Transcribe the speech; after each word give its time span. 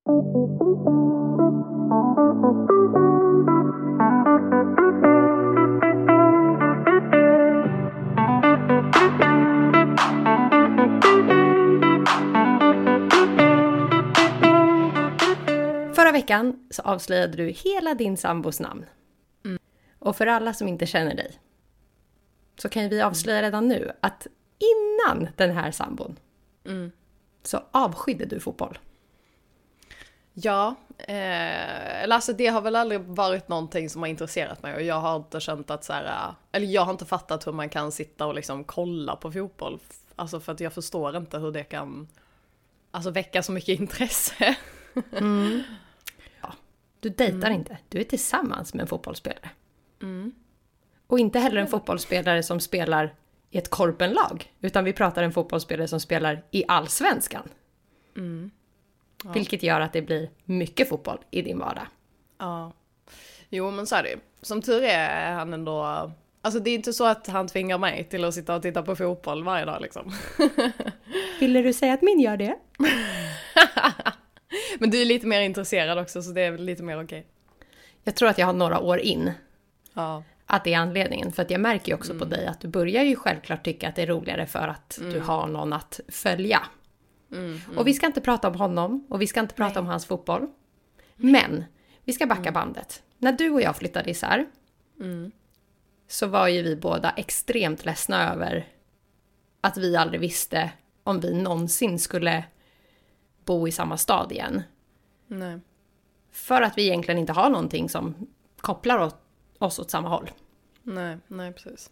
Förra 0.00 0.12
veckan 16.12 16.66
så 16.70 16.82
avslöjade 16.82 17.36
du 17.36 17.46
hela 17.48 17.94
din 17.94 18.16
sambos 18.16 18.60
namn. 18.60 18.86
Och 19.98 20.16
för 20.16 20.26
alla 20.26 20.54
som 20.54 20.68
inte 20.68 20.86
känner 20.86 21.14
dig 21.14 21.40
så 22.56 22.68
kan 22.68 22.82
ju 22.82 22.88
vi 22.88 23.00
avslöja 23.00 23.42
redan 23.42 23.68
nu 23.68 23.92
att 24.00 24.26
innan 24.58 25.28
den 25.36 25.50
här 25.50 25.70
sambon 25.70 26.16
så 27.42 27.62
avskydde 27.70 28.24
du 28.24 28.40
fotboll. 28.40 28.78
Ja, 30.42 30.74
eh, 30.98 32.02
eller 32.02 32.14
alltså 32.14 32.32
det 32.32 32.46
har 32.46 32.60
väl 32.60 32.76
aldrig 32.76 33.00
varit 33.00 33.48
någonting 33.48 33.90
som 33.90 34.02
har 34.02 34.08
intresserat 34.08 34.62
mig 34.62 34.74
och 34.74 34.82
jag 34.82 35.00
har 35.00 35.16
inte 35.16 35.40
känt 35.40 35.70
att 35.70 35.84
så 35.84 35.92
här, 35.92 36.04
äh, 36.04 36.34
eller 36.52 36.66
jag 36.66 36.82
har 36.82 36.92
inte 36.92 37.04
fattat 37.04 37.46
hur 37.46 37.52
man 37.52 37.68
kan 37.68 37.92
sitta 37.92 38.26
och 38.26 38.34
liksom 38.34 38.64
kolla 38.64 39.16
på 39.16 39.32
fotboll. 39.32 39.78
Alltså 40.16 40.40
för 40.40 40.52
att 40.52 40.60
jag 40.60 40.72
förstår 40.72 41.16
inte 41.16 41.38
hur 41.38 41.52
det 41.52 41.64
kan, 41.64 42.08
alltså 42.90 43.10
väcka 43.10 43.42
så 43.42 43.52
mycket 43.52 43.80
intresse. 43.80 44.56
Du 47.00 47.08
dejtar 47.08 47.50
inte, 47.50 47.78
du 47.88 48.00
är 48.00 48.04
tillsammans 48.04 48.74
med 48.74 48.80
en 48.80 48.86
fotbollsspelare. 48.86 49.50
Och 51.06 51.18
inte 51.18 51.38
heller 51.38 51.60
en 51.60 51.66
fotbollsspelare 51.66 52.42
som 52.42 52.60
spelar 52.60 53.14
i 53.50 53.58
ett 53.58 53.70
korpenlag, 53.70 54.52
utan 54.60 54.84
vi 54.84 54.92
pratar 54.92 55.22
en 55.22 55.32
fotbollsspelare 55.32 55.88
som 55.88 56.00
spelar 56.00 56.44
i 56.50 56.64
allsvenskan. 56.68 57.48
Vilket 59.24 59.62
gör 59.62 59.80
att 59.80 59.92
det 59.92 60.02
blir 60.02 60.30
mycket 60.44 60.88
fotboll 60.88 61.18
i 61.30 61.42
din 61.42 61.58
vardag. 61.58 61.86
Ja. 62.38 62.72
Jo 63.48 63.70
men 63.70 63.86
så 63.86 63.96
är 63.96 64.02
det. 64.02 64.16
Som 64.42 64.62
tur 64.62 64.82
är 64.82 65.08
är 65.08 65.32
han 65.32 65.52
ändå, 65.54 66.10
alltså 66.42 66.60
det 66.60 66.70
är 66.70 66.74
inte 66.74 66.92
så 66.92 67.06
att 67.06 67.26
han 67.26 67.48
tvingar 67.48 67.78
mig 67.78 68.04
till 68.04 68.24
att 68.24 68.34
sitta 68.34 68.54
och 68.54 68.62
titta 68.62 68.82
på 68.82 68.96
fotboll 68.96 69.44
varje 69.44 69.64
dag 69.64 69.82
liksom. 69.82 70.12
Ville 71.40 71.62
du 71.62 71.72
säga 71.72 71.92
att 71.94 72.02
min 72.02 72.20
gör 72.20 72.36
det? 72.36 72.56
Men 74.78 74.90
du 74.90 75.00
är 75.00 75.04
lite 75.04 75.26
mer 75.26 75.40
intresserad 75.40 75.98
också 75.98 76.22
så 76.22 76.30
det 76.30 76.40
är 76.40 76.58
lite 76.58 76.82
mer 76.82 77.04
okej. 77.04 77.26
Jag 78.04 78.14
tror 78.14 78.28
att 78.28 78.38
jag 78.38 78.46
har 78.46 78.52
några 78.52 78.80
år 78.80 78.98
in 78.98 79.30
Ja. 79.94 80.22
att 80.46 80.64
det 80.64 80.74
är 80.74 80.78
anledningen. 80.78 81.32
För 81.32 81.42
att 81.42 81.50
jag 81.50 81.60
märker 81.60 81.88
ju 81.88 81.94
också 81.94 82.18
på 82.18 82.24
dig 82.24 82.46
att 82.46 82.60
du 82.60 82.68
börjar 82.68 83.02
ju 83.02 83.16
självklart 83.16 83.64
tycka 83.64 83.88
att 83.88 83.96
det 83.96 84.02
är 84.02 84.06
roligare 84.06 84.46
för 84.46 84.68
att 84.68 84.98
du 85.00 85.20
har 85.20 85.46
någon 85.46 85.72
att 85.72 86.00
följa. 86.08 86.62
Och 87.76 87.86
vi 87.86 87.94
ska 87.94 88.06
inte 88.06 88.20
prata 88.20 88.48
om 88.48 88.54
honom 88.54 89.06
och 89.08 89.22
vi 89.22 89.26
ska 89.26 89.40
inte 89.40 89.54
prata 89.54 89.80
om 89.80 89.86
hans 89.86 90.06
fotboll. 90.06 90.46
Men 91.16 91.64
vi 92.04 92.12
ska 92.12 92.26
backa 92.26 92.52
bandet. 92.52 93.02
När 93.18 93.32
du 93.32 93.50
och 93.50 93.62
jag 93.62 93.76
flyttade 93.76 94.10
isär 94.10 94.46
så 96.08 96.26
var 96.26 96.48
ju 96.48 96.62
vi 96.62 96.76
båda 96.76 97.10
extremt 97.10 97.84
ledsna 97.84 98.32
över 98.32 98.68
att 99.60 99.76
vi 99.76 99.96
aldrig 99.96 100.20
visste 100.20 100.70
om 101.04 101.20
vi 101.20 101.34
någonsin 101.34 101.98
skulle 101.98 102.44
bo 103.44 103.68
i 103.68 103.72
samma 103.72 103.96
stad 103.96 104.32
igen. 104.32 104.62
Nej. 105.26 105.60
För 106.32 106.62
att 106.62 106.78
vi 106.78 106.86
egentligen 106.86 107.18
inte 107.18 107.32
har 107.32 107.50
någonting 107.50 107.88
som 107.88 108.14
kopplar 108.56 109.12
oss 109.58 109.78
åt 109.78 109.90
samma 109.90 110.08
håll. 110.08 110.30
Nej, 110.82 111.18
nej 111.28 111.52
precis. 111.52 111.90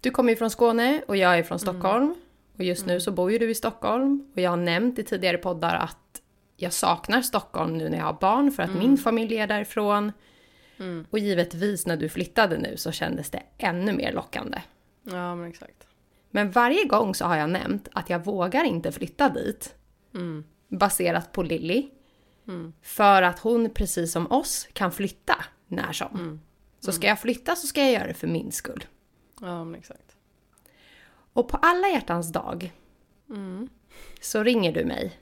Du 0.00 0.10
kommer 0.10 0.30
ju 0.30 0.36
från 0.36 0.50
Skåne 0.50 1.02
och 1.08 1.16
jag 1.16 1.38
är 1.38 1.42
från 1.42 1.58
Stockholm. 1.58 2.14
Och 2.56 2.64
just 2.64 2.86
nu 2.86 3.00
så 3.00 3.12
bor 3.12 3.32
ju 3.32 3.38
du 3.38 3.50
i 3.50 3.54
Stockholm. 3.54 4.30
Och 4.34 4.40
jag 4.40 4.50
har 4.50 4.56
nämnt 4.56 4.98
i 4.98 5.02
tidigare 5.02 5.38
poddar 5.38 5.74
att 5.74 6.22
jag 6.56 6.72
saknar 6.72 7.22
Stockholm 7.22 7.78
nu 7.78 7.88
när 7.88 7.98
jag 7.98 8.04
har 8.04 8.18
barn 8.20 8.52
för 8.52 8.62
att 8.62 8.74
min 8.74 8.98
familj 8.98 9.36
är 9.36 9.46
därifrån. 9.46 10.12
Och 11.10 11.18
givetvis 11.18 11.86
när 11.86 11.96
du 11.96 12.08
flyttade 12.08 12.58
nu 12.58 12.76
så 12.76 12.92
kändes 12.92 13.30
det 13.30 13.42
ännu 13.58 13.92
mer 13.92 14.12
lockande. 14.12 14.58
Ja 15.02 15.34
men 15.34 15.48
exakt. 15.48 15.86
Men 16.30 16.50
varje 16.50 16.84
gång 16.84 17.14
så 17.14 17.24
har 17.24 17.36
jag 17.36 17.50
nämnt 17.50 17.88
att 17.92 18.10
jag 18.10 18.24
vågar 18.24 18.64
inte 18.64 18.92
flytta 18.92 19.28
dit. 19.28 19.74
Baserat 20.68 21.32
på 21.32 21.42
Lilly. 21.42 21.88
För 22.82 23.22
att 23.22 23.38
hon 23.38 23.70
precis 23.70 24.12
som 24.12 24.32
oss 24.32 24.68
kan 24.72 24.92
flytta 24.92 25.44
när 25.68 25.92
som. 25.92 26.40
Så 26.80 26.92
ska 26.92 27.06
jag 27.06 27.20
flytta 27.20 27.56
så 27.56 27.66
ska 27.66 27.80
jag 27.80 27.92
göra 27.92 28.06
det 28.06 28.14
för 28.14 28.26
min 28.26 28.52
skull. 28.52 28.84
Ja 29.40 29.64
men 29.64 29.80
exakt. 29.80 30.15
Och 31.36 31.48
på 31.48 31.56
alla 31.56 31.88
hjärtans 31.88 32.32
dag 32.32 32.72
så 34.20 34.42
ringer 34.42 34.72
du 34.72 34.84
mig. 34.84 35.20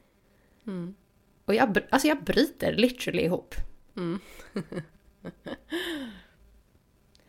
Och 1.45 1.55
jag, 1.55 1.79
alltså 1.91 2.09
jag 2.09 2.25
bryter 2.25 2.73
literally 2.73 3.23
ihop. 3.23 3.55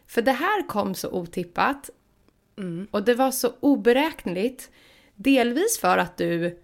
För 0.07 0.21
det 0.21 0.31
här 0.31 0.67
kom 0.67 0.95
så 0.95 1.11
otippat. 1.11 1.89
Och 2.91 3.03
det 3.03 3.13
var 3.13 3.31
så 3.31 3.53
oberäkneligt. 3.59 4.71
Delvis 5.15 5.79
för 5.79 5.97
att 5.97 6.17
du, 6.17 6.59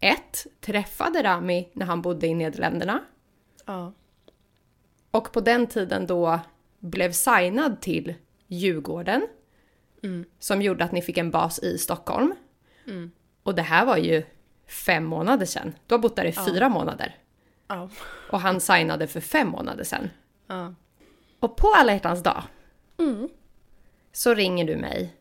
ett, 0.00 0.46
träffade 0.60 1.22
Rami 1.22 1.68
när 1.72 1.86
han 1.86 2.02
bodde 2.02 2.26
i 2.26 2.34
Nederländerna. 2.34 3.04
Ja. 3.66 3.92
Och 5.10 5.32
på 5.32 5.40
den 5.40 5.66
tiden 5.66 6.06
då 6.06 6.40
blev 6.78 7.12
signad 7.12 7.80
till 7.80 8.14
Djurgården. 8.46 9.26
Som 10.38 10.62
gjorde 10.62 10.84
att 10.84 10.92
ni 10.92 11.02
fick 11.02 11.18
en 11.18 11.30
bas 11.30 11.58
i 11.58 11.78
Stockholm. 11.78 12.34
Och 13.42 13.54
det 13.54 13.62
här 13.62 13.86
var 13.86 13.96
ju 13.96 14.22
fem 14.66 15.04
månader 15.04 15.46
sedan. 15.46 15.74
Du 15.86 15.94
har 15.94 15.98
bott 15.98 16.16
där 16.16 16.24
i 16.24 16.32
fyra 16.32 16.68
månader. 16.68 17.16
Ja. 17.68 17.88
Och 18.30 18.40
han 18.40 18.60
signade 18.60 19.06
för 19.06 19.20
fem 19.20 19.48
månader 19.48 19.84
sedan. 19.84 20.10
Ja. 20.46 20.74
Och 21.40 21.56
på 21.56 21.68
alla 21.76 21.92
hjärtans 21.92 22.22
dag 22.22 22.42
så 24.12 24.34
ringer 24.34 24.66
du 24.66 24.76
mig 24.76 25.16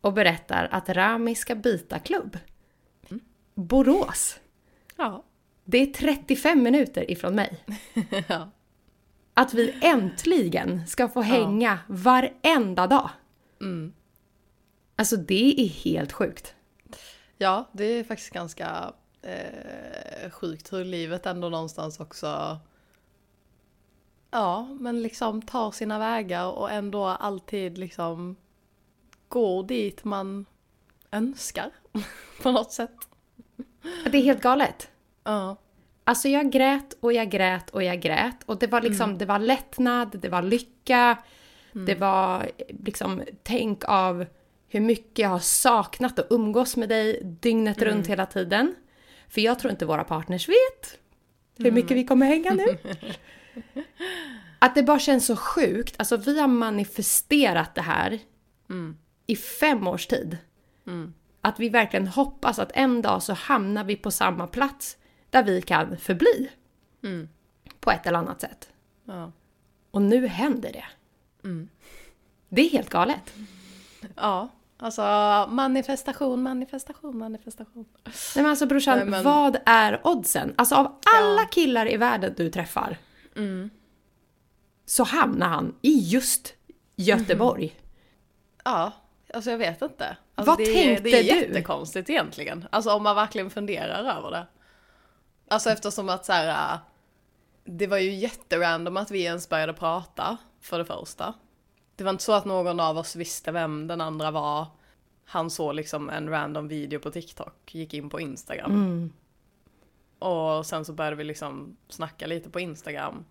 och 0.00 0.12
berättar 0.12 0.68
att 0.70 0.88
Rami 0.88 1.34
ska 1.34 1.54
byta 1.54 1.98
klubb. 1.98 2.38
Borås. 3.54 4.40
Ja. 4.96 5.24
Det 5.64 5.78
är 5.78 5.86
35 5.86 6.62
minuter 6.62 7.10
ifrån 7.10 7.34
mig. 7.34 7.64
Ja. 8.28 8.50
Att 9.34 9.54
vi 9.54 9.74
äntligen 9.82 10.86
ska 10.86 11.08
få 11.08 11.20
hänga 11.20 11.78
varenda 11.86 12.86
dag. 12.86 13.10
Alltså 14.96 15.16
det 15.16 15.60
är 15.60 15.68
helt 15.68 16.12
sjukt. 16.12 16.54
Ja, 17.38 17.70
det 17.72 17.84
är 17.84 18.04
faktiskt 18.04 18.30
ganska 18.32 18.92
eh, 19.22 20.30
sjukt 20.30 20.72
hur 20.72 20.84
livet 20.84 21.26
ändå 21.26 21.48
någonstans 21.48 22.00
också 22.00 22.60
Ja, 24.34 24.68
men 24.80 25.02
liksom 25.02 25.42
tar 25.42 25.70
sina 25.70 25.98
vägar 25.98 26.46
och 26.46 26.70
ändå 26.70 27.06
alltid 27.06 27.78
liksom 27.78 28.36
går 29.28 29.62
dit 29.62 30.04
man 30.04 30.46
önskar 31.10 31.70
på 32.42 32.52
något 32.52 32.72
sätt. 32.72 32.96
Det 34.10 34.18
är 34.18 34.22
helt 34.22 34.42
galet. 34.42 34.90
Ja. 35.24 35.56
Alltså 36.04 36.28
jag 36.28 36.50
grät 36.50 36.96
och 37.00 37.12
jag 37.12 37.30
grät 37.30 37.70
och 37.70 37.82
jag 37.82 38.00
grät. 38.00 38.42
Och 38.46 38.58
det 38.58 38.66
var 38.66 38.80
liksom, 38.80 39.18
det 39.18 39.26
var 39.26 39.38
lättnad, 39.38 40.18
det 40.20 40.28
var 40.28 40.42
lycka. 40.42 41.18
Det 41.86 41.94
var 41.94 42.50
liksom 42.84 43.22
tänk 43.42 43.84
av 43.84 44.26
hur 44.68 44.80
mycket 44.80 45.18
jag 45.18 45.28
har 45.28 45.38
saknat 45.38 46.18
att 46.18 46.26
umgås 46.30 46.76
med 46.76 46.88
dig 46.88 47.20
dygnet 47.24 47.82
runt 47.82 48.06
hela 48.06 48.26
tiden. 48.26 48.74
För 49.28 49.40
jag 49.40 49.58
tror 49.58 49.70
inte 49.70 49.86
våra 49.86 50.04
partners 50.04 50.48
vet 50.48 50.98
hur 51.58 51.72
mycket 51.72 51.96
vi 51.96 52.04
kommer 52.04 52.26
hänga 52.26 52.54
nu. 52.54 52.78
Att 54.58 54.74
det 54.74 54.82
bara 54.82 54.98
känns 54.98 55.26
så 55.26 55.36
sjukt. 55.36 55.94
Alltså 55.98 56.16
vi 56.16 56.40
har 56.40 56.48
manifesterat 56.48 57.74
det 57.74 57.82
här 57.82 58.18
i 59.26 59.36
fem 59.36 59.88
års 59.88 60.06
tid. 60.06 60.38
Att 61.40 61.60
vi 61.60 61.68
verkligen 61.68 62.06
hoppas 62.06 62.58
att 62.58 62.70
en 62.74 63.02
dag 63.02 63.22
så 63.22 63.32
hamnar 63.32 63.84
vi 63.84 63.96
på 63.96 64.10
samma 64.10 64.46
plats 64.46 64.96
där 65.30 65.42
vi 65.44 65.62
kan 65.62 65.96
förbli. 65.96 66.50
På 67.80 67.90
ett 67.90 68.06
eller 68.06 68.18
annat 68.18 68.40
sätt. 68.40 68.68
Ja. 69.04 69.32
Och 69.90 70.02
nu 70.02 70.26
händer 70.26 70.72
det. 70.72 70.84
Det 72.48 72.62
är 72.62 72.70
helt 72.70 72.90
galet. 72.90 73.34
ja, 74.16 74.48
alltså 74.78 75.02
manifestation, 75.50 76.42
manifestation, 76.42 77.18
manifestation. 77.18 77.84
Nej 78.04 78.14
men 78.34 78.46
alltså 78.46 78.66
brorsan, 78.66 78.98
Nej, 78.98 79.06
men- 79.06 79.24
vad 79.24 79.56
är 79.66 80.00
oddsen? 80.06 80.54
Alltså 80.58 80.74
av 80.74 80.98
alla 81.16 81.44
killar 81.46 81.92
i 81.92 81.96
världen 81.96 82.34
du 82.36 82.50
träffar. 82.50 82.96
Så 84.86 85.04
hamnar 85.04 85.48
han 85.48 85.74
i 85.82 85.98
just 85.98 86.54
Göteborg. 86.96 87.74
Ja, 88.64 88.92
alltså 89.34 89.50
jag 89.50 89.58
vet 89.58 89.82
inte. 89.82 90.16
Alltså, 90.34 90.50
Vad 90.50 90.58
det 90.58 90.74
tänkte 90.74 91.02
Det 91.02 91.30
är 91.30 91.34
du? 91.34 91.40
jättekonstigt 91.40 92.10
egentligen. 92.10 92.66
Alltså 92.70 92.90
om 92.90 93.02
man 93.02 93.16
verkligen 93.16 93.50
funderar 93.50 94.16
över 94.18 94.30
det. 94.30 94.46
Alltså 95.48 95.70
eftersom 95.70 96.08
att 96.08 96.24
så 96.24 96.32
här, 96.32 96.72
äh, 96.74 96.78
det 97.64 97.86
var 97.86 97.98
ju 97.98 98.14
jätterandom 98.14 98.96
att 98.96 99.10
vi 99.10 99.22
ens 99.24 99.48
började 99.48 99.72
prata, 99.72 100.36
för 100.64 100.78
det 100.78 100.84
första. 100.84 101.34
Det 101.96 102.04
var 102.04 102.10
inte 102.10 102.24
så 102.24 102.32
att 102.32 102.44
någon 102.44 102.80
av 102.80 102.98
oss 102.98 103.16
visste 103.16 103.52
vem 103.52 103.86
den 103.86 104.00
andra 104.00 104.30
var. 104.30 104.66
Han 105.24 105.50
såg 105.50 105.74
liksom 105.74 106.10
en 106.10 106.28
random 106.28 106.68
video 106.68 107.00
på 107.00 107.10
TikTok, 107.10 107.74
gick 107.74 107.94
in 107.94 108.10
på 108.10 108.20
Instagram. 108.20 109.12
Och 110.18 110.66
sen 110.66 110.84
så 110.84 110.92
började 110.92 111.16
vi 111.16 111.24
liksom 111.24 111.76
snacka 111.88 112.26
lite 112.26 112.50
på 112.50 112.60
Instagram. 112.60 113.24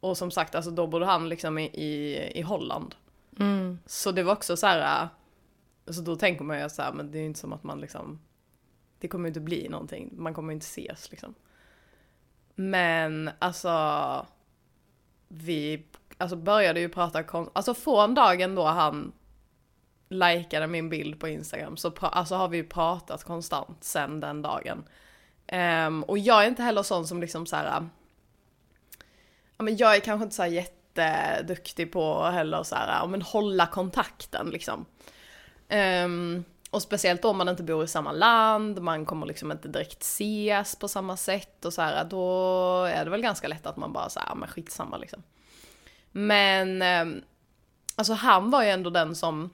Och 0.00 0.18
som 0.18 0.30
sagt, 0.30 0.54
alltså 0.54 0.70
då 0.70 0.86
bodde 0.86 1.06
han 1.06 1.28
liksom 1.28 1.58
i, 1.58 1.64
i, 1.64 2.16
i 2.38 2.42
Holland. 2.42 2.94
Mm. 3.38 3.78
Så 3.86 4.12
det 4.12 4.22
var 4.22 4.32
också 4.32 4.56
så 4.56 4.66
här. 4.66 5.08
Alltså 5.86 6.02
då 6.02 6.16
tänker 6.16 6.44
man 6.44 6.60
ju 6.60 6.68
så 6.68 6.82
här, 6.82 6.92
men 6.92 7.10
det 7.10 7.18
är 7.18 7.20
ju 7.20 7.26
inte 7.26 7.40
som 7.40 7.52
att 7.52 7.64
man 7.64 7.80
liksom. 7.80 8.20
Det 8.98 9.08
kommer 9.08 9.24
ju 9.24 9.28
inte 9.30 9.40
bli 9.40 9.68
någonting, 9.68 10.10
man 10.16 10.34
kommer 10.34 10.52
ju 10.52 10.54
inte 10.54 10.64
ses 10.64 11.10
liksom. 11.10 11.34
Men 12.54 13.30
alltså. 13.38 14.26
Vi 15.28 15.84
alltså 16.18 16.36
började 16.36 16.80
ju 16.80 16.88
prata, 16.88 17.22
kon- 17.22 17.50
alltså 17.52 17.74
från 17.74 18.14
dagen 18.14 18.54
då 18.54 18.64
han 18.64 19.12
likade 20.08 20.66
min 20.66 20.88
bild 20.88 21.20
på 21.20 21.28
Instagram 21.28 21.76
så 21.76 21.92
alltså 22.00 22.34
har 22.34 22.48
vi 22.48 22.56
ju 22.56 22.64
pratat 22.64 23.24
konstant 23.24 23.84
sen 23.84 24.20
den 24.20 24.42
dagen. 24.42 24.84
Um, 25.52 26.02
och 26.02 26.18
jag 26.18 26.44
är 26.44 26.48
inte 26.48 26.62
heller 26.62 26.82
sån 26.82 27.06
som 27.06 27.20
liksom 27.20 27.46
så 27.46 27.56
här. 27.56 27.66
Äh, 27.66 27.86
ja, 29.56 29.64
men 29.64 29.76
jag 29.76 29.96
är 29.96 30.00
kanske 30.00 30.24
inte 30.24 30.36
så 30.36 30.42
här 30.42 30.50
jätteduktig 30.50 31.92
på 31.92 32.24
heller 32.24 32.62
så 32.62 32.74
här, 32.74 32.88
äh, 32.88 32.98
ja, 33.00 33.06
men 33.06 33.22
hålla 33.22 33.66
kontakten 33.66 34.50
liksom. 34.50 34.86
Um, 36.04 36.44
och 36.70 36.82
speciellt 36.82 37.24
om 37.24 37.38
man 37.38 37.48
inte 37.48 37.62
bor 37.62 37.84
i 37.84 37.88
samma 37.88 38.12
land, 38.12 38.82
man 38.82 39.06
kommer 39.06 39.26
liksom 39.26 39.52
inte 39.52 39.68
direkt 39.68 40.02
ses 40.02 40.76
på 40.76 40.88
samma 40.88 41.16
sätt 41.16 41.64
och 41.64 41.72
så 41.72 41.82
här, 41.82 42.04
då 42.04 42.84
är 42.84 43.04
det 43.04 43.10
väl 43.10 43.22
ganska 43.22 43.48
lätt 43.48 43.66
att 43.66 43.76
man 43.76 43.92
bara 43.92 44.08
säger, 44.08 44.26
ja 44.26 44.34
men 44.34 44.48
skitsamma 44.48 44.96
liksom. 44.96 45.22
Men, 46.18 46.82
ehm, 46.82 47.22
alltså 47.96 48.12
han 48.12 48.50
var 48.50 48.62
ju 48.62 48.68
ändå 48.68 48.90
den 48.90 49.14
som, 49.14 49.50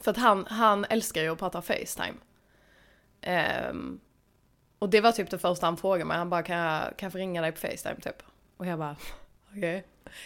för 0.00 0.10
att 0.10 0.16
han, 0.16 0.46
han 0.46 0.84
älskar 0.84 1.22
ju 1.22 1.32
att 1.32 1.38
prata 1.38 1.62
Facetime. 1.62 2.14
Um, 3.70 4.00
och 4.78 4.90
det 4.90 5.00
var 5.00 5.12
typ 5.12 5.30
det 5.30 5.38
första 5.38 5.66
han 5.66 5.76
frågade 5.76 6.04
mig, 6.04 6.16
han 6.16 6.30
bara 6.30 6.42
kan 6.42 6.56
jag, 6.56 6.96
kan 6.96 7.06
jag 7.06 7.12
få 7.12 7.18
ringa 7.18 7.42
dig 7.42 7.52
på 7.52 7.58
Facetime 7.58 8.00
typ? 8.00 8.22
Och 8.56 8.66
jag 8.66 8.78
bara, 8.78 8.96
okej. 9.56 9.84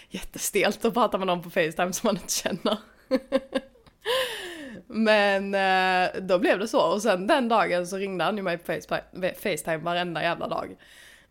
Jättestelt 0.09 0.85
att 0.85 0.95
prata 0.95 1.19
med 1.19 1.27
någon 1.27 1.43
på 1.43 1.51
Facetime 1.51 1.93
som 1.93 2.07
man 2.07 2.17
inte 2.17 2.33
känner. 2.33 2.79
Men 4.87 5.55
eh, 5.55 6.23
då 6.23 6.39
blev 6.39 6.59
det 6.59 6.69
så 6.69 6.93
och 6.93 7.03
sen 7.03 7.27
den 7.27 7.49
dagen 7.49 7.87
så 7.87 7.97
ringde 7.97 8.25
han 8.25 8.37
ju 8.37 8.43
mig 8.43 8.59
på 8.59 8.65
Facetime, 8.65 9.35
Facetime 9.35 9.77
varenda 9.77 10.23
jävla 10.23 10.49
dag. 10.49 10.77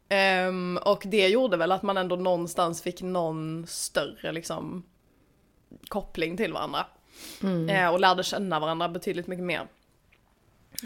Ehm, 0.10 0.80
och 0.86 1.04
det 1.06 1.28
gjorde 1.28 1.58
väl 1.58 1.72
att 1.72 1.84
man 1.84 1.98
ändå 1.98 2.16
någonstans 2.16 2.82
fick 2.82 3.02
någon 3.02 3.66
större 3.68 4.32
liksom 4.32 4.84
koppling 5.88 6.38
till 6.38 6.54
varandra. 6.54 6.86
Eh, 7.70 7.88
och 7.94 8.00
lärde 8.00 8.24
känna 8.24 8.60
varandra 8.60 8.90
betydligt 8.90 9.28
mycket 9.28 9.46
mer. 9.46 9.68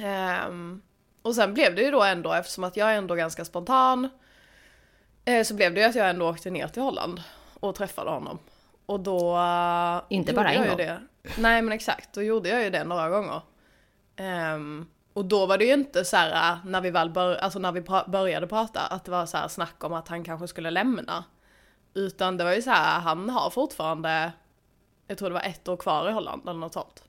Ehm, 0.04 0.82
och 1.22 1.36
sen 1.36 1.54
blev 1.54 1.76
det 1.76 1.82
ju 1.82 1.92
då 1.92 2.04
ändå, 2.04 2.34
eftersom 2.34 2.64
att 2.64 2.78
jag 2.78 2.92
är 2.94 2.98
ändå 2.98 3.16
ganska 3.16 3.46
spontan, 3.46 4.10
eh, 5.26 5.44
så 5.44 5.54
blev 5.54 5.74
det 5.74 5.80
ju 5.82 5.86
att 5.88 5.96
jag 5.96 6.10
ändå 6.10 6.30
åkte 6.30 6.50
ner 6.50 6.68
till 6.68 6.82
Holland 6.82 7.24
och 7.60 7.76
träffade 7.76 8.10
honom. 8.10 8.40
Och 8.86 9.00
då... 9.00 9.38
eh, 9.38 10.02
Inte 10.10 10.32
gjorde 10.32 10.44
bara 10.44 10.54
en 10.54 10.68
gång. 10.68 10.78
Det. 10.78 11.02
Nej 11.38 11.62
men 11.62 11.72
exakt, 11.74 12.14
då 12.14 12.22
gjorde 12.24 12.50
jag 12.50 12.64
ju 12.64 12.70
det 12.70 12.84
några 12.84 13.10
gånger. 13.10 13.42
Ehm, 14.16 14.86
och 15.14 15.26
då 15.26 15.46
var 15.46 15.58
det 15.58 15.66
ju 15.66 15.74
inte 15.74 16.06
så 16.06 16.18
här 16.18 16.54
äh, 16.54 16.58
när 16.66 16.82
vi 16.82 16.92
väl 16.92 17.10
bör, 17.10 17.36
alltså 17.36 17.60
när 17.60 17.72
vi 17.72 17.82
pra- 17.82 18.10
började 18.10 18.48
prata 18.48 18.82
att 18.82 19.06
det 19.06 19.12
var 19.12 19.26
så 19.26 19.38
här 19.38 19.48
snack 19.48 19.84
om 19.84 19.94
att 19.94 20.08
han 20.08 20.24
kanske 20.24 20.48
skulle 20.48 20.72
lämna. 20.72 21.24
Utan 21.94 22.38
det 22.38 22.44
var 22.44 22.54
ju 22.54 22.62
så 22.62 22.70
här, 22.70 22.98
äh, 22.98 23.04
han 23.04 23.30
har 23.30 23.50
fortfarande, 23.50 24.32
jag 25.08 25.18
tror 25.18 25.30
det 25.30 25.34
var 25.34 25.42
ett 25.42 25.68
år 25.68 25.78
kvar 25.78 26.10
i 26.10 26.12
Holland 26.12 26.50
eller 26.50 26.60
något 26.60 26.74
sånt. 26.74 27.04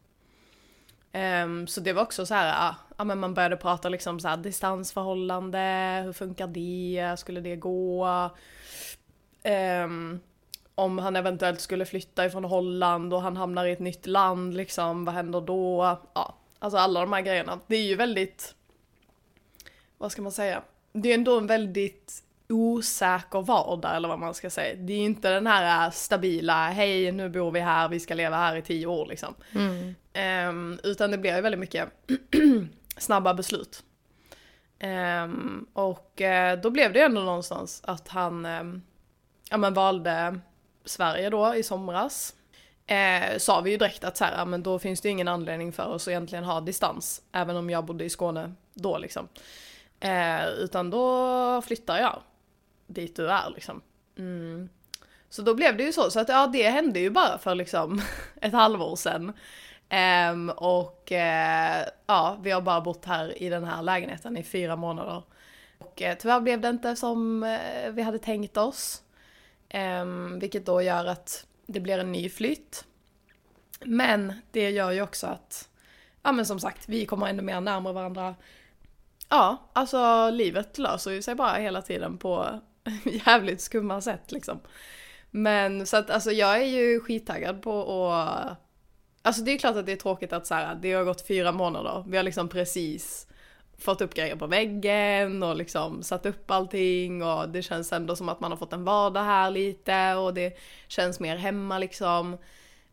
Um, 1.45 1.67
så 1.67 1.81
det 1.81 1.93
var 1.93 2.03
också 2.03 2.27
så 2.27 2.35
här, 2.35 2.71
äh, 2.71 2.75
ja 2.97 3.05
men 3.05 3.19
man 3.19 3.35
började 3.35 3.57
prata 3.57 3.89
liksom 3.89 4.21
så 4.21 4.29
här 4.29 4.37
distansförhållande, 4.37 6.03
hur 6.05 6.13
funkar 6.13 6.47
det, 6.47 7.17
skulle 7.19 7.41
det 7.41 7.57
gå? 7.57 8.09
Um, 9.85 10.21
om 10.75 10.99
han 10.99 11.17
eventuellt 11.17 11.61
skulle 11.61 11.85
flytta 11.85 12.27
ifrån 12.27 12.45
Holland 12.45 13.15
och 13.15 13.23
han 13.23 13.37
hamnar 13.37 13.65
i 13.65 13.73
ett 13.73 13.79
nytt 13.79 14.07
land 14.07 14.55
liksom, 14.55 15.05
vad 15.05 15.15
händer 15.15 15.41
då? 15.41 15.99
Ja, 16.15 16.35
alltså 16.65 16.79
alla 16.79 17.01
de 17.01 17.13
här 17.13 17.21
grejerna. 17.21 17.61
Det 17.67 17.77
är 17.77 17.83
ju 17.83 17.95
väldigt, 17.95 18.55
vad 19.99 20.13
ska 20.13 20.23
man 20.23 20.33
säga? 20.33 20.63
Det 20.93 21.11
är 21.11 21.15
ändå 21.15 21.39
en 21.39 21.47
väldigt 21.47 22.23
osäker 22.49 23.43
vardag 23.43 23.97
eller 23.97 24.09
vad 24.09 24.19
man 24.19 24.35
ska 24.35 24.51
säga. 24.51 24.75
Det 24.75 24.93
är 24.93 24.97
ju 24.97 25.05
inte 25.05 25.31
den 25.31 25.47
här 25.47 25.91
stabila, 25.91 26.69
hej 26.69 27.13
nu 27.13 27.29
bor 27.29 27.51
vi 27.51 27.61
här, 27.61 27.89
vi 27.89 28.01
ska 28.01 28.15
leva 28.15 28.37
här 28.37 28.57
i 28.57 28.63
tio 28.63 28.87
år 28.87 29.07
liksom. 29.07 29.35
Mm. 29.55 29.95
Ehm, 30.13 30.79
utan 30.83 31.11
det 31.11 31.19
blir 31.19 31.37
ju 31.37 31.41
väldigt 31.41 31.59
mycket 31.59 31.89
snabba 32.97 33.35
beslut. 33.35 33.83
Ehm, 34.79 35.67
och 35.73 36.21
eh, 36.21 36.61
då 36.61 36.71
blev 36.71 36.93
det 36.93 36.99
ju 36.99 37.05
ändå 37.05 37.21
någonstans 37.21 37.83
att 37.85 38.09
han 38.09 38.47
ehm, 38.47 38.83
ja, 39.51 39.57
men 39.57 39.75
valde 39.75 40.41
Sverige 40.85 41.31
då 41.31 41.55
i 41.55 41.63
somras. 41.63 42.35
Eh, 42.87 43.39
sa 43.39 43.61
vi 43.61 43.71
ju 43.71 43.77
direkt 43.77 44.05
att 44.05 44.17
så 44.17 44.25
här, 44.25 44.43
ah, 44.43 44.45
men 44.45 44.63
då 44.63 44.79
finns 44.79 45.01
det 45.01 45.09
ingen 45.09 45.29
anledning 45.29 45.73
för 45.73 45.87
oss 45.87 46.09
att 46.09 46.11
egentligen 46.11 46.45
ha 46.45 46.61
distans, 46.61 47.23
även 47.33 47.57
om 47.57 47.71
jag 47.71 47.85
bodde 47.85 48.05
i 48.05 48.11
Skåne 48.11 48.53
då 48.75 48.99
liksom. 48.99 49.29
Eh, 50.01 50.49
utan 50.49 50.91
då 50.91 51.63
flyttar 51.63 51.99
jag 51.99 52.21
dit 52.87 53.17
du 53.17 53.31
är 53.31 53.51
liksom. 53.55 53.83
Mm. 54.19 54.69
Så 55.29 55.43
då 55.43 55.55
blev 55.55 55.77
det 55.77 55.85
ju 55.85 55.93
så, 55.93 56.11
så 56.11 56.21
att 56.21 56.29
ja 56.29 56.47
det 56.47 56.71
hände 56.71 57.01
ju 57.01 57.11
bara 57.11 57.39
för 57.39 57.55
liksom 57.55 58.03
ett 58.41 58.53
halvår 58.53 58.97
sedan. 58.97 59.33
Um, 60.31 60.51
och 60.51 61.09
uh, 61.11 61.89
ja, 62.07 62.39
vi 62.43 62.51
har 62.51 62.61
bara 62.61 62.81
bott 62.81 63.05
här 63.05 63.43
i 63.43 63.49
den 63.49 63.65
här 63.65 63.83
lägenheten 63.83 64.37
i 64.37 64.43
fyra 64.43 64.77
månader. 64.77 65.23
Och 65.79 66.03
uh, 66.03 66.15
tyvärr 66.19 66.41
blev 66.41 66.61
det 66.61 66.69
inte 66.69 66.97
som 66.97 67.43
uh, 67.43 67.91
vi 67.91 68.03
hade 68.03 68.19
tänkt 68.19 68.57
oss. 68.57 69.03
Um, 69.75 70.39
vilket 70.39 70.67
då 70.67 70.83
gör 70.83 71.07
att 71.07 71.47
det 71.67 71.81
blir 71.81 71.99
en 71.99 72.13
ny 72.13 72.29
flytt. 72.29 72.85
Men 73.85 74.33
det 74.51 74.71
gör 74.71 74.91
ju 74.91 75.03
också 75.03 75.27
att, 75.27 75.69
ja 76.23 76.33
men 76.33 76.47
som 76.47 76.61
sagt, 76.61 76.89
vi 76.89 77.07
kommer 77.07 77.27
ännu 77.27 77.43
mer 77.43 77.61
närmare 77.61 77.93
varandra. 77.93 78.35
Ja, 79.29 79.71
alltså 79.73 80.31
livet 80.31 80.79
löser 80.79 81.11
ju 81.11 81.23
sig 81.23 81.35
bara 81.35 81.55
hela 81.55 81.83
tiden 81.83 82.19
på 82.19 82.61
jävligt 83.27 83.61
skumma 83.61 84.01
sätt 84.01 84.33
liksom. 84.33 84.61
Men 85.31 85.87
så 85.87 85.97
att 85.97 86.11
alltså 86.11 86.33
jag 86.33 86.57
är 86.57 86.67
ju 86.67 87.01
skittaggad 87.01 87.63
på 87.63 88.13
att 88.13 88.61
Alltså 89.27 89.43
det 89.43 89.51
är 89.51 89.59
klart 89.59 89.77
att 89.77 89.87
det 89.87 89.93
är 89.93 89.97
tråkigt 89.97 90.33
att 90.33 90.47
så 90.47 90.55
här, 90.55 90.75
det 90.75 90.93
har 90.93 91.05
gått 91.05 91.27
fyra 91.27 91.53
månader, 91.53 92.05
vi 92.09 92.17
har 92.17 92.25
liksom 92.25 92.49
precis 92.49 93.27
fått 93.79 94.01
upp 94.01 94.15
grejer 94.15 94.37
på 94.37 94.47
väggen 94.47 95.43
och 95.43 95.57
liksom 95.57 96.03
satt 96.03 96.27
upp 96.27 96.51
allting 96.51 97.23
och 97.23 97.49
det 97.49 97.63
känns 97.63 97.93
ändå 97.93 98.17
som 98.17 98.29
att 98.29 98.41
man 98.41 98.51
har 98.51 98.59
fått 98.59 98.73
en 98.73 98.85
vardag 98.85 99.25
här 99.25 99.51
lite 99.51 100.15
och 100.15 100.35
det 100.35 100.59
känns 100.89 101.21
mer 101.21 101.37
hemma 101.37 101.79
liksom. 101.79 102.39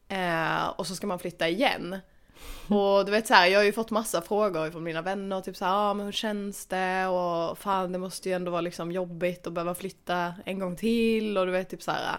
Eh, 0.07 0.67
och 0.67 0.87
så 0.87 0.95
ska 0.95 1.07
man 1.07 1.19
flytta 1.19 1.49
igen. 1.49 1.97
Och 2.67 3.05
du 3.05 3.11
vet 3.11 3.27
så 3.27 3.33
här, 3.33 3.47
jag 3.47 3.59
har 3.59 3.63
ju 3.63 3.73
fått 3.73 3.91
massa 3.91 4.21
frågor 4.21 4.71
från 4.71 4.83
mina 4.83 5.01
vänner, 5.01 5.41
typ 5.41 5.57
så 5.57 5.65
här, 5.65 5.73
ah, 5.73 5.93
men 5.93 6.05
hur 6.05 6.13
känns 6.13 6.65
det? 6.65 7.07
Och 7.07 7.57
fan 7.57 7.91
det 7.91 7.97
måste 7.97 8.29
ju 8.29 8.35
ändå 8.35 8.51
vara 8.51 8.61
liksom 8.61 8.91
jobbigt 8.91 9.47
att 9.47 9.53
behöva 9.53 9.75
flytta 9.75 10.33
en 10.45 10.59
gång 10.59 10.75
till 10.75 11.37
och 11.37 11.45
du 11.45 11.51
vet 11.51 11.69
typ 11.69 11.81
så 11.81 11.91
här. 11.91 12.17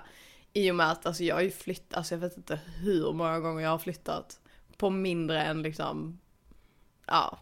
I 0.52 0.70
och 0.70 0.74
med 0.74 0.90
att 0.90 1.06
alltså, 1.06 1.24
jag 1.24 1.34
har 1.34 1.42
ju 1.42 1.50
flyttat, 1.50 1.96
alltså 1.96 2.14
jag 2.14 2.20
vet 2.20 2.36
inte 2.36 2.60
hur 2.80 3.12
många 3.12 3.40
gånger 3.40 3.62
jag 3.62 3.70
har 3.70 3.78
flyttat. 3.78 4.40
På 4.76 4.90
mindre 4.90 5.42
än 5.42 5.62
liksom, 5.62 6.20
ja. 7.06 7.38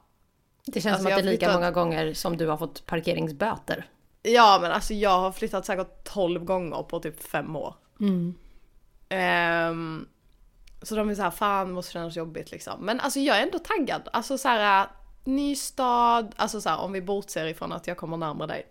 Det 0.66 0.80
känns 0.80 0.86
Alltså, 0.94 1.02
som 1.08 1.12
att 1.18 1.22
det 1.24 1.28
är 1.28 1.32
lika 1.32 1.46
flyttat- 1.46 1.54
många 1.54 1.70
gånger 1.70 2.14
som 2.14 2.36
du 2.36 2.46
har 2.46 2.56
fått 2.56 2.86
parkeringsböter. 2.86 3.86
Ja 4.22 4.58
men 4.62 4.72
alltså 4.72 4.94
jag 4.94 5.20
har 5.20 5.32
flyttat 5.32 5.66
säkert 5.66 6.04
12 6.04 6.44
gånger 6.44 6.82
på 6.82 7.00
typ 7.00 7.22
fem 7.22 7.56
år. 7.56 7.74
Ehm, 9.08 10.06
så 10.82 10.96
de 10.96 11.10
är 11.10 11.14
så 11.14 11.22
här, 11.22 11.30
fan 11.30 11.66
det 11.66 11.72
måste 11.72 11.92
kännas 11.92 12.16
jobbigt 12.16 12.50
liksom. 12.50 12.80
Men 12.84 13.00
alltså 13.00 13.20
jag 13.20 13.38
är 13.38 13.42
ändå 13.42 13.58
taggad. 13.58 14.08
Alltså 14.12 14.38
så 14.38 14.48
här, 14.48 14.86
ny 15.24 15.56
stad, 15.56 16.34
alltså 16.36 16.60
så 16.60 16.68
här, 16.68 16.78
om 16.78 16.92
vi 16.92 17.02
bortser 17.02 17.46
ifrån 17.46 17.72
att 17.72 17.86
jag 17.86 17.96
kommer 17.96 18.16
närmare 18.16 18.48
dig. 18.48 18.66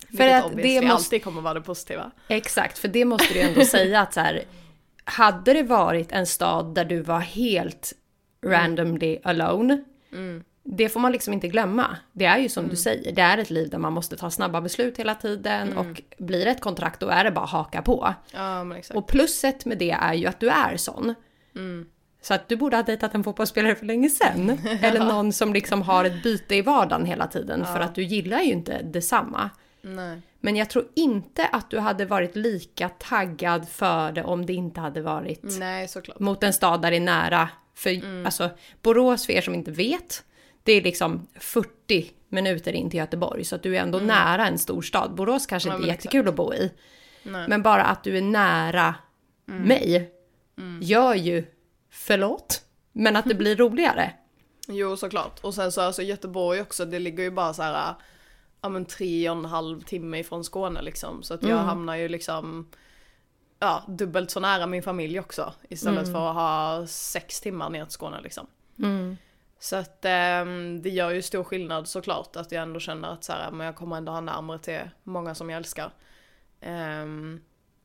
För 0.00 0.08
Vilket 0.18 0.44
att 0.44 0.56
det 0.56 0.80
måste- 0.80 0.94
alltid 0.94 1.24
kommer 1.24 1.40
vara 1.42 1.54
det 1.54 1.60
positiva. 1.60 2.10
Exakt, 2.28 2.78
för 2.78 2.88
det 2.88 3.04
måste 3.04 3.34
du 3.34 3.40
ändå 3.40 3.64
säga 3.64 4.00
att 4.00 4.14
så 4.14 4.20
här, 4.20 4.44
hade 5.04 5.52
det 5.52 5.62
varit 5.62 6.12
en 6.12 6.26
stad 6.26 6.74
där 6.74 6.84
du 6.84 7.00
var 7.00 7.20
helt 7.20 7.92
randomly 8.46 9.18
alone, 9.24 9.84
det 10.64 10.88
får 10.88 11.00
man 11.00 11.12
liksom 11.12 11.32
inte 11.32 11.48
glömma. 11.48 11.96
Det 12.12 12.24
är 12.24 12.38
ju 12.38 12.48
som 12.48 12.68
du 12.68 12.76
säger, 12.76 13.12
det 13.12 13.22
är 13.22 13.38
ett 13.38 13.50
liv 13.50 13.70
där 13.70 13.78
man 13.78 13.92
måste 13.92 14.16
ta 14.16 14.30
snabba 14.30 14.60
beslut 14.60 14.98
hela 14.98 15.14
tiden 15.14 15.76
och 15.78 16.02
blir 16.18 16.44
det 16.44 16.50
ett 16.50 16.60
kontrakt 16.60 17.00
då 17.00 17.08
är 17.08 17.24
det 17.24 17.30
bara 17.30 17.46
haka 17.46 17.82
på. 17.82 18.14
Ja. 18.32 18.66
Och 18.94 19.06
plusset 19.06 19.64
med 19.64 19.78
det 19.78 19.90
är 19.90 20.14
ju 20.14 20.26
att 20.26 20.40
du 20.40 20.48
är 20.48 20.76
sån. 20.76 21.14
Så 22.22 22.34
att 22.34 22.48
du 22.48 22.56
borde 22.56 22.76
ha 22.76 22.82
dejtat 22.82 23.14
en 23.14 23.24
fotbollsspelare 23.24 23.74
för 23.74 23.86
länge 23.86 24.08
sedan. 24.08 24.50
Eller 24.82 25.04
någon 25.04 25.32
som 25.32 25.52
liksom 25.52 25.82
har 25.82 26.04
ett 26.04 26.22
byte 26.22 26.54
i 26.54 26.62
vardagen 26.62 27.06
hela 27.06 27.26
tiden 27.26 27.66
för 27.66 27.80
att 27.80 27.94
du 27.94 28.02
gillar 28.02 28.40
ju 28.40 28.52
inte 28.52 28.82
detsamma. 28.82 29.50
Nej. 29.82 30.20
Men 30.40 30.56
jag 30.56 30.70
tror 30.70 30.84
inte 30.94 31.46
att 31.46 31.70
du 31.70 31.78
hade 31.78 32.04
varit 32.04 32.36
lika 32.36 32.88
taggad 32.88 33.68
för 33.68 34.12
det 34.12 34.24
om 34.24 34.46
det 34.46 34.52
inte 34.52 34.80
hade 34.80 35.00
varit 35.02 35.40
Nej 35.42 35.88
mot 36.18 36.42
en 36.42 36.52
stad 36.52 36.82
där 36.82 36.90
det 36.90 36.96
är 36.96 37.00
nära. 37.00 37.48
För 37.74 38.24
alltså, 38.24 38.50
Borås, 38.82 39.26
för 39.26 39.32
er 39.32 39.40
som 39.40 39.54
inte 39.54 39.70
vet, 39.70 40.24
Det 40.64 40.72
är 40.72 40.82
liksom 40.82 41.26
40 41.34 42.10
minuter 42.28 42.72
in 42.72 42.90
till 42.90 42.98
Göteborg, 42.98 43.44
så 43.44 43.54
att 43.56 43.62
du 43.62 43.76
är 43.76 43.80
ändå 43.80 43.98
nära 43.98 44.46
en 44.46 44.58
storstad. 44.58 45.14
Borås 45.14 45.46
kanske 45.46 45.68
Ja, 45.68 45.74
inte 45.74 45.86
är 45.86 45.88
jättekul 45.88 46.28
att 46.28 46.34
bo 46.34 46.54
i. 46.54 46.72
Nej. 47.22 47.48
Men 47.48 47.62
bara 47.62 47.84
att 47.84 48.04
du 48.04 48.18
är 48.18 48.22
nära 48.22 48.94
mig 49.46 50.10
gör 50.80 51.14
ju, 51.14 51.44
förlåt, 51.90 52.62
men 52.92 53.16
att 53.16 53.24
det 53.24 53.34
blir 53.34 53.56
roligare. 53.56 54.12
Jo 54.68 54.96
såklart. 54.96 55.40
Och 55.44 55.54
sen 55.54 55.72
så 55.72 55.80
alltså 55.80 56.02
Göteborg 56.02 56.60
också, 56.60 56.84
det 56.84 56.98
ligger 56.98 57.22
ju 57.22 57.30
bara 57.30 57.54
så 57.54 57.62
här, 57.62 57.94
ja 58.60 58.68
men 58.68 58.84
tre 58.84 59.30
och 59.30 59.36
en 59.36 59.44
halv 59.44 59.80
timme 59.80 60.18
ifrån 60.18 60.44
Skåne 60.44 60.82
liksom. 60.82 61.22
Så 61.22 61.34
att 61.34 61.42
jag 61.42 61.56
hamnar 61.56 61.96
ju 61.96 62.08
liksom, 62.08 62.68
ja 63.58 63.82
dubbelt 63.88 64.30
så 64.30 64.40
nära 64.40 64.66
min 64.66 64.82
familj 64.82 65.20
också. 65.20 65.52
Istället 65.68 66.12
för 66.12 66.28
att 66.30 66.34
ha 66.34 66.86
sex 66.86 67.40
timmar 67.40 67.70
ner 67.70 67.84
till 67.84 67.92
Skåne 67.92 68.20
liksom. 68.20 68.46
Så 69.64 69.76
att 69.76 70.04
ehm, 70.04 70.82
det 70.82 70.90
gör 70.90 71.10
ju 71.10 71.22
stor 71.22 71.44
skillnad 71.44 71.88
såklart 71.88 72.36
att 72.36 72.52
jag 72.52 72.62
ändå 72.62 72.80
känner 72.80 73.08
att 73.12 73.24
så 73.24 73.32
här, 73.32 73.50
men 73.50 73.66
jag 73.66 73.76
kommer 73.76 73.96
ändå 73.96 74.12
ha 74.12 74.20
närmare 74.20 74.58
till 74.58 74.80
många 75.02 75.34
som 75.34 75.50
jag 75.50 75.56
älskar. 75.56 75.90
Ehm, 76.60 77.40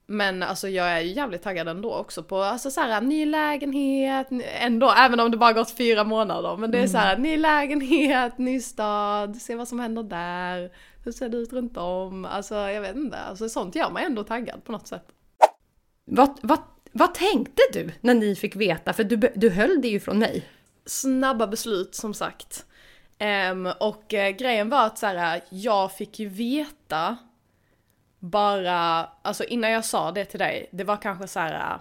men 0.06 0.44
alltså 0.44 0.68
jag 0.70 0.88
är 0.88 1.00
ju 1.00 1.12
jävligt 1.12 1.44
taggad 1.44 1.68
ändå 1.68 1.94
också 1.94 2.24
på 2.24 2.42
alltså 2.42 2.72
så 2.72 2.82
här, 2.82 3.02
ny 3.02 3.26
lägenhet, 3.26 4.28
ändå, 4.60 4.94
även 4.98 5.20
om 5.20 5.32
det 5.32 5.38
bara 5.38 5.54
gått 5.54 5.72
fyra 5.72 6.04
månader. 6.04 6.58
Men 6.58 6.72
det 6.72 6.80
är 6.80 6.88
så 6.88 6.98
här, 6.98 7.18
ny 7.18 7.38
lägenhet, 7.38 8.38
ny 8.38 8.60
stad, 8.60 9.36
se 9.36 9.56
vad 9.56 9.68
som 9.68 9.80
händer 9.80 10.04
där, 10.04 10.72
hur 11.04 11.12
ser 11.12 11.30
det 11.30 11.38
ut 11.38 11.54
runt 11.54 11.78
om, 11.78 12.26
alltså 12.26 12.56
jag 12.56 12.82
vet 12.82 12.96
inte, 12.96 13.18
alltså 13.18 13.50
sånt 13.50 13.76
gör 13.76 13.90
mig 13.90 14.06
ändå 14.06 14.24
taggad 14.24 14.64
på 14.64 14.72
något 14.72 14.88
sätt. 14.88 15.08
Vad, 16.06 16.40
vad, 16.42 16.60
vad 16.92 17.14
tänkte 17.14 17.62
du 17.74 17.92
när 18.02 18.14
ni 18.14 18.36
fick 18.36 18.56
veta? 18.56 18.94
För 18.94 19.04
du, 19.04 19.32
du 19.36 19.50
höll 19.50 19.82
det 19.82 19.88
ju 19.88 20.00
från 20.00 20.20
mig. 20.20 20.46
Snabba 20.90 21.48
beslut 21.48 21.96
som 21.96 22.14
sagt. 22.14 22.66
Ehm, 23.18 23.70
och 23.80 24.14
eh, 24.14 24.32
grejen 24.32 24.70
var 24.70 24.86
att 24.86 24.98
så 24.98 25.06
här, 25.06 25.42
jag 25.50 25.92
fick 25.92 26.20
ju 26.20 26.30
veta 26.30 27.18
bara, 28.20 29.10
alltså 29.22 29.44
innan 29.44 29.72
jag 29.72 29.86
sa 29.86 30.12
det 30.12 30.26
till 30.26 30.40
dig, 30.40 30.70
det 30.72 30.84
var 30.84 30.98
kanske 30.98 31.28
så 31.28 31.40
här. 31.40 31.80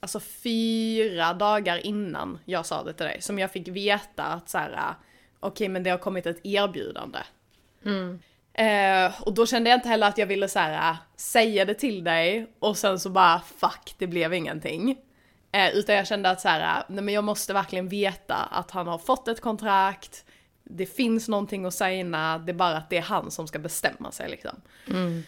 Alltså 0.00 0.20
fyra 0.20 1.34
dagar 1.34 1.86
innan 1.86 2.38
jag 2.44 2.66
sa 2.66 2.82
det 2.82 2.92
till 2.92 3.06
dig 3.06 3.22
som 3.22 3.38
jag 3.38 3.52
fick 3.52 3.68
veta 3.68 4.24
att 4.24 4.48
så 4.48 4.58
här, 4.58 4.94
okej 5.40 5.68
men 5.68 5.82
det 5.82 5.90
har 5.90 5.98
kommit 5.98 6.26
ett 6.26 6.46
erbjudande. 6.46 7.18
Eh, 8.54 9.22
och 9.22 9.34
då 9.34 9.46
kände 9.46 9.70
jag 9.70 9.76
inte 9.76 9.88
heller 9.88 10.08
att 10.08 10.18
jag 10.18 10.26
ville 10.26 10.48
så 10.48 10.58
här, 10.58 10.96
säga 11.16 11.64
det 11.64 11.74
till 11.74 12.04
dig 12.04 12.46
och 12.58 12.78
sen 12.78 12.98
så 13.00 13.10
bara 13.10 13.40
fuck 13.40 13.94
det 13.98 14.06
blev 14.06 14.34
ingenting. 14.34 14.96
Eh, 15.52 15.70
utan 15.74 15.94
jag 15.94 16.06
kände 16.06 16.30
att 16.30 16.40
så 16.40 16.48
här, 16.48 16.78
eh, 16.78 16.84
nej 16.88 17.04
men 17.04 17.14
jag 17.14 17.24
måste 17.24 17.52
verkligen 17.52 17.88
veta 17.88 18.34
att 18.34 18.70
han 18.70 18.86
har 18.86 18.98
fått 18.98 19.28
ett 19.28 19.40
kontrakt, 19.40 20.24
det 20.64 20.86
finns 20.86 21.28
någonting 21.28 21.64
att 21.64 21.74
signa, 21.74 22.38
det 22.38 22.52
är 22.52 22.54
bara 22.54 22.76
att 22.76 22.90
det 22.90 22.96
är 22.96 23.02
han 23.02 23.30
som 23.30 23.48
ska 23.48 23.58
bestämma 23.58 24.12
sig 24.12 24.30
liksom. 24.30 24.60
Mm. 24.88 25.22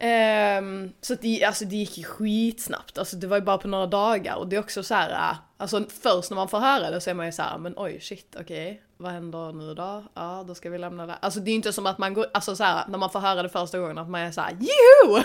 Ehm, 0.00 0.92
så 1.00 1.12
att 1.12 1.20
det, 1.22 1.44
alltså 1.44 1.64
det 1.64 1.76
gick 1.76 1.98
ju 1.98 2.04
skitsnabbt, 2.04 2.98
alltså 2.98 3.16
det 3.16 3.26
var 3.26 3.36
ju 3.36 3.42
bara 3.42 3.58
på 3.58 3.68
några 3.68 3.86
dagar 3.86 4.34
och 4.36 4.48
det 4.48 4.56
är 4.56 4.60
också 4.60 4.82
så 4.82 4.94
här, 4.94 5.36
alltså 5.56 5.84
först 6.02 6.30
när 6.30 6.34
man 6.36 6.48
får 6.48 6.58
höra 6.58 6.90
det 6.90 7.00
så 7.00 7.10
är 7.10 7.14
man 7.14 7.26
ju 7.26 7.32
så 7.32 7.42
här, 7.42 7.58
men 7.58 7.74
oj 7.76 8.00
shit 8.00 8.36
okej, 8.40 8.82
vad 8.96 9.12
händer 9.12 9.52
nu 9.52 9.74
då? 9.74 10.04
Ja 10.14 10.44
då 10.48 10.54
ska 10.54 10.70
vi 10.70 10.78
lämna 10.78 11.06
det. 11.06 11.14
Alltså 11.20 11.40
det 11.40 11.50
är 11.50 11.52
ju 11.52 11.56
inte 11.56 11.72
som 11.72 11.86
att 11.86 11.98
man 11.98 12.14
går, 12.14 12.26
alltså 12.34 12.56
så 12.56 12.64
här, 12.64 12.84
när 12.88 12.98
man 12.98 13.10
får 13.10 13.20
höra 13.20 13.42
det 13.42 13.48
första 13.48 13.78
gången 13.78 13.98
att 13.98 14.08
man 14.10 14.20
är 14.20 14.30
så 14.30 14.40
här, 14.40 14.50
joho! 14.52 15.22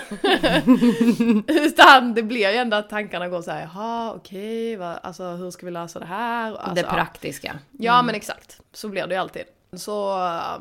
Utan 1.47 2.13
det 2.13 2.23
blir 2.23 2.49
ju 2.49 2.55
ändå 2.57 2.77
att 2.77 2.89
tankarna 2.89 3.27
går 3.29 3.41
så 3.41 3.51
här, 3.51 3.61
jaha 3.61 4.13
okej, 4.13 4.75
vad- 4.75 4.99
alltså 5.03 5.23
hur 5.23 5.51
ska 5.51 5.65
vi 5.65 5.71
lösa 5.71 5.99
det 5.99 6.05
här? 6.05 6.55
Alltså, 6.57 6.73
det 6.75 6.83
praktiska. 6.83 7.59
Ja 7.71 8.01
men 8.01 8.15
exakt, 8.15 8.61
så 8.73 8.89
blir 8.89 9.07
det 9.07 9.15
ju 9.15 9.21
alltid. 9.21 9.43
Så, 9.73 10.25
äh, 10.25 10.57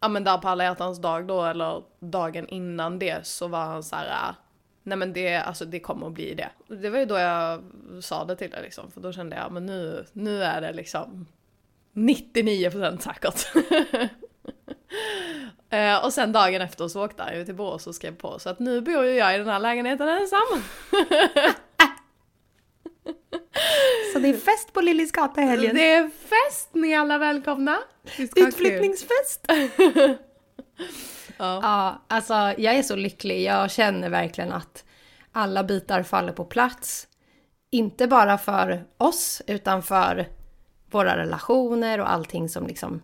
ja 0.00 0.08
men 0.08 0.24
där 0.24 0.38
på 0.38 0.48
alla 0.48 0.64
hjärtans 0.64 0.98
dag 0.98 1.26
då, 1.26 1.44
eller 1.44 1.82
dagen 1.98 2.48
innan 2.48 2.98
det, 2.98 3.26
så 3.26 3.48
var 3.48 3.64
han 3.64 3.82
så 3.82 3.96
här. 3.96 4.28
Äh, 4.28 4.34
nej 4.82 4.98
men 4.98 5.12
det, 5.12 5.36
alltså 5.36 5.64
det 5.64 5.80
kommer 5.80 6.06
att 6.06 6.12
bli 6.12 6.34
det. 6.34 6.50
Det 6.76 6.90
var 6.90 6.98
ju 6.98 7.04
då 7.04 7.18
jag 7.18 7.62
sa 8.00 8.24
det 8.24 8.36
till 8.36 8.50
dig 8.50 8.62
liksom, 8.62 8.90
för 8.90 9.00
då 9.00 9.12
kände 9.12 9.36
jag, 9.36 9.52
men 9.52 9.66
nu, 9.66 10.04
nu 10.12 10.42
är 10.42 10.60
det 10.60 10.72
liksom 10.72 11.26
99% 11.92 12.98
säkert. 12.98 13.46
Eh, 15.70 16.04
och 16.04 16.12
sen 16.12 16.32
dagen 16.32 16.62
efter 16.62 16.88
så 16.88 17.04
åkte 17.04 17.22
han 17.22 17.38
ju 17.38 17.44
till 17.44 17.54
Borås 17.54 17.86
och 17.86 17.94
skrev 17.94 18.16
på, 18.16 18.38
så 18.38 18.50
att 18.50 18.58
nu 18.58 18.80
bor 18.80 19.04
ju 19.04 19.10
jag 19.10 19.34
i 19.34 19.38
den 19.38 19.48
här 19.48 19.58
lägenheten 19.58 20.08
ensam. 20.08 20.62
Så 24.12 24.18
det 24.18 24.28
är 24.28 24.36
fest 24.36 24.72
på 24.72 24.80
Lillis 24.80 25.12
gata 25.12 25.42
i 25.42 25.44
helgen. 25.44 25.76
Det 25.76 25.92
är 25.92 26.08
fest, 26.08 26.68
ni 26.72 26.92
är 26.92 26.98
alla 26.98 27.18
välkomna. 27.18 27.78
Utflyttningsfest! 28.36 29.46
Ja. 31.38 31.60
Ja, 31.62 32.02
alltså 32.08 32.34
jag 32.34 32.74
är 32.74 32.82
så 32.82 32.96
lycklig. 32.96 33.42
Jag 33.42 33.70
känner 33.70 34.10
verkligen 34.10 34.52
att 34.52 34.84
alla 35.32 35.64
bitar 35.64 36.02
faller 36.02 36.32
på 36.32 36.44
plats. 36.44 37.08
Inte 37.70 38.06
bara 38.06 38.38
för 38.38 38.84
oss, 38.96 39.42
utan 39.46 39.82
för 39.82 40.28
våra 40.90 41.16
relationer 41.16 42.00
och 42.00 42.12
allting 42.12 42.48
som 42.48 42.66
liksom 42.66 43.02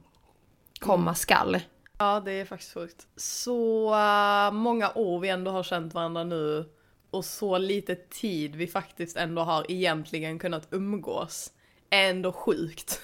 komma 0.81 1.15
skall. 1.15 1.61
Ja, 1.99 2.23
det 2.25 2.33
är 2.33 2.45
faktiskt 2.45 2.75
sjukt. 2.75 3.07
Så 3.17 3.95
äh, 3.95 4.53
många 4.53 4.93
år 4.95 5.21
vi 5.21 5.29
ändå 5.29 5.51
har 5.51 5.63
känt 5.63 5.95
varandra 5.95 6.25
nu 6.25 6.65
och 7.15 7.25
så 7.25 7.59
lite 7.59 7.95
tid 7.95 8.57
vi 8.57 8.67
faktiskt 8.67 9.17
ändå 9.17 9.43
har 9.43 9.67
egentligen 9.69 10.39
kunnat 10.39 10.69
umgås 10.71 11.53
är 11.91 12.11
ändå 12.11 12.33
sjukt. 12.33 13.03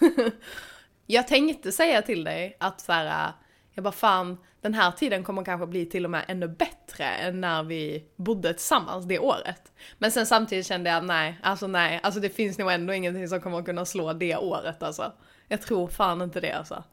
jag 1.07 1.29
tänkte 1.29 1.73
säga 1.73 2.03
till 2.03 2.25
dig 2.25 2.57
att 2.61 2.81
så 2.81 2.93
här, 2.93 3.33
jag 3.75 3.85
bara 3.85 3.93
fan, 3.93 4.39
den 4.61 4.75
här 4.75 4.91
tiden 4.91 5.25
kommer 5.25 5.45
kanske 5.45 5.67
bli 5.67 5.87
till 5.87 6.05
och 6.05 6.11
med 6.11 6.25
ännu 6.29 6.49
bättre 6.49 7.05
än 7.05 7.41
när 7.41 7.63
vi 7.63 8.05
bodde 8.17 8.55
tillsammans 8.55 9.07
det 9.07 9.19
året. 9.19 9.73
Men 9.99 10.13
sen 10.13 10.27
samtidigt 10.27 10.67
kände 10.67 10.91
jag 10.91 11.05
nej, 11.05 11.39
alltså 11.43 11.67
nej, 11.67 12.01
alltså 12.03 12.21
det 12.21 12.31
finns 12.31 12.59
nog 12.59 12.71
ändå 12.71 12.93
ingenting 12.93 13.29
som 13.29 13.41
kommer 13.41 13.63
kunna 13.63 13.85
slå 13.85 14.13
det 14.13 14.37
året 14.37 14.83
alltså. 14.83 15.13
Jag 15.49 15.63
tror 15.63 15.89
fan 15.89 16.23
inte 16.23 16.41
det 16.41 16.53
alltså. 16.53 16.85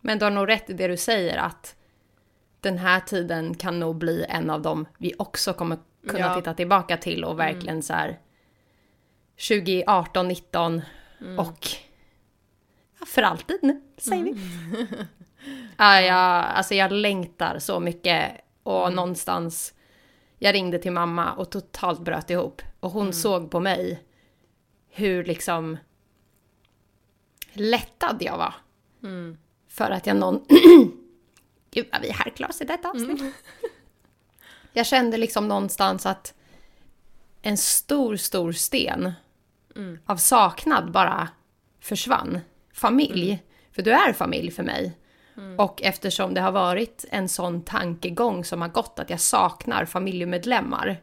Men 0.00 0.18
du 0.18 0.24
har 0.24 0.30
nog 0.30 0.48
rätt 0.48 0.70
i 0.70 0.72
det 0.72 0.88
du 0.88 0.96
säger 0.96 1.38
att 1.38 1.76
den 2.60 2.78
här 2.78 3.00
tiden 3.00 3.54
kan 3.54 3.80
nog 3.80 3.96
bli 3.96 4.24
en 4.28 4.50
av 4.50 4.62
dem 4.62 4.86
vi 4.98 5.14
också 5.18 5.52
kommer 5.52 5.78
kunna 6.06 6.18
Ja. 6.18 6.34
titta 6.34 6.54
tillbaka 6.54 6.96
till 6.96 7.24
och 7.24 7.38
verkligen 7.38 7.82
så 7.82 7.92
här 7.92 8.18
2018, 9.48 10.28
19 10.28 10.82
och 11.38 11.68
ja, 13.00 13.06
för 13.06 13.22
alltid 13.22 13.58
nu, 13.62 13.82
säger 13.96 14.24
vi. 14.24 14.36
ja, 15.76 16.00
jag, 16.00 16.44
alltså 16.44 16.74
jag 16.74 16.92
längtar 16.92 17.58
så 17.58 17.80
mycket 17.80 18.32
och 18.62 18.92
någonstans 18.92 19.74
jag 20.38 20.54
ringde 20.54 20.78
till 20.78 20.92
mamma 20.92 21.32
och 21.32 21.50
totalt 21.50 22.00
bröt 22.00 22.30
ihop 22.30 22.62
och 22.80 22.90
hon 22.90 23.12
såg 23.12 23.50
på 23.50 23.60
mig 23.60 24.02
hur 24.88 25.24
liksom 25.24 25.76
lättad 27.52 28.16
jag 28.20 28.38
var. 28.38 28.54
För 29.68 29.90
att 29.90 30.06
jag 30.06 30.16
någon... 30.16 30.44
Gud 31.70 31.86
vad 31.92 32.02
vi 32.02 32.10
harklar 32.10 32.48
oss 32.48 32.60
i 32.60 32.64
detta 32.64 32.88
avsnitt. 32.90 33.20
Jag 34.72 34.86
kände 34.86 35.16
liksom 35.16 35.48
någonstans 35.48 36.06
att 36.06 36.34
en 37.42 37.56
stor, 37.56 38.16
stor 38.16 38.52
sten 38.52 39.12
av 40.06 40.16
saknad 40.16 40.90
bara 40.90 41.28
försvann. 41.80 42.40
Familj. 42.74 43.42
För 43.72 43.82
du 43.82 43.92
är 43.92 44.12
familj 44.12 44.50
för 44.50 44.62
mig. 44.62 44.98
Och 45.58 45.82
eftersom 45.82 46.34
det 46.34 46.40
har 46.40 46.52
varit 46.52 47.04
en 47.10 47.28
sån 47.28 47.62
tankegång 47.62 48.44
som 48.44 48.62
har 48.62 48.68
gått 48.68 48.98
att 48.98 49.10
jag 49.10 49.20
saknar 49.20 49.84
familjemedlemmar 49.84 51.00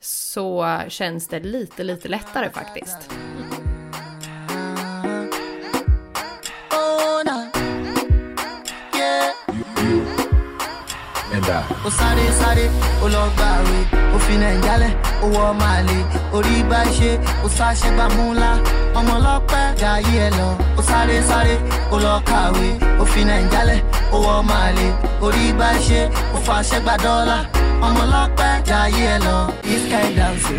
så 0.00 0.78
känns 0.88 1.28
det 1.28 1.40
lite, 1.40 1.84
lite 1.84 2.08
lättare 2.08 2.50
faktiskt. 2.50 3.10
I. 11.48 11.62
ó 11.86 11.90
sáré 11.98 12.24
sáré 12.40 12.66
ó 13.04 13.06
lọ 13.14 13.22
gbàwé 13.36 13.78
ó 14.14 14.18
fi 14.24 14.34
nàìjálẹ̀ 14.42 14.92
ó 15.24 15.26
wọ 15.34 15.44
màlè 15.60 15.98
orí 16.36 16.56
bá 16.70 16.80
ṣe 16.96 17.10
ó 17.44 17.48
sáṣẹ́gbà 17.56 18.04
múlá 18.16 18.50
ọmọ 18.98 19.12
ọlọ́pẹ́ 19.18 19.62
jayé 19.80 20.14
ẹ 20.26 20.30
lọ. 20.38 20.48
Ó 20.78 20.82
sáré 20.90 21.16
sáré 21.28 21.54
ó 21.94 21.96
lọ 22.04 22.14
kàwé. 22.28 22.68
Ó 23.02 23.04
fi 23.12 23.20
nàìjálẹ̀ 23.28 23.80
ó 24.14 24.16
wọ 24.24 24.34
màlè 24.50 24.86
orí 25.26 25.44
bá 25.58 25.70
ṣe 25.86 26.00
ó 26.36 26.38
dọ́là. 27.04 27.38
Ọmọ 27.86 28.00
ọlọ́pẹ́ 28.06 28.50
jayé 28.68 29.04
ẹ 29.14 29.18
lọ. 29.26 29.36
this 29.62 29.82
kind 29.90 30.12
dance 30.18 30.54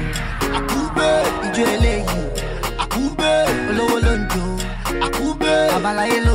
àkúgbé 0.58 1.08
ijó 1.46 1.64
eléyìí. 1.76 2.20
Àkúgbé 2.84 3.30
olówó 3.70 3.98
ló 4.06 4.14
àkúgbé 5.06 5.52
babaláyé 5.74 6.18
ló 6.26 6.31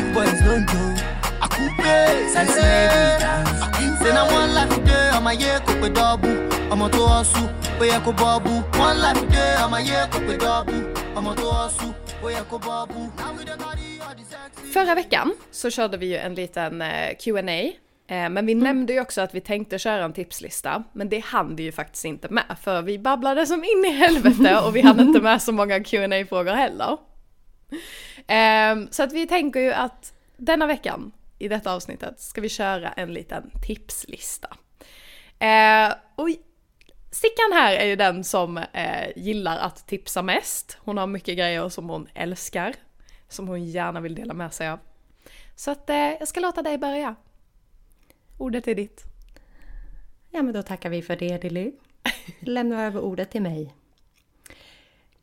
big 0.00 0.14
boys 0.14 0.40
ló 0.46 0.54
ń 0.56 0.64
jó 0.72 0.82
àkúgbé 1.44 1.96
sexy 2.32 2.52
say 2.56 3.18
dance. 3.20 3.60
ṣe 4.00 4.10
life 4.16 4.32
wọn 4.32 4.50
I'm 5.16 5.26
a 5.26 5.32
year 5.34 5.60
could 5.66 5.80
be 5.82 5.88
double. 5.90 6.36
I'm 6.72 6.82
a 6.82 6.88
to 6.88 6.98
ọ̀ṣù 6.98 7.42
we 7.80 7.90
are 7.90 8.00
kó 8.00 8.12
bọ́ọ̀bù. 8.12 8.52
One 8.86 8.98
life 9.04 9.24
dé, 9.32 9.44
ọmọ 9.64 9.76
ayé 9.76 10.00
kò 10.12 10.18
pé 10.26 10.34
dọ́ọ̀bù. 10.44 10.76
Ọmọ 11.18 11.30
tó 11.40 11.46
ọ̀sù, 11.64 11.86
ó 12.24 12.28
yẹ 12.36 12.42
kó 12.50 12.56
bọ́ọ̀bù. 12.58 13.00
Now 13.18 13.32
we 13.36 13.44
dey 13.44 13.56
carry 13.62 13.88
all 14.06 14.14
the 14.18 14.24
sexy. 14.24 14.72
Förra 14.72 14.94
veckan 14.94 15.32
så 15.50 15.70
körde 15.70 15.96
vi 15.96 16.06
ju 16.06 16.16
en 16.16 16.34
liten 16.34 16.82
eh, 16.82 17.16
Q&A 17.18 17.60
eh, 18.14 18.28
men 18.30 18.46
vi 18.46 18.52
mm. 18.52 18.64
nämnde 18.64 18.92
ju 18.92 19.00
också 19.00 19.20
att 19.20 19.34
vi 19.34 19.40
tänkte 19.40 19.78
köra 19.78 20.04
en 20.04 20.12
tipslista, 20.12 20.82
men 20.92 21.08
det 21.08 21.24
hann 21.24 21.56
vi 21.56 21.62
ju 21.62 21.72
faktiskt 21.72 22.04
inte 22.04 22.28
med, 22.30 22.44
för 22.62 22.82
vi 22.82 22.98
babblade 22.98 23.46
som 23.46 23.64
in 23.64 23.84
i 23.84 23.92
helvete 23.92 24.60
och 24.64 24.76
vi 24.76 24.80
hann 24.80 25.00
inte 25.00 25.20
med 25.20 25.42
så 25.42 25.52
många 25.52 25.80
qa 25.84 26.24
frågor 26.28 26.52
heller. 26.54 27.09
Ehm, 28.26 28.88
så 28.90 29.02
att 29.02 29.12
vi 29.12 29.26
tänker 29.26 29.60
ju 29.60 29.72
att 29.72 30.14
denna 30.36 30.66
veckan, 30.66 31.12
i 31.38 31.48
detta 31.48 31.72
avsnittet, 31.74 32.20
ska 32.20 32.40
vi 32.40 32.48
köra 32.48 32.88
en 32.88 33.12
liten 33.12 33.50
tipslista. 33.66 34.56
Eh, 35.38 35.94
och 36.16 36.28
Sickan 37.12 37.52
här 37.52 37.74
är 37.74 37.86
ju 37.86 37.96
den 37.96 38.24
som 38.24 38.58
eh, 38.58 39.08
gillar 39.16 39.58
att 39.58 39.86
tipsa 39.86 40.22
mest. 40.22 40.78
Hon 40.80 40.98
har 40.98 41.06
mycket 41.06 41.38
grejer 41.38 41.68
som 41.68 41.88
hon 41.88 42.08
älskar, 42.14 42.74
som 43.28 43.48
hon 43.48 43.64
gärna 43.64 44.00
vill 44.00 44.14
dela 44.14 44.34
med 44.34 44.52
sig 44.52 44.68
av. 44.68 44.78
Så 45.54 45.70
att 45.70 45.90
eh, 45.90 45.96
jag 45.96 46.28
ska 46.28 46.40
låta 46.40 46.62
dig 46.62 46.78
börja. 46.78 47.14
Ordet 48.38 48.68
är 48.68 48.74
ditt. 48.74 49.04
Ja, 50.30 50.42
men 50.42 50.54
då 50.54 50.62
tackar 50.62 50.90
vi 50.90 51.02
för 51.02 51.16
det, 51.16 51.42
Lily. 51.42 51.72
Lämnar 52.40 52.86
över 52.86 53.00
ordet 53.00 53.30
till 53.30 53.42
mig. 53.42 53.74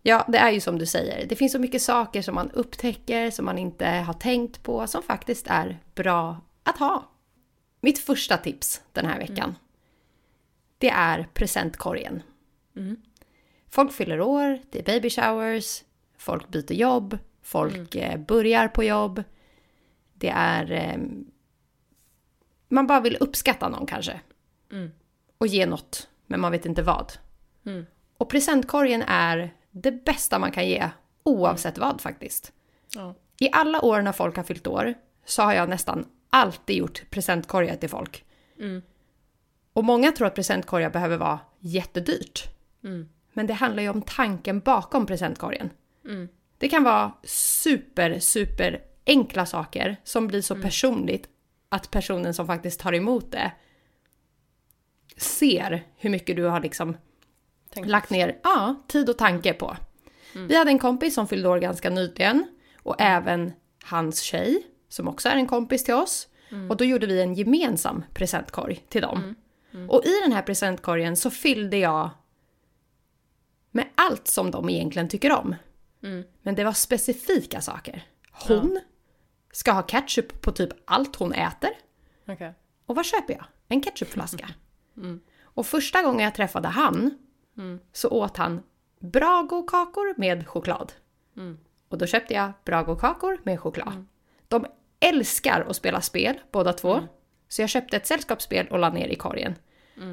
Ja, 0.08 0.26
det 0.28 0.38
är 0.38 0.52
ju 0.52 0.60
som 0.60 0.78
du 0.78 0.86
säger. 0.86 1.26
Det 1.28 1.36
finns 1.36 1.52
så 1.52 1.60
mycket 1.60 1.82
saker 1.82 2.22
som 2.22 2.36
man 2.36 2.52
upptäcker, 2.52 3.32
som 3.32 3.46
man 3.46 3.58
inte 3.58 3.88
har 3.88 4.14
tänkt 4.14 4.64
på, 4.64 4.88
som 4.88 5.04
faktiskt 5.04 5.48
är 5.48 5.80
bra 5.96 6.42
att 6.64 6.78
ha. 6.78 7.12
Mitt 7.82 8.00
första 8.00 8.38
tips 8.38 8.82
den 8.92 9.06
här 9.06 9.20
veckan, 9.20 9.56
det 10.78 10.90
är 10.90 11.28
presentkorgen. 11.34 12.24
Folk 13.70 13.92
fyller 13.94 14.22
år, 14.22 14.60
det 14.70 14.80
är 14.80 14.84
baby 14.84 15.10
showers, 15.10 15.84
folk 16.18 16.48
byter 16.48 16.74
jobb, 16.74 17.18
folk 17.42 17.96
eh, 17.96 18.20
börjar 18.20 18.68
på 18.68 18.84
jobb. 18.84 19.24
Det 20.14 20.30
är... 20.30 20.72
Eh, 20.72 20.98
man 22.68 22.88
bara 22.88 23.00
vill 23.00 23.18
uppskatta 23.20 23.70
någon 23.70 23.86
kanske. 23.86 24.22
Och 25.38 25.48
ge 25.48 25.66
något, 25.66 26.10
men 26.26 26.40
man 26.40 26.52
vet 26.52 26.66
inte 26.66 26.82
vad. 26.84 27.12
Och 28.18 28.30
presentkorgen 28.30 29.04
är 29.08 29.54
det 29.82 30.06
bästa 30.06 30.40
man 30.40 30.52
kan 30.52 30.68
ge, 30.68 30.90
oavsett 31.24 31.78
vad 31.78 32.02
faktiskt. 32.02 32.52
Ja. 32.96 33.16
I 33.40 33.50
alla 33.52 33.82
år 33.82 34.02
när 34.02 34.12
folk 34.12 34.36
har 34.36 34.44
fyllt 34.44 34.68
år 34.68 34.94
så 35.26 35.42
har 35.42 35.54
jag 35.54 35.70
nästan 35.70 36.06
alltid 36.30 36.76
gjort 36.76 37.10
presentkorgar 37.10 37.76
till 37.76 37.90
folk. 37.90 38.26
Och 39.74 39.84
många 39.84 40.12
tror 40.12 40.28
att 40.28 40.36
presentkorgar 40.36 40.90
behöver 40.90 41.18
vara 41.18 41.40
jättedyrt. 41.60 42.44
Men 43.34 43.48
det 43.48 43.54
handlar 43.54 43.84
ju 43.84 43.90
om 43.90 44.02
tanken 44.02 44.60
bakom 44.60 45.06
presentkorgen. 45.06 45.70
Det 46.58 46.70
kan 46.70 46.84
vara 46.84 47.12
super, 47.24 48.20
super 48.20 48.82
enkla 49.06 49.46
saker 49.46 49.98
som 50.04 50.28
blir 50.28 50.42
så 50.42 50.56
personligt 50.62 51.30
att 51.70 51.92
personen 51.92 52.34
som 52.34 52.48
faktiskt 52.48 52.80
tar 52.80 52.94
emot 52.94 53.32
det 53.32 53.52
ser 55.18 55.84
hur 55.96 56.10
mycket 56.10 56.36
du 56.36 56.44
har 56.44 56.60
liksom 56.62 56.98
Tänk. 57.78 57.92
lagt 57.92 58.10
ner 58.10 58.40
ja, 58.44 58.76
tid 58.88 59.10
och 59.10 59.18
tanke 59.18 59.54
på. 59.54 59.78
Vi 60.34 60.56
hade 60.56 60.72
en 60.72 60.80
kompis 60.80 61.14
som 61.16 61.28
fyllde 61.28 61.50
år 61.50 61.60
ganska 61.60 61.90
nyligen 61.90 62.48
och 62.84 62.96
även 63.00 63.54
hans 63.84 64.22
tjej 64.22 64.64
som 64.90 65.08
också 65.08 65.30
är 65.30 65.36
en 65.36 65.48
kompis 65.48 65.84
till 65.84 65.94
oss. 65.94 66.28
Och 66.70 66.78
då 66.78 66.84
gjorde 66.86 67.08
vi 67.08 67.22
en 67.22 67.34
gemensam 67.34 68.04
presentkorg 68.14 68.86
till 68.90 69.02
dem. 69.02 69.36
Och 69.90 70.06
i 70.06 70.22
den 70.24 70.32
här 70.32 70.42
presentkorgen 70.42 71.18
så 71.18 71.30
fyllde 71.30 71.78
jag 71.78 72.10
med 73.72 73.86
allt 73.96 74.28
som 74.28 74.52
de 74.52 74.70
egentligen 74.70 75.10
tycker 75.10 75.32
om. 75.32 75.56
Men 76.42 76.56
det 76.56 76.64
var 76.64 76.74
specifika 76.74 77.62
saker. 77.62 78.04
Hon 78.32 78.80
ska 79.52 79.72
ha 79.72 79.82
ketchup 79.82 80.42
på 80.42 80.52
typ 80.52 80.70
allt 80.86 81.16
hon 81.16 81.34
äter. 81.34 81.70
Okej. 82.28 82.54
Och 82.86 82.96
vad 82.96 83.06
köper 83.06 83.34
jag? 83.34 83.46
En 83.68 83.84
ketchupflaska. 83.84 84.50
Och 85.42 85.66
första 85.66 86.02
gången 86.02 86.24
jag 86.24 86.36
träffade 86.36 86.68
han 86.68 87.18
så 87.94 88.10
åt 88.10 88.38
han 88.38 88.64
Brago-kakor 89.00 90.14
med 90.18 90.48
choklad. 90.48 90.94
Och 91.90 91.98
då 91.98 92.06
köpte 92.06 92.34
jag 92.34 92.52
Brago-kakor 92.66 93.38
med 93.44 93.60
choklad. 93.60 94.06
De 94.48 94.66
älskar 95.00 95.66
att 95.70 95.76
spela 95.76 96.02
spel 96.02 96.40
båda 96.52 96.74
två. 96.74 97.00
Så 97.48 97.62
jag 97.62 97.70
köpte 97.70 97.98
ett 97.98 98.08
sällskapsspel 98.08 98.68
och 98.68 98.80
la 98.80 98.90
ner 98.90 99.08
i 99.08 99.16
korgen. 99.16 99.56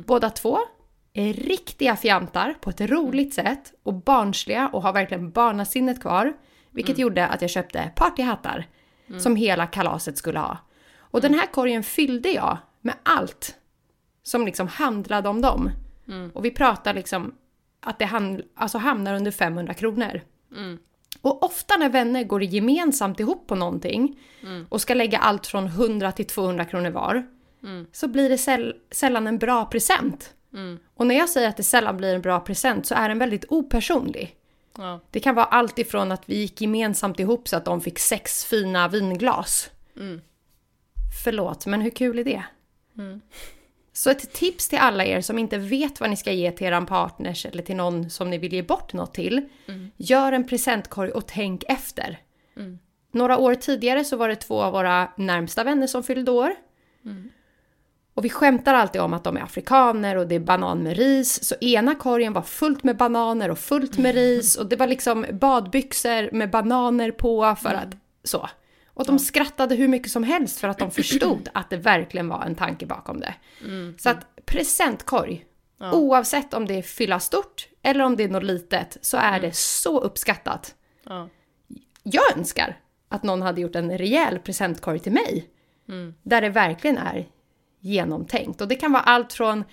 Båda 0.07 0.31
två 0.31 0.59
är 1.13 1.33
riktiga 1.33 1.97
fjantar 1.97 2.55
på 2.61 2.71
ett 2.71 2.81
roligt 2.81 3.35
sätt 3.35 3.73
och 3.83 3.95
barnsliga 3.95 4.69
och 4.73 4.83
har 4.83 4.93
verkligen 4.93 5.31
barnasinnet 5.31 6.01
kvar. 6.01 6.33
Vilket 6.71 6.99
gjorde 6.99 7.27
att 7.27 7.43
jag 7.43 7.51
köpte 7.51 7.91
partyhattar 7.97 8.67
som 9.19 9.37
hela 9.37 9.67
kalaset 9.67 10.19
skulle 10.19 10.39
ha. 10.39 10.59
Och 10.97 11.21
den 11.21 11.35
här 11.35 11.47
korgen 11.47 11.83
fyllde 11.83 12.31
jag 12.31 12.59
med 12.81 12.95
allt 13.03 13.57
som 14.23 14.47
liksom 14.47 14.69
handlade 14.69 15.29
om 15.29 15.41
dem. 15.41 15.71
Och 16.35 16.45
vi 16.45 16.51
pratar 16.51 16.95
liksom 16.95 17.35
att 17.81 17.99
det 17.99 18.05
hand, 18.05 18.43
alltså 18.55 18.79
hamnar 18.79 19.15
under 19.15 19.31
500 19.31 19.75
kronor. 19.75 20.21
Och 21.21 21.43
ofta 21.43 21.77
när 21.77 21.89
vänner 21.89 22.25
går 22.25 22.43
gemensamt 22.43 23.21
ihop 23.21 23.47
på 23.47 23.55
någonting 23.55 24.19
och 24.69 24.81
ska 24.81 24.95
lägga 24.95 25.19
allt 25.19 25.47
från 25.47 25.67
100 25.67 26.13
till 26.13 26.27
200 26.27 26.65
kronor 26.65 26.91
var, 26.91 27.27
så 27.93 28.09
blir 28.09 28.29
det 28.29 28.39
säll- 28.39 28.75
sällan 28.91 29.27
en 29.27 29.39
bra 29.39 29.65
present. 29.65 30.35
Och 30.95 31.07
när 31.07 31.15
jag 31.15 31.29
säger 31.29 31.49
att 31.49 31.57
det 31.57 31.63
sällan 31.63 31.97
blir 31.97 32.15
en 32.15 32.21
bra 32.23 32.41
present 32.41 32.87
så 32.87 32.95
är 32.95 33.09
den 33.09 33.19
väldigt 33.19 33.45
opersonlig. 33.49 34.37
Ja. 34.79 35.01
Det 35.11 35.21
kan 35.21 35.35
vara 35.35 35.47
allt 35.47 35.79
ifrån 35.79 36.13
att 36.13 36.23
vi 36.29 36.37
gick 36.37 36.61
gemensamt 36.61 37.21
ihop 37.21 37.49
så 37.49 37.57
att 37.57 37.65
de 37.65 37.81
fick 37.81 37.99
sex 37.99 38.45
fina 38.45 38.89
vinglas. 38.89 39.71
Förlåt, 41.25 41.67
men 41.67 41.81
hur 41.81 41.91
kul 41.91 42.19
är 42.19 42.25
det? 42.25 42.45
Så 43.97 44.11
ett 44.11 44.33
tips 44.33 44.69
till 44.69 44.79
alla 44.79 45.05
er 45.05 45.21
som 45.21 45.39
inte 45.39 45.59
vet 45.59 46.01
vad 46.01 46.11
ni 46.11 46.17
ska 46.17 46.33
ge 46.33 46.51
till 46.51 46.67
eran 46.67 46.87
partners 46.87 47.47
eller 47.47 47.63
till 47.63 47.77
någon 47.77 48.11
som 48.11 48.31
ni 48.31 48.39
vill 48.39 48.53
ge 48.53 48.63
bort 48.63 48.93
något 48.93 49.15
till. 49.15 49.49
Gör 49.97 50.33
en 50.33 50.47
presentkorg 50.47 51.11
och 51.11 51.27
tänk 51.27 51.65
efter. 51.69 52.19
Några 53.13 53.39
år 53.39 53.55
tidigare 53.55 54.05
så 54.05 54.17
var 54.17 54.29
det 54.29 54.37
två 54.37 54.63
av 54.63 54.73
våra 54.73 55.09
närmsta 55.17 55.65
vänner 55.65 55.87
som 55.87 56.03
fyllde 56.03 56.31
år. 56.31 56.55
Och 58.15 58.25
vi 58.25 58.31
skämtar 58.31 58.75
alltid 58.75 59.01
om 59.01 59.13
att 59.15 59.25
de 59.25 59.37
är 59.37 59.41
afrikaner 59.43 60.17
och 60.17 60.27
det 60.29 60.35
är 60.35 60.41
banan 60.41 60.83
med 60.83 60.97
ris. 60.97 61.45
Så 61.45 61.55
ena 61.61 61.95
korgen 61.95 62.33
var 62.33 62.43
fullt 62.43 62.85
med 62.85 62.97
bananer 62.97 63.51
och 63.51 63.59
fullt 63.59 63.99
med 63.99 64.15
ris. 64.21 64.57
Och 64.57 64.67
det 64.67 64.77
var 64.77 64.87
liksom 64.87 65.27
badbyxor 65.33 66.35
med 66.35 66.51
bananer 66.51 67.11
på 67.11 67.57
för 67.63 67.75
att 67.75 67.97
så. 68.25 68.49
Och 68.95 69.07
de 69.07 69.19
skrattade 69.19 69.75
hur 69.75 69.89
mycket 69.89 70.13
som 70.13 70.25
helst 70.25 70.61
för 70.61 70.69
att 70.69 70.79
de 70.79 70.91
förstod 70.91 71.49
att 71.55 71.71
det 71.71 71.77
verkligen 71.77 72.29
var 72.29 72.43
en 72.43 72.55
tanke 72.55 72.87
bakom 72.87 73.21
det. 73.21 73.35
Så 73.99 74.11
att 74.11 74.47
presentkorg, 74.47 75.45
oavsett 75.93 76.55
om 76.55 76.67
det 76.67 76.75
är 76.75 76.83
fylla 76.83 77.21
stort 77.21 77.69
eller 77.83 78.05
om 78.05 78.17
det 78.17 78.25
är 78.25 78.29
något 78.29 78.43
litet, 78.43 78.99
så 79.01 79.17
är 79.17 79.41
det 79.41 79.57
så 79.57 80.01
uppskattat. 80.01 80.75
Ja. 81.05 81.29
Jag 82.03 82.37
önskar 82.37 82.81
att 83.09 83.23
någon 83.23 83.43
hade 83.43 83.61
gjort 83.61 83.77
en 83.77 83.99
rejäl 83.99 84.39
presentkorg 84.39 84.99
till 84.99 85.13
mig. 85.13 85.49
Där 86.23 86.41
det 86.41 86.49
verkligen 86.49 86.99
är 86.99 87.29
genomtänkt. 87.81 88.61
Och 88.61 88.69
det 88.69 88.75
kan 88.75 88.93
vara 88.93 89.03
allt 89.03 89.33
från... 89.33 89.65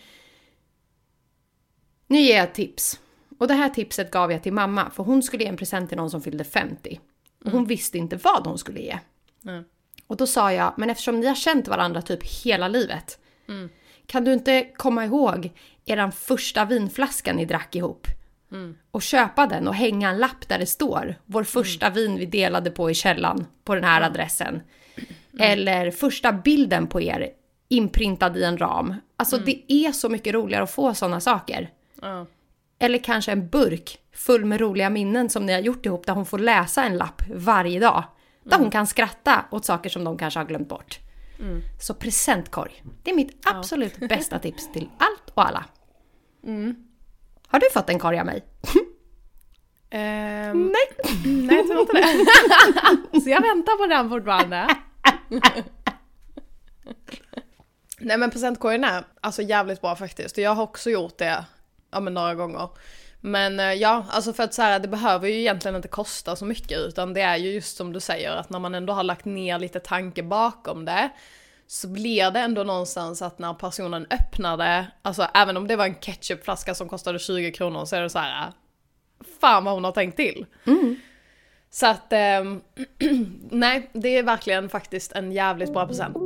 Nu 2.08 2.20
ger 2.20 2.36
jag 2.36 2.44
ett 2.44 2.54
tips. 2.54 3.00
Och 3.40 3.48
det 3.48 3.54
här 3.54 3.70
tipset 3.70 4.12
gav 4.12 4.32
jag 4.32 4.44
till 4.44 4.54
mamma, 4.54 4.90
för 4.90 5.04
hon 5.04 5.24
skulle 5.24 5.44
ge 5.44 5.50
en 5.50 5.58
present 5.58 5.90
till 5.90 5.98
någon 5.98 6.12
som 6.12 6.22
fyllde 6.22 6.44
50. 6.44 7.00
Och 7.46 7.52
hon 7.52 7.66
visste 7.66 7.98
inte 7.98 8.16
vad 8.16 8.48
hon 8.48 8.58
skulle 8.58 8.80
ge. 8.80 9.00
Nej. 9.42 9.64
Och 10.08 10.18
då 10.18 10.28
sa 10.28 10.54
jag, 10.54 10.74
men 10.78 10.90
eftersom 10.90 11.20
ni 11.20 11.28
har 11.28 11.36
känt 11.36 11.68
varandra 11.68 12.02
typ 12.02 12.44
hela 12.44 12.68
livet. 12.68 13.20
Kan 14.06 14.24
du 14.24 14.34
inte 14.34 14.68
komma 14.76 15.06
ihåg 15.06 15.52
eran 15.86 16.12
första 16.12 16.66
vinflaska 16.66 17.34
ni 17.34 17.46
drack 17.46 17.76
ihop? 17.76 18.08
Och 18.92 19.02
köpa 19.02 19.48
den 19.48 19.68
och 19.68 19.76
hänga 19.76 20.10
en 20.10 20.18
lapp 20.18 20.48
där 20.48 20.60
det 20.60 20.66
står 20.66 21.16
vår 21.26 21.44
första 21.44 21.90
vin 21.90 22.18
vi 22.18 22.26
delade 22.26 22.72
på 22.72 22.92
i 22.92 22.94
källan 22.94 23.46
på 23.64 23.76
den 23.76 23.84
här 23.84 24.02
adressen. 24.02 24.62
Eller 25.40 25.92
första 25.92 26.32
bilden 26.32 26.88
på 26.88 27.02
er 27.02 27.30
inprintad 27.68 28.38
i 28.38 28.44
en 28.44 28.58
ram. 28.58 28.96
Alltså 29.18 29.38
det 29.38 29.72
är 29.72 29.92
så 29.92 30.10
mycket 30.10 30.34
roligare 30.34 30.64
att 30.64 30.72
få 30.72 30.94
sådana 30.94 31.20
saker. 31.20 31.70
Eller 32.80 32.98
kanske 32.98 33.32
en 33.32 33.50
burk 33.50 34.00
full 34.14 34.46
med 34.46 34.62
roliga 34.62 34.90
minnen 34.90 35.30
som 35.30 35.46
ni 35.46 35.54
har 35.54 35.60
gjort 35.60 35.86
ihop 35.86 36.06
där 36.06 36.14
hon 36.14 36.26
får 36.26 36.40
läsa 36.40 36.84
en 36.84 36.98
lapp 36.98 37.22
varje 37.36 37.80
dag. 37.80 38.04
Där 38.52 38.58
hon 38.60 38.72
kan 38.72 38.88
skratta 38.88 39.46
åt 39.52 39.66
saker 39.66 39.90
som 39.90 40.04
de 40.04 40.18
kanske 40.18 40.40
har 40.40 40.46
glömt 40.46 40.70
bort. 40.70 41.00
Så 41.82 41.94
presentkorg. 41.94 42.84
Det 43.04 43.12
är 43.12 43.16
mitt 43.16 43.48
absolut 43.48 44.00
bästa 44.10 44.40
tips 44.40 44.72
till 44.72 44.90
allt 44.98 45.30
och 45.34 45.48
alla. 45.48 45.66
Har 47.48 47.60
du 47.60 47.70
fått 47.74 47.90
en 47.90 48.00
korg 48.00 48.20
av 48.20 48.26
mig? 48.26 48.46
Ehm, 49.90 50.62
Nej. 50.74 51.14
nej, 51.26 51.56
jag 51.58 51.68
tror 51.68 51.80
inte 51.82 51.94
det. 51.94 53.22
Så 53.22 53.30
jag 53.30 53.42
väntar 53.42 53.78
på 53.78 53.88
den 53.88 54.10
fortfarande. 54.10 54.68
nej 58.00 58.18
men 58.18 58.32
presentkorgen 58.32 58.84
är 58.84 59.04
alltså 59.22 59.42
jävligt 59.42 59.82
bra 59.82 59.96
faktiskt. 59.96 60.38
Jag 60.38 60.56
har 60.56 60.64
också 60.64 60.90
gjort 60.90 61.18
det 61.18 61.46
ja 61.92 62.00
men 62.00 62.14
några 62.14 62.36
gånger. 62.36 62.70
Men 63.22 63.60
eh, 63.60 63.74
ja, 63.74 64.06
alltså 64.10 64.34
för 64.34 64.44
att 64.44 64.54
så 64.54 64.62
här, 64.62 64.80
det 64.80 64.88
behöver 64.88 65.28
ju 65.28 65.40
egentligen 65.40 65.76
inte 65.76 65.88
kosta 65.88 66.36
så 66.36 66.46
mycket 66.46 66.80
utan 66.80 67.14
det 67.14 67.22
är 67.22 67.38
ju 67.38 67.52
just 67.52 67.78
som 67.78 67.94
du 67.94 68.00
säger 68.00 68.32
att 68.32 68.50
när 68.50 68.60
man 68.60 68.76
ändå 68.76 68.94
har 68.94 69.04
lagt 69.04 69.26
ner 69.26 69.60
lite 69.60 69.80
tanke 69.80 70.24
bakom 70.24 70.86
det 70.86 71.10
så 71.68 71.88
blir 71.88 72.32
det 72.32 72.40
ändå 72.40 72.64
någonstans 72.64 73.22
att 73.22 73.40
när 73.40 73.54
personen 73.54 74.08
öppnar 74.10 74.58
det, 74.58 74.88
alltså 75.02 75.28
även 75.34 75.58
om 75.58 75.68
det 75.68 75.76
var 75.76 75.86
en 75.86 75.96
ketchupflaska 76.00 76.76
som 76.76 76.90
kostade 76.90 77.20
20 77.20 77.52
kronor 77.52 77.86
så 77.86 77.96
är 77.96 78.02
det 78.02 78.10
så 78.10 78.20
här, 78.20 78.52
fan 79.42 79.64
vad 79.64 79.74
hon 79.74 79.84
har 79.84 79.92
tänkt 79.92 80.16
till. 80.18 80.46
Så 81.70 81.88
att, 81.88 82.14
ehm, 82.14 82.62
nej, 83.52 83.90
det 83.94 84.18
är 84.18 84.24
verkligen 84.24 84.70
faktiskt 84.70 85.12
en 85.12 85.32
jävligt 85.32 85.74
bra 85.74 85.88
present. 85.88 86.18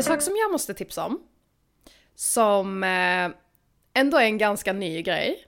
En 0.00 0.04
sak 0.04 0.22
som 0.22 0.36
jag 0.36 0.52
måste 0.52 0.74
tipsa 0.74 1.04
om, 1.04 1.22
som 2.14 2.84
eh, 2.84 3.30
ändå 3.94 4.16
är 4.16 4.24
en 4.24 4.38
ganska 4.38 4.72
ny 4.72 5.02
grej, 5.02 5.46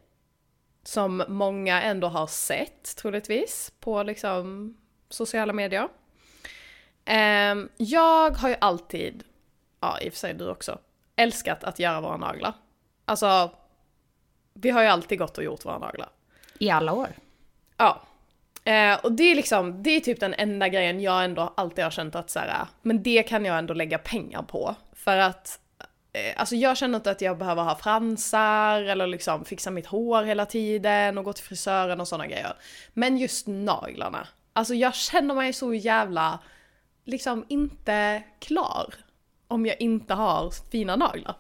som 0.83 1.25
många 1.29 1.83
ändå 1.83 2.09
har 2.09 2.27
sett 2.27 2.97
troligtvis 2.97 3.73
på 3.81 4.03
liksom 4.03 4.77
sociala 5.09 5.53
medier. 5.53 5.89
Ehm, 7.05 7.69
jag 7.77 8.31
har 8.31 8.49
ju 8.49 8.57
alltid, 8.61 9.25
ja 9.81 10.01
i 10.01 10.09
och 10.09 10.13
för 10.13 10.19
sig 10.19 10.35
du 10.35 10.51
också, 10.51 10.79
älskat 11.17 11.65
att 11.65 11.79
göra 11.79 12.01
våra 12.01 12.17
naglar. 12.17 12.53
Alltså, 13.05 13.51
vi 14.55 14.71
har 14.71 14.83
ju 14.83 14.89
alltid 14.89 15.19
gått 15.19 15.39
och 15.39 15.45
gjort 15.45 15.65
våra 15.65 15.79
naglar. 15.79 16.09
I 16.59 16.71
alla 16.71 16.93
år. 16.93 17.09
Ja. 17.77 18.03
Eh, 18.65 18.95
och 19.03 19.13
det 19.13 19.23
är 19.23 19.35
liksom, 19.35 19.83
det 19.83 19.91
är 19.91 20.01
typ 20.01 20.21
den 20.21 20.35
enda 20.35 20.69
grejen 20.69 21.01
jag 21.01 21.25
ändå 21.25 21.55
alltid 21.57 21.85
har 21.85 21.91
känt 21.91 22.15
att 22.15 22.31
så 22.31 22.39
här, 22.39 22.67
men 22.83 23.03
det 23.03 23.23
kan 23.23 23.45
jag 23.45 23.59
ändå 23.59 23.75
lägga 23.75 23.99
pengar 23.99 24.43
på. 24.43 24.75
För 24.93 25.17
att, 25.17 25.61
eh, 26.13 26.41
alltså 26.41 26.57
jag 26.57 26.77
känner 26.77 26.97
inte 26.97 27.11
att 27.11 27.21
jag 27.21 27.39
behöver 27.39 27.63
ha 27.63 27.77
fransar 27.77 28.83
eller 28.83 29.07
liksom 29.07 29.45
fixa 29.45 29.71
mitt 29.71 29.87
hår 29.87 30.23
hela 30.23 30.47
tiden 30.47 31.19
och 31.19 31.25
gå 31.25 31.33
till 31.33 31.45
frisören 31.45 32.01
och 32.01 32.09
sådana 32.09 32.27
grejer. 32.27 32.53
Men 32.93 33.19
just 33.19 33.47
naglarna, 33.47 34.29
alltså 34.53 34.75
jag 34.75 34.95
känner 34.95 35.35
mig 35.35 35.53
så 35.53 35.75
jävla, 35.75 36.39
liksom 37.05 37.45
inte 37.49 38.23
klar 38.41 38.95
om 39.49 39.67
jag 39.67 39.81
inte 39.81 40.15
har 40.15 40.71
fina 40.71 40.97
naglar. 40.97 41.35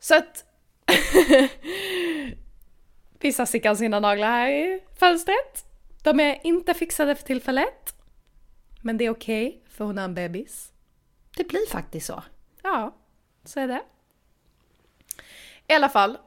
Så 0.00 0.16
att 0.16 0.44
Pissar 3.18 3.46
Sickan 3.46 3.76
sina 3.76 4.00
naglar 4.00 4.28
här 4.28 4.48
i 4.50 4.80
fönstret. 4.98 5.71
De 6.02 6.20
är 6.20 6.46
inte 6.46 6.74
fixade 6.74 7.14
för 7.14 7.24
tillfället. 7.24 7.94
Men 8.82 8.96
det 8.98 9.04
är 9.06 9.10
okej, 9.10 9.62
för 9.70 9.84
hon 9.84 9.98
är 9.98 10.04
en 10.04 10.14
bebis. 10.14 10.72
Det 11.36 11.44
blir 11.48 11.70
faktiskt 11.70 12.06
så. 12.06 12.22
Ja, 12.62 12.94
så 13.44 13.60
är 13.60 13.68
det. 13.68 13.82
I 15.68 15.72
alla 15.74 15.88
fall, 15.88 16.18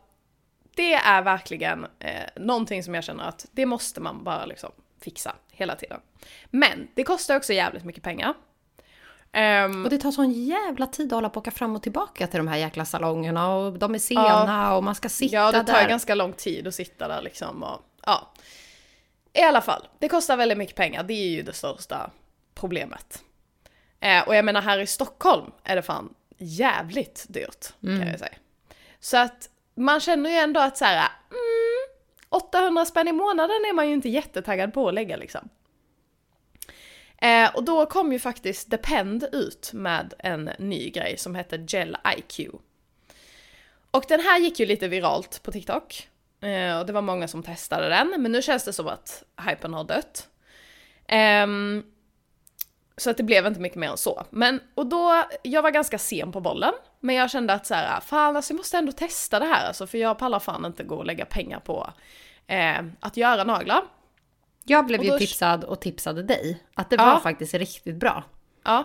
det 0.76 0.94
är 0.94 1.22
verkligen 1.22 1.86
eh, 2.00 2.24
någonting 2.36 2.84
som 2.84 2.96
jag 2.96 3.04
känner 3.04 3.24
att 3.24 3.46
det 3.52 3.66
måste 3.66 4.02
man 4.02 4.24
bara 4.24 4.46
liksom 4.46 4.72
fixa 5.02 5.36
hela 5.52 5.76
tiden. 5.76 6.00
Men 6.46 6.88
det 6.94 7.04
kostar 7.04 7.36
också 7.38 7.54
jävligt 7.54 7.84
mycket 7.84 8.04
pengar. 8.04 8.34
Ehm, 9.32 9.84
Och 9.84 9.90
det 9.90 9.98
tar 9.98 10.12
sån 10.12 10.32
jävla 10.32 10.88
tid 10.88 11.06
att 11.06 11.18
hålla 11.18 11.30
på 11.30 11.38
och 11.38 11.42
åka 11.44 11.52
fram 11.52 11.76
och 11.76 11.84
tillbaka 11.84 12.28
till 12.28 12.38
de 12.38 12.48
här 12.48 12.58
jäkla 12.58 12.86
salongerna 12.86 13.56
och 13.56 13.80
de 13.80 13.96
är 13.96 14.00
sena 14.00 14.76
och 14.76 14.84
man 14.84 14.96
ska 14.96 15.10
sitta 15.10 15.36
Ja, 15.36 15.52
det 15.52 15.64
tar 15.64 15.74
där. 15.74 15.90
ganska 15.90 16.16
lång 16.16 16.34
tid 16.34 16.68
att 16.68 16.76
sitta 16.76 17.08
där 17.08 17.22
liksom 17.22 17.64
och 17.64 17.82
ja. 18.06 18.32
I 19.36 19.42
alla 19.42 19.62
fall, 19.62 19.88
det 20.00 20.10
kostar 20.10 20.38
väldigt 20.38 20.58
mycket 20.58 20.76
pengar, 20.76 21.04
det 21.04 21.14
är 21.14 21.30
ju 21.30 21.42
det 21.42 21.54
största 21.54 22.12
problemet. 22.54 23.24
Eh, 24.00 24.28
och 24.28 24.36
jag 24.36 24.46
menar 24.46 24.62
här 24.62 24.80
i 24.80 24.88
Stockholm 24.88 25.52
är 25.64 25.76
det 25.76 25.82
fan 25.82 26.14
jävligt 26.38 27.26
dyrt 27.30 27.74
kan 27.82 28.08
jag 28.08 28.20
säga. 28.20 28.36
Så 29.00 29.18
att 29.18 29.50
man 29.76 30.00
känner 30.00 30.30
ju 30.30 30.36
ändå 30.36 30.60
att 30.60 30.78
så 30.78 30.86
här, 30.86 31.10
mm, 31.30 31.96
800 32.30 32.86
spänn 32.86 33.08
i 33.08 33.12
månaden 33.12 33.56
är 33.70 33.74
man 33.74 33.88
ju 33.88 33.94
inte 33.94 34.10
jättetaggad 34.10 34.74
på 34.74 34.88
att 34.88 34.94
lägga 34.94 35.18
liksom. 35.18 35.50
Eh, 37.18 37.56
och 37.56 37.64
då 37.64 37.86
kom 37.86 38.14
ju 38.14 38.20
faktiskt 38.20 38.72
Depend 38.72 39.30
ut 39.32 39.72
med 39.74 40.14
en 40.20 40.50
ny 40.60 40.90
grej 40.90 41.18
som 41.18 41.36
heter 41.36 41.66
Gel 41.68 41.98
IQ. 42.18 42.50
Och 43.92 44.06
den 44.08 44.20
här 44.20 44.40
gick 44.40 44.60
ju 44.60 44.66
lite 44.66 44.88
viralt 44.88 45.44
på 45.44 45.52
TikTok. 45.52 46.10
Eh, 46.42 46.80
och 46.80 46.86
det 46.86 46.94
var 46.94 47.02
många 47.02 47.28
som 47.28 47.44
testade 47.44 47.90
den, 47.90 48.16
men 48.22 48.32
nu 48.32 48.42
känns 48.42 48.64
det 48.66 48.74
som 48.74 48.88
att 48.88 49.24
hypen 49.50 49.74
har 49.74 49.84
dött. 49.84 50.28
Ehm, 51.08 51.84
så 52.98 53.10
att 53.10 53.18
det 53.18 53.24
blev 53.24 53.46
inte 53.48 53.60
mycket 53.60 53.78
mer 53.78 53.90
än 53.90 53.98
så. 53.98 54.26
Men, 54.30 54.60
och 54.76 54.86
då, 54.86 55.24
jag 55.44 55.62
var 55.62 55.72
ganska 55.72 55.98
sen 55.98 56.32
på 56.32 56.42
bollen, 56.42 56.74
men 57.00 57.16
jag 57.16 57.32
kände 57.32 57.54
att 57.54 57.66
så 57.66 57.74
här, 57.74 58.00
fan 58.00 58.36
alltså 58.36 58.54
jag 58.54 58.58
måste 58.58 58.78
ändå 58.78 58.92
testa 58.92 59.40
det 59.40 59.46
här 59.46 59.68
alltså, 59.68 59.88
för 59.88 59.98
jag 59.98 60.18
pallar 60.20 60.40
fan 60.40 60.66
inte 60.66 60.84
gå 60.84 60.96
och 60.96 61.06
lägga 61.06 61.26
pengar 61.26 61.60
på 61.60 61.94
eh, 62.48 62.78
att 63.00 63.18
göra 63.18 63.44
naglar. 63.44 63.82
Jag 64.64 64.86
blev 64.86 65.04
ju 65.04 65.18
tipsad 65.18 65.64
och 65.64 65.82
tipsade 65.82 66.24
dig 66.24 66.64
att 66.74 66.90
det 66.90 66.96
Ja. 66.96 67.06
var 67.06 67.20
faktiskt 67.20 67.54
riktigt 67.54 67.96
bra. 67.96 68.24
Ja. 68.64 68.84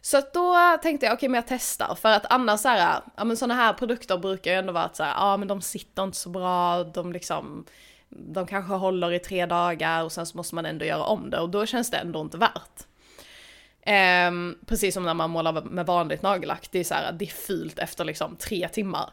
Så 0.00 0.18
att 0.18 0.34
då 0.34 0.78
tänkte 0.82 1.06
jag, 1.06 1.12
okej 1.12 1.28
men 1.28 1.38
jag 1.38 1.48
testar. 1.48 1.94
För 1.94 2.08
att 2.08 2.26
annars 2.32 2.60
så 2.60 2.68
här, 2.68 3.00
ja 3.16 3.24
men 3.24 3.36
sådana 3.36 3.54
här 3.54 3.72
produkter 3.72 4.18
brukar 4.18 4.50
ju 4.50 4.58
ändå 4.58 4.72
vara 4.72 4.84
att 4.84 4.96
så 4.96 5.02
här, 5.02 5.14
ja 5.14 5.36
men 5.36 5.48
de 5.48 5.62
sitter 5.62 6.02
inte 6.02 6.18
så 6.18 6.30
bra, 6.30 6.84
de 6.84 7.12
liksom, 7.12 7.64
de 8.08 8.46
kanske 8.46 8.72
håller 8.74 9.12
i 9.12 9.18
tre 9.18 9.46
dagar 9.46 10.04
och 10.04 10.12
sen 10.12 10.26
så 10.26 10.36
måste 10.36 10.54
man 10.54 10.66
ändå 10.66 10.84
göra 10.84 11.04
om 11.04 11.30
det 11.30 11.40
och 11.40 11.48
då 11.48 11.66
känns 11.66 11.90
det 11.90 11.96
ändå 11.96 12.20
inte 12.20 12.38
värt. 12.38 12.86
Ehm, 13.82 14.58
precis 14.66 14.94
som 14.94 15.02
när 15.02 15.14
man 15.14 15.30
målar 15.30 15.62
med 15.62 15.86
vanligt 15.86 16.22
nagellack, 16.22 16.68
det 16.70 16.78
är 16.78 16.84
så 16.84 16.94
här, 16.94 17.12
det 17.12 17.24
är 17.24 17.26
fult 17.26 17.78
efter 17.78 18.04
liksom 18.04 18.36
tre 18.36 18.68
timmar. 18.68 19.10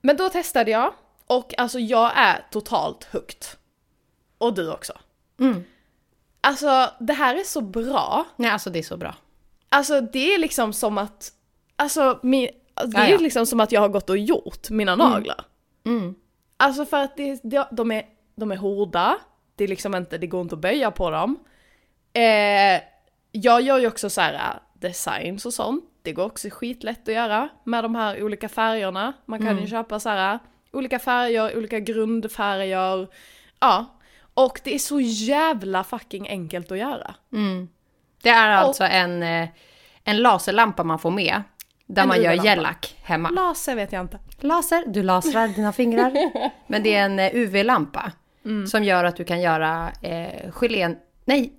Men 0.00 0.16
då 0.16 0.28
testade 0.28 0.70
jag 0.70 0.94
och 1.26 1.58
alltså 1.58 1.78
jag 1.78 2.12
är 2.16 2.46
totalt 2.50 3.04
hooked. 3.04 3.44
Och 4.38 4.54
du 4.54 4.72
också. 4.72 4.92
Mm. 5.40 5.64
Alltså 6.44 6.90
det 7.00 7.12
här 7.12 7.34
är 7.34 7.44
så 7.44 7.60
bra. 7.60 8.24
Nej, 8.36 8.50
alltså 8.50 8.70
det 8.70 8.78
är 8.78 8.82
så 8.82 8.96
bra. 8.96 9.14
Alltså 9.68 10.00
det 10.00 10.34
är 10.34 10.38
liksom 10.38 10.72
som 10.72 10.98
att, 10.98 11.32
alltså 11.76 12.18
min, 12.22 12.48
det 12.74 12.98
är 12.98 13.04
Ja, 13.04 13.10
ja. 13.10 13.18
liksom 13.18 13.46
som 13.46 13.60
att 13.60 13.72
jag 13.72 13.80
har 13.80 13.88
gått 13.88 14.10
och 14.10 14.18
gjort 14.18 14.70
mina 14.70 14.96
naglar. 14.96 15.44
Mm. 15.86 16.14
Alltså 16.56 16.86
för 16.86 16.96
att 17.04 17.16
det, 17.16 17.40
det, 17.42 17.68
de, 17.70 17.90
är, 17.90 18.02
de 18.36 18.52
är 18.52 18.56
hårda, 18.56 19.18
det 19.56 19.64
är 19.64 19.68
liksom 19.68 19.94
inte, 19.94 20.18
det 20.18 20.26
går 20.26 20.40
inte 20.40 20.54
att 20.54 20.60
böja 20.60 20.90
på 20.90 21.10
dem. 21.10 21.38
Eh, 22.12 22.82
jag 23.32 23.60
gör 23.60 23.78
ju 23.78 23.86
också 23.86 24.10
så 24.10 24.20
här 24.20 24.34
äh, 24.34 24.40
designs 24.74 25.46
och 25.46 25.54
sånt, 25.54 25.84
det 26.02 26.12
går 26.12 26.24
också 26.24 26.48
skitlätt 26.50 27.08
att 27.08 27.14
göra 27.14 27.48
med 27.64 27.84
de 27.84 27.94
här 27.94 28.22
olika 28.22 28.48
färgerna. 28.48 29.12
Man 29.26 29.46
kan 29.46 29.58
ju 29.60 29.66
köpa 29.66 30.00
så 30.00 30.08
här 30.08 30.34
äh, 30.34 30.40
olika 30.72 30.98
färger, 30.98 31.56
olika 31.58 31.80
grundfärger, 31.80 33.08
ja. 33.60 33.86
Och 34.34 34.60
det 34.64 34.74
är 34.74 34.78
så 34.78 35.00
jävla 35.00 35.84
fucking 35.84 36.28
enkelt 36.28 36.72
att 36.72 36.78
göra. 36.78 37.14
Det 38.22 38.28
är 38.28 38.48
alltså 38.50 38.84
en, 38.84 39.22
eh, 39.22 39.48
en 40.04 40.18
laserlampa 40.22 40.84
man 40.84 40.98
får 40.98 41.10
med. 41.10 41.42
Där 41.86 42.06
man 42.06 42.22
gör 42.22 42.32
gellack 42.32 42.96
hemma. 43.02 43.30
Laser 43.30 43.74
vet 43.74 43.92
jag 43.92 44.00
inte. 44.00 44.18
Laser, 44.40 44.84
du 44.86 45.02
lasrar 45.02 45.48
dina 45.48 45.72
fingrar. 45.72 46.12
Men 46.66 46.82
det 46.82 46.94
är 46.94 47.04
en 47.04 47.18
eh, 47.18 47.30
UV-lampa. 47.34 48.12
Mm. 48.44 48.66
Som 48.66 48.84
gör 48.84 49.04
att 49.04 49.16
du 49.16 49.24
kan 49.24 49.40
göra 49.40 49.92
eh, 50.02 50.50
gelén... 50.52 50.96
Nej, 51.24 51.52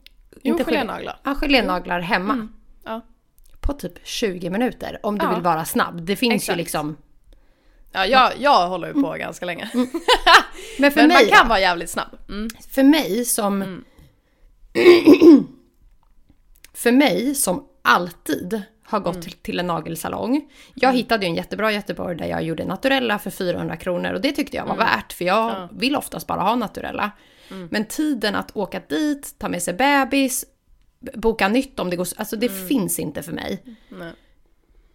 Jo, 0.44 0.52
inte 0.58 0.64
gelé- 0.64 0.72
gelénaglar. 0.76 1.20
Ja, 1.24 1.36
gelénaglar 1.36 2.00
hemma. 2.00 2.48
Ja. 2.86 3.02
På 3.62 3.74
typ 3.74 4.08
20 4.08 4.50
minuter. 4.50 5.00
Om 5.04 5.18
du 5.18 5.26
Ja. 5.26 5.34
vill 5.34 5.42
vara 5.44 5.66
snabb. 5.66 6.02
Det 6.02 6.16
finns 6.16 6.34
Exakt. 6.34 6.58
ju 6.58 6.62
liksom... 6.62 6.98
Ja, 7.96 8.06
jag, 8.06 8.32
jag 8.40 8.68
håller 8.68 8.88
ju 8.88 8.94
på 8.94 9.16
ganska 9.20 9.46
länge. 9.46 9.70
Men 10.80 10.92
för 10.92 11.02
Men 11.02 11.08
mig, 11.08 11.28
man 11.30 11.38
kan 11.38 11.48
vara 11.48 11.60
jävligt 11.60 11.90
snabb. 11.90 12.18
Mm. 12.30 12.50
för 12.70 12.84
mig 12.84 13.26
som... 13.26 13.84
för 16.74 16.92
mig 16.92 17.36
som 17.36 17.68
alltid 17.82 18.62
har 18.84 19.00
gått 19.00 19.22
till, 19.22 19.32
till 19.32 19.60
en 19.60 19.68
nagelsalong. 19.68 20.52
Jag 20.74 20.94
hittade 20.94 21.26
ju 21.26 21.30
en 21.30 21.36
jättebra 21.36 21.72
Göteborg 21.72 22.18
där 22.18 22.26
jag 22.26 22.44
gjorde 22.44 22.66
naturella 22.66 23.20
för 23.20 23.30
400 23.30 23.78
kronor 23.78 24.14
och 24.14 24.22
det 24.22 24.32
tyckte 24.32 24.58
jag 24.58 24.66
var 24.66 24.76
värt 24.76 25.14
för 25.14 25.26
jag 25.26 25.70
vill 25.72 25.96
oftast 25.96 26.28
bara 26.28 26.42
ha 26.42 26.56
naturella. 26.56 27.12
Men 27.70 27.86
tiden 27.86 28.36
att 28.36 28.56
åka 28.56 28.82
dit, 28.90 29.36
ta 29.38 29.50
med 29.50 29.64
sig 29.64 29.74
bebis, 29.74 30.46
boka 31.14 31.48
nytt 31.48 31.80
om 31.80 31.90
det 31.90 31.96
går, 31.96 32.08
alltså 32.18 32.36
det 32.36 32.68
finns 32.68 33.00
inte 33.00 33.24
för 33.24 33.32
mig. 33.32 33.64
Nej. 33.90 34.14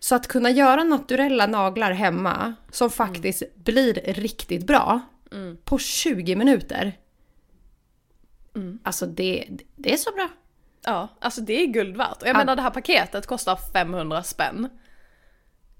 Så 0.03 0.15
att 0.15 0.29
kunna 0.29 0.51
göra 0.51 0.85
naturella 0.85 1.47
naglar 1.47 1.93
hemma 1.93 2.55
som 2.71 2.91
faktiskt 2.91 3.43
blir 3.55 3.95
riktigt 3.95 4.67
bra 4.67 5.01
på 5.65 5.79
20 5.79 6.37
minuter. 6.37 6.93
Alltså 8.83 9.07
det, 9.07 9.45
det 9.77 9.93
är 9.93 9.97
så 9.97 10.13
bra. 10.13 10.29
Ja, 10.85 11.09
alltså 11.21 11.41
det 11.41 11.53
är 11.63 11.67
guld 11.67 11.97
värt. 11.97 12.23
Och 12.23 12.29
jag 12.29 12.35
Ja. 12.35 12.39
menar 12.39 12.57
det 12.57 12.63
här 12.63 12.71
paketet 12.71 13.27
kostar 13.27 13.57
500 13.73 14.23
spänn. 14.23 14.69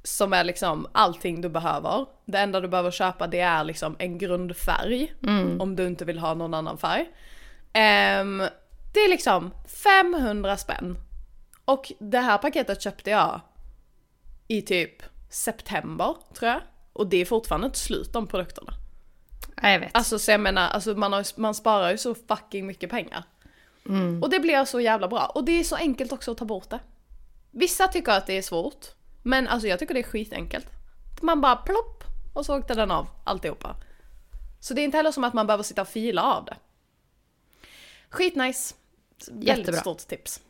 Som 0.03 0.33
är 0.33 0.45
liksom 0.45 0.87
allting 0.93 1.41
du 1.41 1.49
behöver. 1.49 2.07
Det 2.25 2.39
enda 2.39 2.61
du 2.61 2.69
behöver 2.69 2.91
köpa 2.91 3.27
det 3.27 3.41
är 3.41 3.65
liksom 3.65 3.97
en 3.99 4.19
grundfärg. 4.19 5.13
Om 5.61 5.77
du 5.77 5.87
inte 5.87 6.05
vill 6.05 6.19
ha 6.19 6.35
någon 6.35 6.55
annan 6.55 6.79
färg. 6.79 7.11
Ehm, 7.73 8.39
det 8.95 9.01
är 9.01 9.09
liksom 9.11 9.51
500 9.85 10.57
spänn. 10.57 10.97
Och 11.65 11.93
det 11.99 12.19
här 12.19 12.39
paketet 12.39 12.83
köpte 12.83 13.11
jag 13.11 13.41
i 14.51 14.63
typ 14.63 15.03
september, 15.29 16.17
tror 16.35 16.51
jag. 16.51 16.61
Och 16.93 17.07
det 17.07 17.17
är 17.17 17.25
fortfarande 17.25 17.67
inte 17.67 17.79
slut 17.79 18.13
de 18.13 18.27
produkterna. 18.27 18.75
Ja, 19.63 19.71
jag 19.71 19.81
vet. 19.81 19.91
Alltså 19.95 20.19
så 20.19 20.31
jag 20.31 20.41
menar, 20.41 20.69
alltså, 20.69 20.95
man, 20.95 21.13
har, 21.13 21.41
man 21.41 21.55
sparar 21.55 21.91
ju 21.91 21.99
så 21.99 22.15
fucking 22.15 22.67
mycket 22.67 22.91
pengar. 22.91 23.25
Och 24.23 24.31
det 24.31 24.41
blir 24.41 24.65
så 24.65 24.81
jävla 24.81 25.09
bra. 25.09 25.27
Och 25.35 25.45
det 25.45 25.53
är 25.53 25.65
så 25.65 25.77
enkelt 25.77 26.13
också 26.13 26.31
att 26.31 26.39
ta 26.39 26.45
bort 26.45 26.71
det. 26.71 26.81
Vissa 27.51 27.89
tycker 27.89 28.13
att 28.13 28.27
det 28.27 28.39
är 28.39 28.43
svårt. 28.43 28.87
Men 29.23 29.49
alltså 29.49 29.69
jag 29.69 29.79
tycker 29.79 29.95
det 29.95 30.01
är 30.01 30.05
skitenkelt. 30.05 30.67
Man 31.23 31.41
bara 31.41 31.57
plopp 31.57 32.05
och 32.35 32.47
så 32.47 32.59
åkte 32.59 32.75
den 32.75 32.91
av 32.91 33.07
alltihopa. 33.25 33.77
Så 34.61 34.75
det 34.75 34.81
är 34.81 34.85
inte 34.85 34.97
heller 34.97 35.13
som 35.13 35.25
att 35.25 35.35
man 35.35 35.47
behöver 35.47 35.65
sitta 35.65 35.83
och 35.83 35.89
fila 35.89 36.23
av 36.23 36.45
det. 36.45 36.57
Skitnice. 38.09 38.75
Väldigt 39.29 39.49
Jättebra. 39.49 39.81
stort 39.81 39.99
tips. 39.99 40.41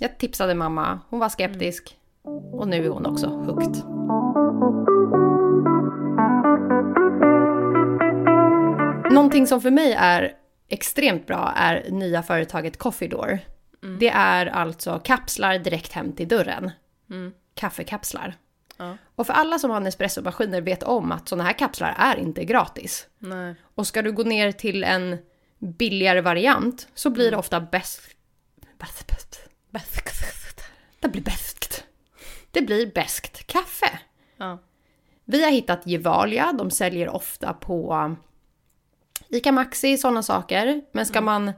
Jag 0.00 0.18
tipsade 0.18 0.54
mamma, 0.54 1.00
hon 1.08 1.20
var 1.20 1.28
skeptisk. 1.28 1.96
Och 2.52 2.68
nu 2.68 2.86
är 2.86 2.88
hon 2.88 3.06
också 3.06 3.26
hooked. 3.26 3.82
Någonting 9.12 9.46
som 9.46 9.60
för 9.60 9.70
mig 9.70 9.92
är 9.92 10.32
extremt 10.68 11.26
bra 11.26 11.52
är 11.56 11.90
nya 11.90 12.22
företaget 12.22 12.78
Coffee 12.78 13.08
Door. 13.08 13.38
Det 13.98 14.08
är 14.08 14.46
alltså 14.46 15.00
kapslar 15.04 15.58
direkt 15.58 15.92
hem 15.92 16.12
till 16.12 16.28
dörren. 16.28 16.70
Kaffekapslar. 17.54 18.34
Ja. 18.76 18.96
Och 19.14 19.26
för 19.26 19.32
alla 19.32 19.58
som 19.58 19.70
har 19.70 19.80
Nespresso-maskiner 19.80 20.60
vet 20.60 20.82
om 20.82 21.12
att 21.12 21.28
sådana 21.28 21.44
här 21.44 21.52
kapslar 21.52 21.94
är 21.98 22.16
inte 22.16 22.44
gratis. 22.44 23.06
Nej. 23.18 23.54
Och 23.74 23.86
ska 23.86 24.02
du 24.02 24.12
gå 24.12 24.22
ner 24.22 24.52
till 24.52 24.84
en 24.84 25.18
billigare 25.58 26.20
variant 26.20 26.88
så 26.94 27.10
blir 27.10 27.30
det 27.30 27.36
ofta 27.36 27.60
bäst... 27.60 28.00
bäst, 28.78 29.06
bäst. 29.06 29.40
Det 31.00 31.08
blir 31.08 31.22
bäst. 31.22 31.75
Det 32.56 32.62
blir 32.62 32.86
bäst 32.86 33.46
kaffe. 33.46 33.98
Ja. 34.36 34.58
Vi 35.24 35.44
har 35.44 35.50
hittat 35.50 35.86
Gevalia, 35.86 36.52
de 36.52 36.70
säljer 36.70 37.08
ofta 37.08 37.52
på 37.52 38.16
ICA 39.28 39.52
Maxi, 39.52 39.98
sådana 39.98 40.22
saker. 40.22 40.82
Men 40.92 41.06
ska 41.06 41.20
man 41.20 41.52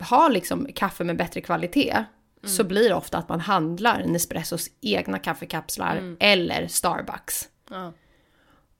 ha 0.00 0.28
liksom 0.28 0.68
kaffe 0.74 1.04
med 1.04 1.16
bättre 1.16 1.40
kvalitet 1.40 2.04
så 2.44 2.64
blir 2.64 2.88
det 2.88 2.94
ofta 2.94 3.18
att 3.18 3.28
man 3.28 3.40
handlar 3.40 4.04
Nespressos 4.04 4.70
egna 4.80 5.18
kaffekapslar 5.18 6.16
eller 6.20 6.66
Starbucks. 6.66 7.48
Ja. 7.70 7.92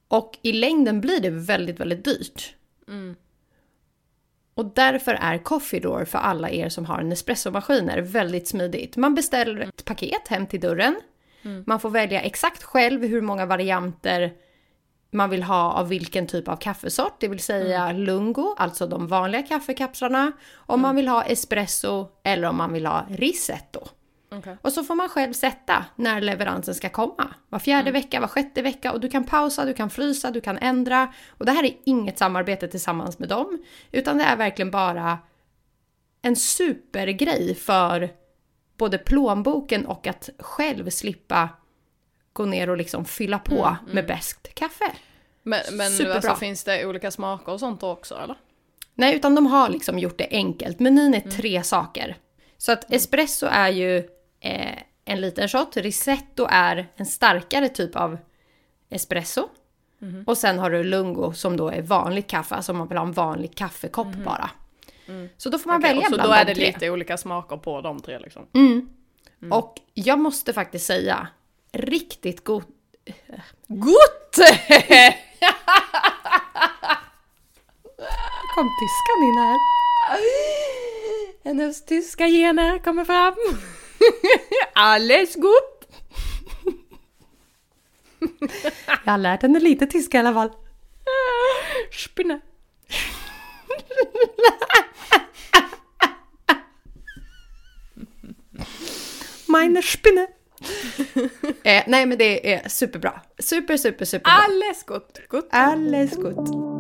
Och 0.09 0.39
i 0.43 0.53
längden 0.53 1.01
blir 1.01 1.21
det 1.21 1.31
väldigt, 1.31 1.81
väldigt 1.81 2.05
dyrt. 2.05 2.55
Och 4.55 4.67
därför 4.75 5.15
är 5.15 5.38
Coffee 5.38 5.81
Door 5.81 6.05
för 6.05 6.19
alla 6.19 6.51
er 6.51 6.69
som 6.69 6.85
har 6.85 7.03
Nespresso-maskiner 7.03 8.01
väldigt 8.01 8.49
smidigt. 8.49 8.97
Man 8.97 9.15
beställer 9.15 9.61
ett 9.61 9.85
paket 9.85 10.29
hem 10.29 10.47
till 10.47 10.61
dörren. 10.61 11.01
Man 11.67 11.81
får 11.81 11.91
välja 11.91 12.21
exakt 12.21 12.62
själv 12.62 13.05
hur 13.07 13.21
många 13.21 13.47
varianter 13.47 14.33
man 15.11 15.31
vill 15.31 15.43
ha 15.43 15.73
av 15.73 15.88
vilken 15.88 16.27
typ 16.27 16.49
av 16.49 16.57
kaffesort, 16.57 17.21
det 17.21 17.29
vill 17.29 17.41
säga 17.41 17.93
lungo, 17.93 18.55
alltså 18.59 18.87
de 18.87 19.07
vanliga 19.07 19.43
kaffekapslarna, 19.43 20.33
om 20.55 20.81
man 20.81 20.97
vill 20.97 21.09
ha 21.09 21.25
espresso 21.25 22.09
eller 22.25 22.49
om 22.49 22.57
man 22.57 22.73
vill 22.73 22.87
ha 22.87 23.07
rissetto. 23.11 23.88
Okej. 24.33 24.57
Och 24.62 24.73
så 24.73 24.85
får 24.85 24.95
man 24.95 25.09
själv 25.09 25.33
sätta 25.33 25.85
när 25.97 26.21
leveransen 26.21 26.75
ska 26.75 26.88
komma. 26.88 27.35
Var 27.49 27.59
fjärde 27.59 27.90
vecka, 27.90 28.21
var 28.21 28.29
sjätte 28.29 28.62
vecka 28.62 28.92
och 28.92 29.01
du 29.01 29.09
kan 29.09 29.25
pausa, 29.25 29.64
du 29.64 29.75
kan 29.75 29.90
frysa, 29.90 30.31
du 30.31 30.40
kan 30.40 30.59
ändra. 30.59 31.12
Och 31.31 31.47
det 31.47 31.53
här 31.53 31.64
är 31.64 31.75
inget 31.85 32.18
samarbete 32.18 32.68
tillsammans 32.68 33.18
med 33.18 33.29
dem, 33.29 33.64
utan 33.92 34.18
det 34.18 34.25
är 34.25 34.37
verkligen 34.37 34.71
bara 34.71 35.18
en 36.23 36.37
supergrej 36.37 37.55
för 37.55 38.11
både 38.77 38.99
plånboken 38.99 39.87
och 39.87 40.07
att 40.07 40.31
själv 40.38 40.90
slippa 40.90 41.49
gå 42.33 42.45
ner 42.45 42.71
och 42.71 42.77
liksom 42.77 43.05
fylla 43.05 43.38
på 43.38 43.77
med 43.92 44.07
bäst 44.07 44.55
kaffe. 44.55 44.92
Men, 45.42 45.61
men 45.73 45.90
Superbra. 45.90 46.14
alltså, 46.14 46.35
finns 46.35 46.64
det 46.64 46.87
olika 46.87 47.11
smaker 47.11 47.53
och 47.53 47.61
sånt 47.61 47.83
också 47.83 48.14
eller? 48.14 48.37
Nej, 48.95 49.16
utan 49.16 49.35
de 49.35 49.47
har 49.47 49.68
liksom 49.68 49.99
gjort 49.99 50.18
det 50.18 50.29
enkelt. 50.31 50.81
Menyn 50.81 51.14
är 51.14 51.21
tre 51.21 51.62
saker. 51.62 52.16
Så 52.59 52.73
att 52.73 52.92
espresso 52.92 53.47
är 53.47 53.68
ju 53.68 54.09
eh, 54.42 54.78
en 55.05 55.20
liten 55.20 55.48
shot, 55.48 55.76
rissetto 55.76 56.46
är 56.50 56.88
en 56.96 57.07
starkare 57.07 57.68
typ 57.68 57.96
av 57.96 58.18
espresso. 58.90 59.48
Och 60.26 60.38
sen 60.38 60.59
har 60.59 60.70
du 60.70 60.85
lungo 60.85 61.33
som 61.33 61.57
då 61.57 61.68
är 61.68 61.83
vanligt 61.83 62.26
kaffe, 62.26 62.55
alltså 62.55 62.72
man 62.72 62.88
vill 62.88 62.98
ha 62.98 63.05
en 63.05 63.12
vanlig 63.12 63.55
kaffekopp 63.57 64.14
bara. 64.24 64.50
Så 65.37 65.50
då 65.50 65.59
får 65.59 65.70
man 65.70 65.81
Okej, 65.81 65.90
välja 65.90 66.00
och 66.07 66.11
så 66.11 66.14
bland 66.16 66.31
då 66.31 66.35
är 66.35 66.44
de 66.44 66.50
det 66.50 66.55
tre. 66.55 66.66
lite 66.66 66.90
olika 66.90 67.16
smaker 67.16 67.57
på 67.57 67.81
de 67.81 68.00
tre 68.00 68.18
liksom? 68.18 68.46
Och 69.50 69.74
jag 69.94 70.18
måste 70.18 70.52
faktiskt 70.52 70.87
säga, 70.87 71.26
riktigt 71.72 72.44
god... 72.44 72.64
Gott! 73.66 74.37
Kom 78.55 78.68
tyskan 78.81 79.22
in 79.28 79.38
här. 79.38 79.59
Hennes 81.44 81.85
tyska 81.85 82.26
gener 82.28 82.78
kommer 82.78 83.05
fram. 83.05 83.35
Alles 84.75 85.35
gott! 85.35 85.79
Jag 89.05 89.12
har 89.12 89.19
lärt 89.19 89.43
henne 89.43 89.61
lite 89.61 89.87
tyska 89.87 90.17
i 90.17 90.21
alla 90.21 90.33
fall. 90.35 90.51
Spinne. 91.93 92.41
Meine 99.47 99.83
Spinne. 99.83 100.27
eh, 101.65 101.83
nej 101.87 102.07
men 102.07 102.19
det 102.19 102.53
är 102.55 102.69
superbra. 102.69 103.21
Super, 103.38 103.77
super, 103.77 104.05
superbra. 104.05 104.33
Alles 104.33 104.83
gott. 104.87 105.19
gott. 105.29 105.49
Alles 105.51 106.11
gut. 106.17 106.72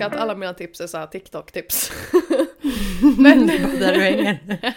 Ska 0.00 0.06
att 0.06 0.16
alla 0.16 0.34
mina 0.34 0.54
tips 0.54 0.80
är 0.80 0.86
så 0.86 0.98
här 0.98 1.06
TikTok-tips. 1.06 1.92
Men... 3.18 3.46
Där 3.46 3.92
du 3.92 4.00
hänger. 4.00 4.38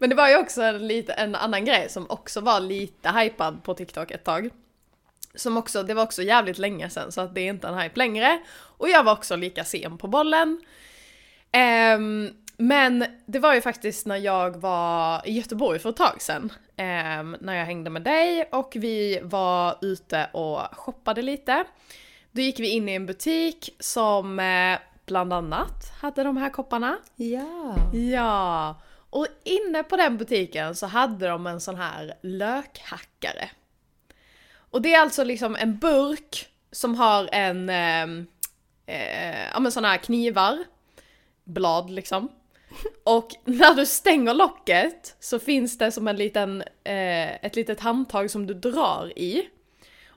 Men 0.00 0.10
det 0.10 0.16
var 0.16 0.28
ju 0.28 0.36
också 0.36 0.62
en, 0.62 0.86
lite, 0.88 1.12
en 1.12 1.34
annan 1.34 1.64
grej 1.64 1.88
som 1.88 2.10
också 2.10 2.40
var 2.40 2.60
lite 2.60 3.10
hypad 3.10 3.62
på 3.62 3.74
TikTok 3.74 4.10
ett 4.10 4.24
tag. 4.24 4.50
Som 5.34 5.56
också, 5.56 5.82
det 5.82 5.94
var 5.94 6.02
också 6.02 6.22
jävligt 6.22 6.58
länge 6.58 6.90
sedan 6.90 7.12
så 7.12 7.20
att 7.20 7.34
det 7.34 7.40
är 7.40 7.48
inte 7.48 7.68
en 7.68 7.78
hype 7.78 7.98
längre. 7.98 8.40
Och 8.56 8.88
jag 8.88 9.04
var 9.04 9.12
också 9.12 9.36
lika 9.36 9.64
sen 9.64 9.98
på 9.98 10.08
bollen. 10.08 10.60
Ehm, 11.52 12.30
men 12.56 13.04
det 13.26 13.38
var 13.38 13.54
ju 13.54 13.60
faktiskt 13.60 14.06
när 14.06 14.16
jag 14.16 14.56
var 14.56 15.28
i 15.28 15.32
Göteborg 15.32 15.78
för 15.78 15.90
ett 15.90 15.96
tag 15.96 16.22
sedan. 16.22 16.52
ehm, 16.76 17.36
när 17.40 17.54
jag 17.54 17.66
hängde 17.66 17.90
med 17.90 18.02
dig 18.02 18.48
och 18.52 18.72
vi 18.74 19.20
var 19.22 19.78
ute 19.80 20.28
och 20.32 20.60
shoppade 20.72 21.22
lite. 21.22 21.64
Då 22.36 22.42
gick 22.42 22.60
vi 22.60 22.68
in 22.68 22.88
i 22.88 22.92
en 22.92 23.06
butik 23.06 23.70
som 23.80 24.38
eh, 24.38 24.78
bland 25.06 25.32
annat 25.32 25.92
hade 26.00 26.22
de 26.22 26.36
här 26.36 26.50
kopparna. 26.50 26.98
Ja. 27.16 27.76
Ja, 27.92 28.80
och 29.10 29.26
inne 29.44 29.82
på 29.82 29.96
den 29.96 30.16
butiken 30.16 30.74
så 30.74 30.86
hade 30.86 31.28
de 31.28 31.46
en 31.46 31.60
sån 31.60 31.76
här 31.76 32.14
lökhackare. 32.22 33.50
Och 34.70 34.82
det 34.82 34.94
är 34.94 35.00
alltså 35.00 35.24
liksom 35.24 35.56
en 35.56 35.78
burk 35.78 36.48
som 36.72 36.94
har 36.94 37.28
en, 37.32 37.68
ehm, 37.68 38.26
eh, 38.86 39.48
ja 39.52 39.60
men 39.60 39.72
såna 39.72 39.88
här 39.88 39.98
knivar, 39.98 40.64
blad 41.44 41.90
liksom. 41.90 42.28
Och 43.04 43.30
när 43.44 43.74
du 43.74 43.86
stänger 43.86 44.34
locket 44.34 45.16
så 45.20 45.38
finns 45.38 45.78
det 45.78 45.92
som 45.92 46.08
en 46.08 46.16
liten, 46.16 46.62
eh, 46.84 47.44
ett 47.44 47.56
litet 47.56 47.80
handtag 47.80 48.30
som 48.30 48.46
du 48.46 48.54
drar 48.54 49.18
i. 49.18 49.48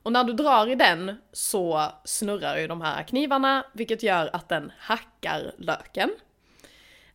Och 0.04 0.12
när 0.12 0.24
du 0.24 0.34
drar 0.34 0.68
i 0.68 0.76
den 0.76 1.16
så 1.32 1.84
snurrar 2.06 2.58
ju 2.58 2.68
de 2.68 2.82
här 2.82 3.04
knivarna 3.04 3.66
vilket 3.74 4.04
gör 4.04 4.30
att 4.34 4.50
den 4.50 4.72
hackar 4.80 5.52
löken. 5.58 6.10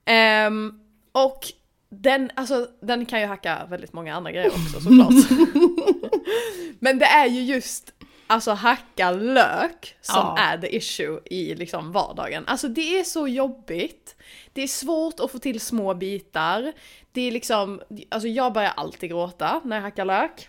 Ehm, 0.05 0.81
och 1.13 1.47
den, 1.89 2.31
alltså, 2.35 2.69
den 2.81 3.07
kan 3.07 3.21
ju 3.21 3.27
hacka 3.27 3.67
väldigt 3.71 3.93
många 3.93 4.15
andra 4.15 4.33
grejer 4.33 4.51
också 4.51 4.81
såklart. 4.81 5.15
Men 6.79 6.99
det 6.99 7.05
är 7.07 7.27
ju 7.27 7.41
just 7.43 7.91
alltså 8.27 8.51
hacka 8.53 9.11
lök 9.11 9.97
som 10.01 10.17
Ja. 10.17 10.39
är 10.39 10.59
the 10.59 10.77
issue 10.77 11.21
i 11.25 11.55
liksom 11.55 11.93
vardagen. 11.93 12.45
Alltså 12.47 12.69
det 12.69 12.99
är 12.99 13.05
så 13.05 13.29
jobbigt. 13.29 14.17
Det 14.53 14.63
är 14.63 14.67
svårt 14.67 15.21
att 15.21 15.31
få 15.33 15.39
till 15.39 15.61
små 15.61 15.95
bitar. 15.95 16.73
Det 17.13 17.21
är 17.21 17.31
liksom, 17.33 17.83
alltså 18.09 18.29
jag 18.29 18.53
börjar 18.53 18.73
alltid 18.77 19.11
gråta 19.11 19.61
när 19.65 19.77
jag 19.77 19.83
hackar 19.83 20.05
lök. 20.05 20.49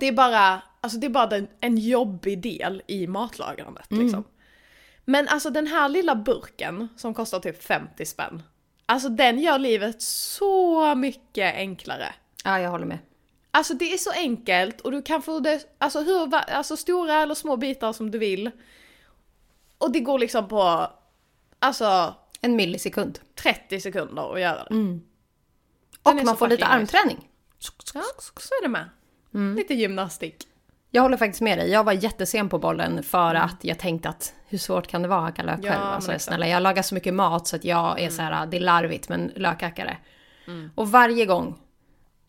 Det 0.00 0.08
är 0.08 0.12
bara, 0.12 0.62
alltså 0.80 0.98
det 0.98 1.06
är 1.06 1.10
bara 1.10 1.26
den, 1.26 1.48
en 1.60 1.78
jobbig 1.78 2.42
del 2.42 2.82
i 2.86 3.06
matlagrandet 3.06 3.86
liksom. 3.88 4.24
Men 5.04 5.28
alltså 5.28 5.50
den 5.50 5.66
här 5.66 5.88
lilla 5.88 6.14
burken 6.14 6.88
som 6.96 7.14
kostar 7.14 7.40
typ 7.40 7.62
50 7.62 8.06
spänn. 8.06 8.42
Alltså 8.86 9.08
den 9.08 9.38
gör 9.38 9.58
livet 9.58 10.02
så 10.02 10.94
mycket 10.94 11.54
enklare. 11.54 12.14
ja, 12.44 12.60
jag 12.60 12.70
håller 12.70 12.86
med. 12.86 12.98
Alltså 13.50 13.74
det 13.74 13.92
är 13.92 13.98
så 13.98 14.10
enkelt 14.10 14.80
och 14.80 14.90
du 14.92 15.02
kan 15.02 15.22
få 15.22 15.40
det, 15.40 15.74
alltså 15.78 16.00
hur, 16.00 16.34
alltså 16.34 16.76
stora 16.76 17.22
eller 17.22 17.34
små 17.34 17.56
bitar 17.56 17.92
som 17.92 18.10
du 18.10 18.18
vill. 18.18 18.50
Och 19.78 19.92
det 19.92 20.00
går 20.00 20.18
liksom 20.18 20.48
på, 20.48 20.90
alltså 21.58 22.14
En 22.40 22.56
millisekund. 22.56 23.18
30 23.34 23.80
sekunder 23.80 24.34
att 24.34 24.40
göra 24.40 24.64
det. 24.64 24.74
Och 26.02 26.10
Den 26.10 26.18
är 26.18 26.24
man 26.24 26.34
så 26.34 26.36
får 26.38 26.48
lite 26.48 26.66
armträning. 26.66 27.28
Ja, 27.94 28.02
så 28.18 28.54
är 28.54 28.62
det 28.62 28.68
med. 28.68 28.88
Lite 29.56 29.74
gymnastik. 29.74 30.46
Jag 30.90 31.02
håller 31.02 31.16
faktiskt 31.16 31.40
med 31.40 31.58
dig. 31.58 31.70
Jag 31.70 31.84
var 31.84 31.92
jättesen 31.92 32.48
på 32.48 32.58
bollen 32.58 33.02
för 33.02 33.34
att 33.34 33.64
jag 33.64 33.78
tänkte 33.78 34.08
att 34.08 34.34
hur 34.46 34.58
svårt 34.58 34.86
kan 34.86 35.02
det 35.02 35.08
vara 35.08 35.18
att 35.18 35.24
hacka 35.24 35.42
lök 35.42 35.58
Ja, 35.62 35.70
själv? 35.70 35.82
Alltså, 35.82 36.18
snälla, 36.18 36.48
jag 36.48 36.62
lagar 36.62 36.82
så 36.82 36.94
mycket 36.94 37.14
mat 37.14 37.46
så 37.46 37.56
att 37.56 37.64
jag 37.64 38.00
är 38.00 38.10
så 38.10 38.22
här, 38.22 38.46
det 38.46 38.56
är 38.56 38.60
larvigt 38.60 39.08
men 39.08 39.32
lökhackare. 39.36 39.96
Och 40.74 40.90
varje 40.90 41.26
gång 41.26 41.58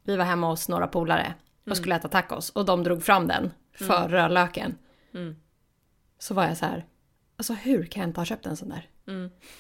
vi 0.03 0.15
var 0.15 0.25
hemma 0.25 0.47
hos 0.47 0.69
några 0.69 0.87
polare 0.87 1.33
och 1.69 1.77
skulle 1.77 1.95
äta 1.95 2.07
tacos 2.07 2.49
och 2.49 2.65
de 2.65 2.83
drog 2.83 3.03
fram 3.03 3.27
den 3.27 3.51
för 3.75 4.09
rödlöken. 4.09 4.77
Så 6.19 6.33
var 6.33 6.43
jag 6.43 6.57
så 6.57 6.65
här, 6.65 6.85
alltså 7.37 7.53
hur 7.53 7.85
kan 7.85 8.01
jag 8.01 8.09
inte 8.09 8.19
ha 8.19 8.25
köpt 8.25 8.45
en 8.45 8.57
sån 8.57 8.69
där? 8.69 8.89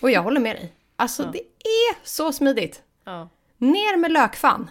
Och 0.01 0.11
jag 0.11 0.23
håller 0.23 0.39
med 0.41 0.55
dig. 0.55 0.73
Alltså 0.95 1.23
det 1.31 1.39
är 1.63 2.07
så 2.07 2.31
smidigt. 2.31 2.83
Ja. 3.03 3.29
Ner 3.57 3.97
med 3.97 4.11
lökfan. 4.11 4.69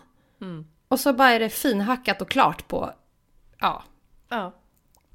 Och 0.90 1.00
så 1.00 1.12
bara 1.12 1.30
är 1.30 1.40
det 1.40 1.48
finhackat 1.50 2.22
och 2.22 2.30
klart 2.30 2.68
på, 2.68 2.92
ja, 3.60 3.82
Ja. 4.28 4.52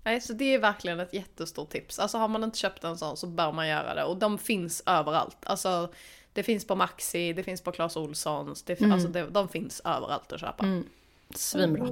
Nej, 0.04 0.22
så 0.22 0.34
det 0.34 0.54
är 0.54 0.60
verkligen 0.60 1.00
ett 1.00 1.14
jättestort 1.14 1.70
tips. 1.70 2.00
Alltså 2.00 2.18
har 2.18 2.28
man 2.28 2.44
inte 2.44 2.58
köpt 2.58 2.84
en 2.84 2.98
sån 2.98 3.18
så 3.18 3.28
bör 3.28 3.52
man 3.52 3.68
göra 3.68 3.94
det. 3.96 4.04
Och 4.04 4.18
de 4.18 4.38
finns 4.38 4.84
överallt. 4.86 5.38
Alltså 5.46 5.90
det 6.34 6.44
finns 6.44 6.68
på 6.68 6.76
Maxi, 6.76 7.34
det 7.34 7.44
finns 7.44 7.62
på 7.62 7.72
Clas 7.72 7.98
Ohlsons, 7.98 8.64
det, 8.64 8.76
fin- 8.76 8.92
alltså, 8.92 9.08
det, 9.08 9.26
de 9.30 9.48
finns 9.50 9.82
överallt 9.86 10.32
att 10.34 10.40
köpa. 10.40 10.66
svinbra. 11.36 11.86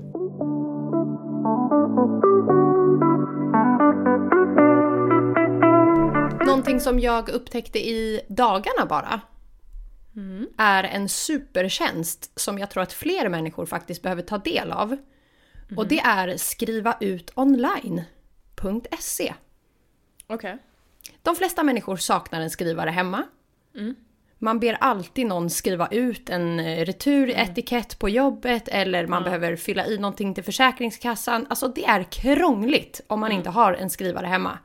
Någonting 6.45 6.79
som 6.79 6.99
jag 6.99 7.29
upptäckte 7.29 7.79
i 7.79 8.21
dagarna 8.29 8.85
bara 8.89 9.21
är 10.57 10.83
en 10.83 11.09
supertjänst 11.09 12.39
som 12.39 12.59
jag 12.59 12.69
tror 12.69 12.83
att 12.83 12.93
fler 12.93 13.29
människor 13.29 13.65
faktiskt 13.65 14.01
behöver 14.01 14.21
ta 14.21 14.37
del 14.37 14.71
av. 14.71 14.97
Och 15.77 15.87
det 15.87 15.99
är 15.99 16.37
skrivautonline.se. 16.37 19.33
Okej. 20.27 20.57
De 21.21 21.35
flesta 21.35 21.63
människor 21.63 21.97
saknar 21.97 22.41
en 22.41 22.49
skrivare 22.49 22.89
hemma. 22.89 23.23
Man 24.39 24.59
ber 24.59 24.73
alltid 24.73 25.25
någon 25.25 25.49
skriva 25.49 25.87
ut 25.87 26.29
en 26.29 26.59
eh, 26.59 26.85
returetikett 26.85 27.99
på 27.99 28.09
jobbet 28.09 28.67
eller 28.67 29.07
man 29.07 29.23
behöver 29.23 29.55
fylla 29.55 29.87
i 29.87 29.97
någonting 29.97 30.33
till 30.33 30.43
Försäkringskassan. 30.43 31.47
Alltså 31.49 31.67
det 31.67 31.85
är 31.85 32.03
krångligt 32.03 33.01
om 33.07 33.19
man 33.19 33.31
inte 33.31 33.49
har 33.49 33.73
en 33.73 33.89
skrivare 33.89 34.27
hemma. 34.27 34.57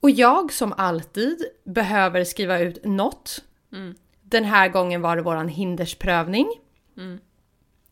Och 0.00 0.10
jag 0.10 0.52
som 0.52 0.74
alltid 0.76 1.44
behöver 1.64 2.24
skriva 2.24 2.58
ut 2.58 2.84
något. 2.84 3.44
Den 4.22 4.44
här 4.44 4.68
gången 4.68 5.02
var 5.02 5.16
det 5.16 5.22
våran 5.22 5.48
hindersprövning. 5.48 6.48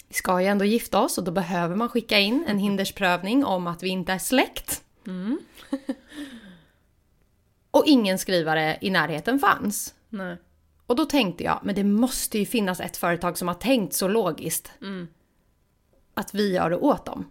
Vi 0.08 0.14
ska 0.14 0.40
ju 0.40 0.46
ändå 0.46 0.64
gifta 0.64 1.00
oss 1.00 1.18
och 1.18 1.24
då 1.24 1.30
behöver 1.30 1.76
man 1.76 1.88
skicka 1.88 2.18
in 2.18 2.44
en 2.48 2.58
hindersprövning 2.58 3.44
om 3.44 3.66
att 3.66 3.82
vi 3.82 3.88
inte 3.88 4.12
är 4.12 4.18
släkt. 4.18 4.84
och 7.70 7.84
ingen 7.86 8.18
skrivare 8.18 8.78
i 8.80 8.90
närheten 8.90 9.38
fanns. 9.38 9.94
Nej. 10.08 10.36
Och 10.86 10.96
då 10.96 11.04
tänkte 11.04 11.44
jag, 11.44 11.60
men 11.62 11.74
det 11.74 11.84
måste 11.84 12.38
ju 12.38 12.46
finnas 12.46 12.80
ett 12.80 12.96
företag 12.96 13.38
som 13.38 13.48
har 13.48 13.54
tänkt 13.54 13.94
så 13.94 14.08
logiskt. 14.08 14.72
Att 16.14 16.34
vi 16.34 16.54
gör 16.54 16.70
det 16.70 16.76
åt 16.76 17.06
dem. 17.06 17.30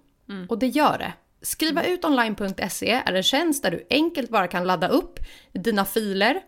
Och 0.49 0.59
det 0.59 0.67
gör 0.67 0.97
det. 0.97 1.13
Skriva 1.41 1.83
ut 1.83 2.05
online.se 2.05 3.01
är 3.05 3.13
en 3.13 3.23
tjänst 3.23 3.63
där 3.63 3.71
du 3.71 3.87
enkelt 3.89 4.29
bara 4.29 4.47
kan 4.47 4.63
ladda 4.63 4.87
upp 4.87 5.19
dina 5.51 5.85
filer 5.85 6.41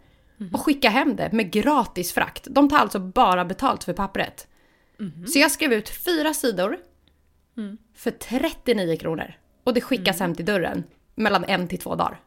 och 0.54 0.62
skicka 0.62 0.90
hem 0.90 1.16
det 1.16 1.32
med 1.32 1.52
gratis 1.52 2.14
frakt. 2.14 2.48
De 2.50 2.70
tar 2.70 2.78
alltså 2.78 3.00
bara 3.00 3.46
betalt 3.46 3.84
för 3.84 3.94
pappret. 3.94 4.48
Så 5.34 5.40
jag 5.40 5.52
skrev 5.52 5.74
ut 5.74 5.90
fyra 5.90 6.34
sidor 6.34 6.78
för 7.96 8.12
39 8.12 8.98
kronor. 8.98 9.34
Och 9.64 9.74
det 9.74 9.82
skickas 9.82 10.20
hem 10.20 10.36
till 10.36 10.46
dörren 10.46 10.84
mellan 11.16 11.44
en 11.44 11.68
till 11.68 11.80
två 11.80 11.96
dagar. 11.96 12.20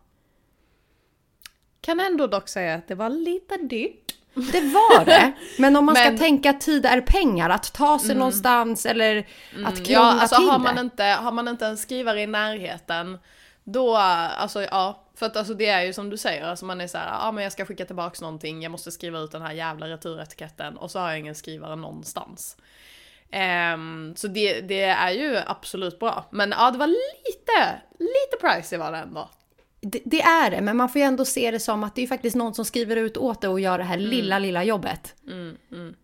Kan 1.81 2.01
ändå 2.01 2.27
dock 2.27 2.49
säga 2.49 2.75
att 2.75 2.89
det 2.89 2.95
var 2.95 3.09
lite 3.11 3.57
dyrt. 3.57 4.15
Det 4.35 4.61
var 4.61 5.05
det. 5.05 5.33
Men 5.59 5.77
om 5.77 5.85
man 5.87 5.95
ska 5.95 6.05
Men- 6.05 6.09
Mm. 6.09 6.19
tänka 6.19 6.51
att 6.51 6.61
tid 6.61 6.87
är 6.87 7.01
pengar, 7.01 7.51
att 7.51 7.73
ta 7.75 7.99
sig 7.99 8.15
någonstans 8.15 8.87
eller 8.87 9.19
att 9.67 9.77
krångla 9.77 9.93
Ja, 9.93 10.21
alltså 10.21 10.37
till 10.37 10.49
har 10.49 10.59
det. 10.59 10.65
man, 10.65 10.79
inte, 10.79 11.03
har 11.05 11.33
man 11.33 11.49
inte 11.49 11.67
en 11.67 11.77
skrivare 11.77 12.21
i 12.23 12.27
närheten, 12.27 13.19
då, 13.65 13.97
alltså 13.97 14.63
ja, 14.63 15.02
för 15.15 15.27
att 15.27 15.37
alltså 15.37 15.55
det 15.55 15.67
är 15.67 15.83
ju 15.83 15.93
som 15.93 16.11
du 16.11 16.17
säger, 16.17 16.45
alltså 16.45 16.65
man 16.65 16.81
är 16.81 16.87
så 16.87 16.99
här, 16.99 17.07
ja 17.07 17.29
ah, 17.29 17.33
men 17.33 17.45
jag 17.45 17.53
ska 17.53 17.67
skicka 17.67 17.85
tillbaks 17.85 18.21
någonting, 18.21 18.63
jag 18.63 18.73
måste 18.73 18.93
skriva 18.93 19.19
ut 19.19 19.33
den 19.33 19.43
här 19.43 19.53
jävla 19.53 19.89
returetiketten 19.89 20.77
och 20.77 20.91
så 20.91 20.99
har 20.99 21.09
jag 21.09 21.19
ingen 21.19 21.35
skrivare 21.35 21.77
någonstans. 21.77 22.57
Ehm, 23.31 24.15
så 24.17 24.29
det, 24.29 24.61
det 24.61 24.83
är 24.83 25.11
ju 25.11 25.39
absolut 25.47 25.99
bra. 25.99 26.25
Men 26.31 26.51
ja, 26.51 26.71
det 26.71 26.79
var 26.79 26.87
lite, 26.87 27.81
lite 27.99 28.37
pricey 28.41 28.79
var 28.79 28.93
det 28.93 28.99
ändå. 28.99 29.31
Det, 29.81 30.03
det 30.05 30.23
är 30.23 30.51
det, 30.51 30.61
men 30.61 30.77
man 30.77 30.89
får 30.89 31.01
ju 31.01 31.05
ändå 31.05 31.25
se 31.25 31.51
det 31.51 31.61
som 31.61 31.85
att 31.85 31.95
det 31.95 32.01
är 32.01 32.03
ju 32.03 32.09
faktiskt 32.09 32.37
någon 32.37 32.55
som 32.55 32.65
skriver 32.65 32.97
ut 32.97 33.17
åt 33.17 33.41
det 33.41 33.49
och 33.49 33.61
gör 33.61 33.79
det 33.79 33.85
här 33.85 33.97
lilla, 33.97 34.39
lilla 34.39 34.65
jobbet. 34.65 34.93
Att 34.93 35.31
Mm, 35.73 35.95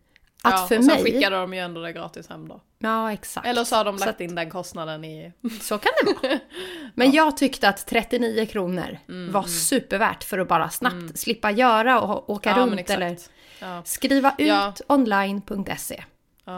ja, 0.43 0.51
för 0.69 0.79
och 0.79 0.85
sen 0.85 0.95
mig... 0.95 1.05
skickade 1.05 1.37
de 1.37 1.55
ju 1.55 1.61
ändå 1.61 1.81
det 1.81 1.93
gratis 1.93 2.29
hem 2.29 2.49
då. 2.49 2.61
Ja, 2.79 3.13
exakt. 3.13 3.47
Eller 3.47 3.65
så 3.65 3.77
har 3.77 3.85
de 3.85 3.97
lagt 3.97 4.09
att- 4.11 4.21
in 4.21 4.35
den 4.35 4.51
kostnaden 4.51 5.05
i... 5.05 5.33
Så 5.61 5.79
kan 5.79 5.93
det 6.05 6.29
vara. 6.29 6.39
Men 6.95 7.13
jag 7.13 7.37
tyckte 7.37 7.69
att 7.69 7.87
39 7.87 8.47
kronor 8.47 8.99
Mm, 9.09 9.33
var 9.33 9.43
supervärt 9.43 10.25
för 10.25 10.39
att 10.39 10.49
bara 10.49 10.71
snabbt 10.71 11.19
slippa 11.19 11.51
göra 11.51 12.01
och 12.01 12.31
åka 12.31 12.51
Ja, 12.51 12.57
runt 12.57 12.91
eller 12.91 13.17
Ja. 13.61 13.83
skriva 13.85 14.35
ut 14.39 14.47
Ja. 14.49 14.73
online.se. 14.87 16.05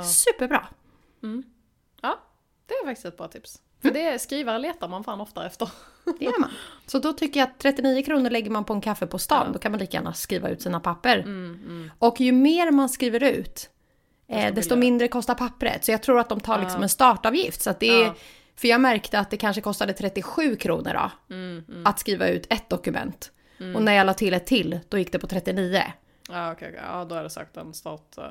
Superbra. 0.05 0.67
Ja, 2.03 2.19
det 2.67 2.75
är 2.75 2.87
faktiskt 2.87 3.07
ett 3.07 3.17
bra 3.17 3.29
tips. 3.29 3.59
För 3.83 3.91
det 3.91 4.19
skrivare 4.23 4.59
letar 4.59 4.89
man 4.89 5.05
fan 5.05 5.21
ofta 5.21 5.47
efter. 5.47 5.69
Det 6.19 6.25
gör 6.25 6.41
man. 6.41 6.51
Så 6.87 6.99
då 6.99 7.13
tycker 7.13 7.41
jag 7.41 7.49
att 7.49 7.59
39 7.59 8.03
kronor 8.03 8.31
lägger 8.31 8.51
man 8.51 8.65
på 8.65 8.73
en 8.73 8.81
kaffe 8.81 9.07
på 9.07 9.19
stan. 9.19 9.53
Då 9.53 9.59
kan 9.59 9.73
man 9.73 9.79
lika 9.81 9.97
gärna 9.97 10.15
skriva 10.15 10.49
ut 10.49 10.63
sina 10.63 10.81
papper. 10.81 11.19
Mm, 11.19 11.91
Och 11.99 12.21
ju 12.21 12.33
mer 12.33 12.71
man 12.71 12.89
skriver 12.89 13.23
ut, 13.23 13.71
eh, 14.29 14.55
desto 14.55 14.77
mindre 14.77 15.09
kostar 15.09 15.35
pappret. 15.35 15.85
Så 15.85 15.91
jag 15.91 16.03
tror 16.03 16.19
att 16.21 16.29
de 16.29 16.41
tar 16.41 16.61
liksom 16.61 16.83
en 16.83 16.89
startavgift. 16.89 17.63
Så 17.63 17.75
det 17.81 17.89
är, 18.03 18.05
Ja. 18.05 18.15
För 18.57 18.69
jag 18.69 18.81
märkte 18.81 19.19
att 19.19 19.31
det 19.31 19.37
kanske 19.37 19.63
kostade 19.63 19.93
37 19.93 20.57
kronor 20.57 20.93
då, 20.95 21.35
Mm, 21.35 21.65
att 21.87 21.99
skriva 21.99 22.29
ut 22.29 22.47
ett 22.51 22.69
dokument. 22.69 23.33
Och 23.75 23.83
när 23.83 23.93
jag 23.93 24.07
la 24.07 24.15
till 24.15 24.35
ett 24.35 24.47
till, 24.47 24.81
då 24.89 24.99
gick 24.99 25.13
det 25.13 25.19
på 25.19 25.27
39. 25.27 25.83
Ja, 26.29 26.53
okej, 26.53 26.69
okej. 26.69 26.81
Ja, 26.87 27.05
då 27.05 27.15
är 27.15 27.23
det 27.23 27.31
sagt 27.31 27.57
en 27.57 27.75
start, 27.75 28.19
uh, 28.19 28.25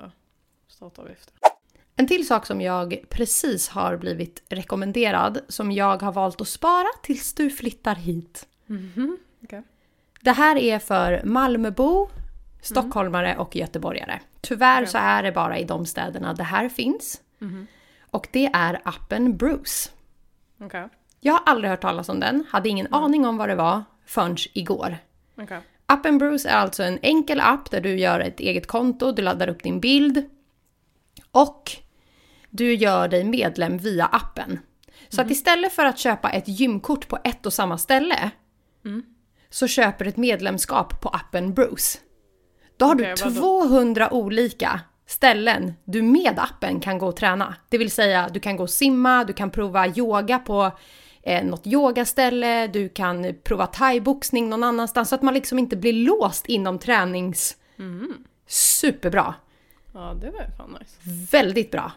startavgift. 0.67 1.33
En 1.99 2.07
till 2.07 2.27
sak 2.27 2.45
som 2.45 2.61
jag 2.61 2.99
precis 3.09 3.69
har 3.69 3.97
blivit 3.97 4.43
rekommenderad, 4.49 5.39
som 5.47 5.71
jag 5.71 6.01
har 6.01 6.11
valt 6.11 6.41
att 6.41 6.47
spara 6.47 6.87
tills 7.03 7.33
du 7.33 7.49
flyttar 7.49 7.95
hit. 7.95 8.47
Okej. 9.43 9.63
Det 10.21 10.31
här 10.31 10.55
är 10.55 10.79
för 10.79 11.21
Malmöbo, 11.25 12.09
stockholmare 12.61 13.37
och 13.37 13.55
göteborgare. 13.55 14.19
Tyvärr 14.41 14.85
så 14.85 14.97
är 14.97 15.23
det 15.23 15.31
bara 15.31 15.57
i 15.57 15.63
de 15.63 15.85
städerna 15.85 16.33
det 16.33 16.43
här 16.43 16.69
finns. 16.69 17.21
Och 18.11 18.27
det 18.31 18.45
är 18.53 18.81
appen 18.83 19.37
Bruce. 19.37 19.89
Okej. 20.61 20.89
Jag 21.19 21.33
har 21.33 21.41
aldrig 21.45 21.69
hört 21.69 21.81
talas 21.81 22.09
om 22.09 22.19
den, 22.19 22.45
hade 22.49 22.69
ingen 22.69 22.93
aning 22.93 23.25
om 23.25 23.37
vad 23.37 23.49
det 23.49 23.55
var 23.55 23.83
förrän 24.05 24.37
igår. 24.53 24.97
Okej. 25.37 25.61
Appen 25.85 26.17
Bruce 26.17 26.49
är 26.49 26.55
alltså 26.55 26.83
en 26.83 26.99
enkel 27.01 27.39
app 27.39 27.71
där 27.71 27.81
du 27.81 27.99
gör 27.99 28.19
ett 28.19 28.39
eget 28.39 28.67
konto, 28.67 29.11
du 29.11 29.21
laddar 29.21 29.47
upp 29.47 29.63
din 29.63 29.79
bild 29.79 30.29
och 31.31 31.71
du 32.49 32.73
gör 32.73 33.07
dig 33.07 33.23
medlem 33.23 33.77
via 33.77 34.05
appen. 34.05 34.59
Så 35.09 35.21
att 35.21 35.31
istället 35.31 35.73
för 35.73 35.85
att 35.85 35.99
köpa 35.99 36.29
ett 36.29 36.47
gymkort 36.47 37.07
på 37.07 37.17
ett 37.23 37.45
och 37.45 37.53
samma 37.53 37.77
ställe 37.77 38.31
så 39.49 39.67
köper 39.67 40.05
du 40.05 40.09
ett 40.09 40.17
medlemskap 40.17 41.01
på 41.01 41.09
appen 41.09 41.53
Bruce. 41.53 41.99
Då 42.77 42.85
har 42.85 42.95
Okej, 42.95 43.13
du 43.17 43.23
vadå? 43.23 43.35
200 43.41 44.13
olika 44.13 44.81
ställen 45.05 45.73
du 45.83 46.01
med 46.01 46.39
appen 46.39 46.79
kan 46.79 46.97
gå 46.97 47.07
och 47.07 47.15
träna. 47.15 47.55
Det 47.69 47.77
vill 47.77 47.91
säga 47.91 48.29
du 48.33 48.39
kan 48.39 48.57
gå 48.57 48.63
och 48.63 48.69
simma, 48.69 49.23
du 49.23 49.33
kan 49.33 49.49
prova 49.49 49.87
yoga 49.87 50.39
på 50.39 50.71
eh, 51.23 51.45
något 51.45 51.67
yogaställe, 51.67 52.67
du 52.67 52.89
kan 52.89 53.33
prova 53.43 53.67
thaiboxning 53.67 54.49
någon 54.49 54.63
annanstans 54.63 55.09
så 55.09 55.15
att 55.15 55.21
man 55.21 55.33
liksom 55.33 55.59
inte 55.59 55.77
blir 55.77 55.93
låst 55.93 56.45
inom 56.45 56.79
tränings... 56.79 57.57
Superbra! 58.47 59.35
Ja, 59.93 60.13
det 60.21 60.31
var 60.31 60.47
fan 60.57 60.77
nice. 60.79 60.95
Väldigt 61.31 61.71
bra! 61.71 61.91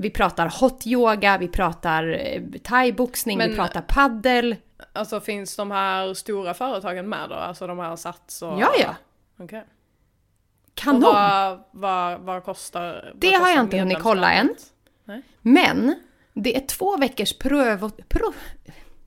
Vi 0.00 0.10
pratar 0.10 0.60
hot 0.60 0.86
yoga, 0.86 1.38
vi 1.38 1.48
pratar 1.48 2.08
eh, 2.08 2.42
thaiboxning, 2.62 3.38
vi 3.38 3.56
pratar 3.56 3.82
paddel. 3.82 4.56
Alltså 4.92 5.20
finns 5.20 5.56
de 5.56 5.70
här 5.70 6.14
stora 6.14 6.54
företagen 6.54 7.08
med 7.08 7.28
då? 7.28 7.34
Alltså 7.34 7.66
de 7.66 7.78
här 7.78 7.96
Sats 7.96 8.42
och... 8.42 8.60
Ja, 8.60 8.72
ja! 8.78 8.94
Okej. 9.38 9.60
Och 9.60 10.74
Kanon! 10.74 11.00
vad, 11.02 11.64
vad, 11.70 12.20
vad 12.20 12.44
kostar 12.44 13.12
Det 13.16 13.30
vad 13.30 13.40
har 13.40 13.48
jag 13.48 13.56
kostar 13.56 13.64
inte 13.64 13.78
hunnit 13.78 13.98
kolla 14.02 14.32
än. 14.32 14.46
medlemskapet? 14.46 15.24
Men 15.40 15.94
det 16.32 16.56
är 16.56 16.66
två 16.66 16.96
veckors 16.96 17.38
pröv... 17.38 17.90
Prov, 18.08 18.34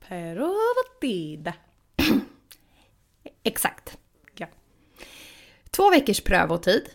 Prövatid. 0.08 1.52
Exakt. 3.42 3.98
Ja. 4.36 4.46
Två 5.70 5.90
veckors 5.90 6.20
prövotid. 6.20 6.88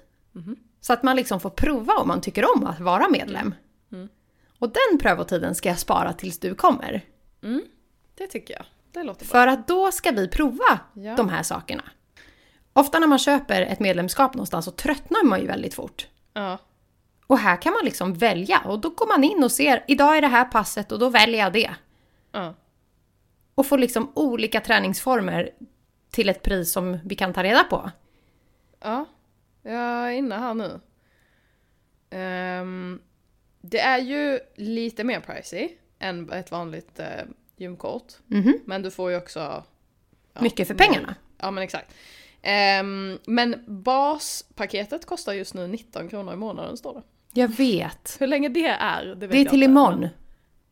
Så 0.82 0.94
att 0.94 1.04
man 1.04 1.16
liksom 1.16 1.40
får 1.40 1.50
prova 1.50 1.94
om 1.94 2.08
man 2.08 2.22
tycker 2.22 2.56
om 2.56 2.68
att 2.68 2.80
vara 2.80 3.10
medlem. 3.10 3.54
Och 4.60 4.70
den 4.70 5.00
prövotiden 5.00 5.56
ska 5.56 5.70
jag 5.70 5.80
spara 5.80 6.14
tills 6.14 6.40
du 6.40 6.56
kommer. 6.56 7.02
Det 8.18 8.28
tycker 8.28 8.54
jag. 8.54 8.66
Det 8.92 9.04
låter 9.04 9.26
bra. 9.26 9.32
För 9.32 9.48
att 9.48 9.68
då 9.68 9.92
ska 9.92 10.12
vi 10.12 10.28
prova 10.28 10.80
Ja. 10.94 11.16
de 11.16 11.30
här 11.30 11.44
sakerna. 11.44 11.84
Ofta 12.74 13.00
när 13.00 13.08
man 13.08 13.20
köper 13.20 13.62
ett 13.62 13.80
medlemskap 13.80 14.34
någonstans 14.34 14.66
så 14.66 14.72
tröttnar 14.72 15.24
man 15.24 15.42
ju 15.42 15.48
väldigt 15.48 15.74
fort. 15.74 16.08
Ja. 16.34 16.58
Och 17.28 17.38
här 17.38 17.62
kan 17.62 17.74
man 17.74 17.86
liksom 17.86 18.14
välja 18.14 18.60
och 18.66 18.80
då 18.80 18.90
går 18.90 19.08
man 19.08 19.24
in 19.24 19.44
och 19.44 19.52
ser, 19.52 19.84
idag 19.88 20.18
är 20.18 20.22
det 20.22 20.28
här 20.28 20.46
passet 20.46 20.92
och 20.92 21.00
då 21.00 21.10
väljer 21.10 21.40
jag 21.40 21.54
det. 21.54 21.76
Ja. 22.32 22.54
Och 23.56 23.66
får 23.66 23.78
liksom 23.78 24.12
olika 24.16 24.62
träningsformer 24.62 25.50
till 26.12 26.30
ett 26.30 26.44
pris 26.44 26.72
som 26.72 26.98
vi 27.06 27.16
kan 27.16 27.34
ta 27.34 27.44
reda 27.44 27.64
på. 27.64 27.92
Ja, 28.84 29.06
jag 29.62 29.74
är 29.74 30.10
inne 30.12 30.36
här 30.36 30.54
nu. 30.54 30.80
Ehm, 32.10 33.00
det 33.70 33.80
är 33.80 33.98
ju 34.00 34.40
lite 34.56 35.04
mer 35.04 35.20
pricey 35.20 35.70
än 36.00 36.32
ett 36.32 36.52
vanligt 36.52 37.00
uh, 37.00 37.06
gymkort. 37.58 38.14
Mhm. 38.28 38.60
Men 38.66 38.82
du 38.82 38.92
får 38.92 39.12
ju 39.12 39.18
också... 39.18 39.64
ja, 40.34 40.42
Mycket 40.42 40.68
för 40.68 40.76
pengarna. 40.76 41.16
Ja 41.38 41.52
men 41.52 41.64
exakt. 41.64 41.94
Ehm, 42.42 43.20
men 43.26 43.64
baspaketet 43.68 45.06
kostar 45.06 45.34
just 45.34 45.54
nu 45.54 45.68
19 45.68 46.10
kronor 46.10 46.34
i 46.34 46.38
månaden 46.38 46.78
står 46.78 46.94
det. 46.94 47.02
Jag 47.42 47.48
vet. 47.48 48.18
Hur 48.20 48.28
länge 48.28 48.50
det 48.50 48.68
är, 48.68 49.06
det 49.06 49.28
vet 49.28 49.32
Det 49.32 49.38
är 49.38 49.42
jag 49.44 49.50
till 49.50 49.64
inte. 49.64 49.72
imorgon. 49.72 50.08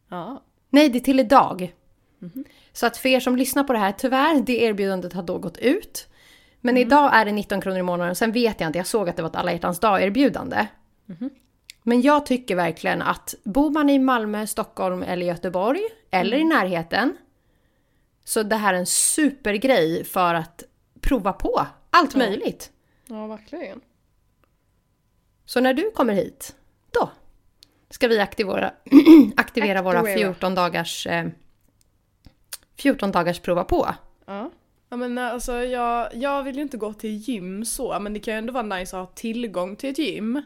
Ja. 0.10 0.44
Nej, 0.70 0.90
det 0.90 0.98
är 0.98 1.00
till 1.00 1.20
idag. 1.20 1.74
Mhm. 2.20 2.46
Så 2.74 2.86
att 2.86 2.98
för 2.98 3.10
er 3.10 3.20
som 3.20 3.36
lyssnar 3.36 3.64
på 3.64 3.74
det 3.74 3.80
här, 3.80 3.92
tyvärr, 3.92 4.42
det 4.42 4.62
erbjudandet 4.62 5.14
har 5.14 5.24
då 5.24 5.38
gått 5.38 5.58
ut. 5.58 6.08
Men 6.62 6.76
Mhm. 6.76 6.82
idag 6.82 7.16
är 7.16 7.26
det 7.26 7.32
19 7.32 7.62
kronor 7.62 7.80
i 7.80 7.84
månaden, 7.84 8.16
sen 8.16 8.32
vet 8.32 8.60
jag 8.62 8.70
inte, 8.70 8.80
jag 8.80 8.88
såg 8.88 9.10
att 9.10 9.16
det 9.16 9.22
var 9.22 9.30
ett 9.30 9.36
alla 9.36 9.52
hjärtans 9.52 9.80
dag-erbjudande. 9.80 10.68
Mhm. 11.06 11.30
Men 11.88 12.02
jag 12.02 12.26
tycker 12.26 12.56
verkligen 12.56 13.02
att 13.02 13.36
bor 13.44 13.70
man 13.70 13.90
i 13.90 14.00
Malmö, 14.00 14.48
Stockholm 14.48 15.04
eller 15.04 15.26
Göteborg, 15.26 15.82
eller 16.12 16.38
Mm. 16.38 16.48
i 16.48 16.50
närheten, 16.56 17.18
så 18.24 18.44
det 18.44 18.56
här 18.56 18.74
är 18.74 18.78
en 18.78 18.86
supergrej 18.86 20.04
för 20.04 20.34
att 20.34 20.64
prova 21.02 21.34
på 21.34 21.68
allt 21.90 22.16
möjligt. 22.16 22.72
ja, 23.08 23.28
verkligen. 23.28 23.82
Så 25.46 25.60
när 25.60 25.74
du 25.74 25.92
kommer 25.92 26.14
hit, 26.14 26.56
då 26.92 27.10
ska 27.90 28.08
vi 28.08 28.20
aktivera, 28.20 28.74
aktivera 29.38 29.82
våra 29.82 30.00
Aktivera. 30.00 30.18
14 30.34 30.56
dagars, 30.56 31.08
eh, 31.08 31.28
14 32.78 33.12
dagars 33.12 33.40
prova 33.40 33.64
på. 33.64 33.96
Ja. 34.26 34.52
Ja 34.90 34.98
men 34.98 35.18
alltså 35.18 35.54
jag, 35.64 36.16
jag 36.16 36.44
vill 36.44 36.56
ju 36.56 36.62
inte 36.62 36.78
gå 36.78 36.94
till 36.94 37.16
gym 37.18 37.66
så, 37.66 38.00
men 38.00 38.14
det 38.14 38.20
kan 38.20 38.34
ju 38.34 38.38
ändå 38.38 38.54
vara 38.54 38.64
nice 38.64 38.98
att 38.98 39.08
ha 39.08 39.14
tillgång 39.16 39.76
till 39.76 39.90
ett 39.90 39.98
gym. 40.00 40.42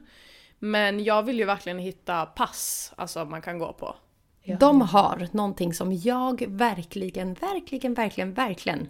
Men 0.60 1.04
jag 1.04 1.24
vill 1.24 1.40
ju 1.40 1.46
verkligen 1.46 1.80
hitta 1.80 2.26
pass, 2.26 2.94
alltså 2.96 3.26
man 3.26 3.42
kan 3.42 3.60
gå 3.60 3.74
på. 3.74 3.96
De 4.60 4.82
har 4.82 5.28
någonting 5.32 5.74
som 5.74 5.94
jag 5.94 6.44
verkligen, 6.48 7.34
verkligen, 7.34 7.94
verkligen, 7.94 8.34
verkligen 8.34 8.90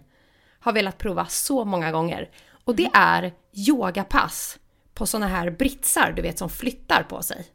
har 0.60 0.72
velat 0.72 0.98
prova 0.98 1.26
så 1.26 1.64
många 1.64 1.92
gånger. 1.92 2.30
Och 2.64 2.76
det 2.76 2.86
mm. 2.86 2.92
är 2.94 3.32
yogapass 3.68 4.58
på 4.94 5.06
såna 5.06 5.26
här 5.26 5.50
britsar, 5.50 6.12
du 6.16 6.22
vet, 6.22 6.38
som 6.38 6.50
flyttar 6.50 7.02
på 7.02 7.22
sig. 7.22 7.46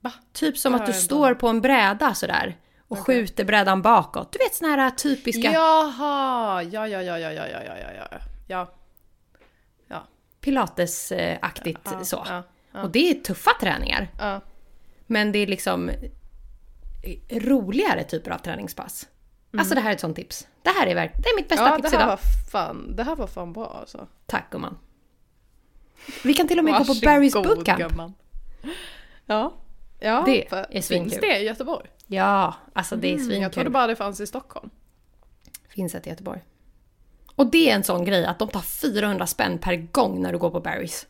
Va? 0.00 0.12
Typ 0.32 0.58
som 0.58 0.74
att 0.74 0.86
du 0.86 0.92
står 0.92 1.34
på 1.34 1.48
en 1.48 1.60
bräda 1.60 2.14
sådär 2.14 2.56
och 2.88 2.98
okay. 2.98 3.04
skjuter 3.04 3.44
brädan 3.44 3.82
bakåt. 3.82 4.32
Du 4.32 4.38
vet 4.38 4.54
såna 4.54 4.76
här 4.76 4.90
typiska... 4.90 5.52
Jaha! 5.52 6.62
Ja, 6.62 6.88
ja, 6.88 7.02
ja, 7.02 7.18
ja, 7.18 7.32
ja, 7.32 7.46
ja, 7.48 7.60
ja. 8.10 8.18
ja. 8.46 8.72
Pilatesaktigt 10.46 11.80
ja, 11.84 12.04
så. 12.04 12.24
Ja, 12.28 12.42
ja, 12.72 12.82
Och 12.82 12.90
det 12.90 13.10
är 13.10 13.14
tuffa 13.14 13.50
träningar. 13.60 14.08
Men 15.06 15.32
det 15.32 15.38
är 15.38 15.46
liksom 15.46 15.90
roligare 17.30 18.04
typer 18.04 18.30
av 18.30 18.38
träningspass. 18.38 19.08
Alltså 19.58 19.74
det 19.74 19.80
här 19.80 19.90
är 19.90 19.94
ett 19.94 20.00
sånt 20.00 20.16
tips. 20.16 20.48
Det 20.62 20.70
här 20.70 20.86
är, 20.86 20.94
verk- 20.94 21.12
det 21.22 21.28
är 21.28 21.36
mitt 21.36 21.48
bästa 21.48 21.68
ja 21.68 21.76
tips 21.76 21.90
det 21.90 21.96
här 21.96 22.04
idag. 22.04 22.10
var 22.12 22.20
fan, 22.50 22.96
det 22.96 23.02
här 23.02 23.16
var 23.16 23.26
fan 23.26 23.52
bra 23.52 23.76
alltså. 23.80 24.06
Tack 24.26 24.50
gumman. 24.50 24.78
Vi 26.24 26.34
kan 26.34 26.48
till 26.48 26.58
och 26.58 26.64
med 26.64 26.74
gå 26.74 26.84
på 26.84 26.92
Barry's 26.92 27.42
bootcamp. 27.42 27.78
gumman. 27.78 28.14
Ja. 29.26 29.54
Ja, 30.00 30.22
Det 30.26 30.52
är 30.52 30.80
svinkul. 30.80 31.10
Finns 31.10 31.20
det 31.20 31.38
i 31.38 31.44
Göteborg? 31.44 31.86
Ja, 32.06 32.54
alltså 32.72 32.96
det 32.96 33.08
är 33.08 33.14
Mm, 33.14 33.30
jag 33.30 33.52
trodde 33.52 33.52
svinkul. 33.54 33.72
bara 33.72 33.86
det 33.86 33.96
fanns 33.96 34.20
i 34.20 34.26
Stockholm. 34.26 34.70
Finns 35.68 35.94
ett 35.94 36.06
i 36.06 36.10
Göteborg. 36.10 36.40
Och 37.36 37.50
det 37.50 37.70
är 37.70 37.74
en 37.74 37.84
sån 37.84 38.04
grej 38.04 38.24
att 38.24 38.38
de 38.38 38.48
tar 38.48 38.60
400 38.60 39.26
spänn 39.26 39.58
per 39.58 39.76
gång 39.76 40.22
när 40.22 40.32
du 40.32 40.38
går 40.38 40.50
på 40.50 40.60
Barry's. 40.60 41.06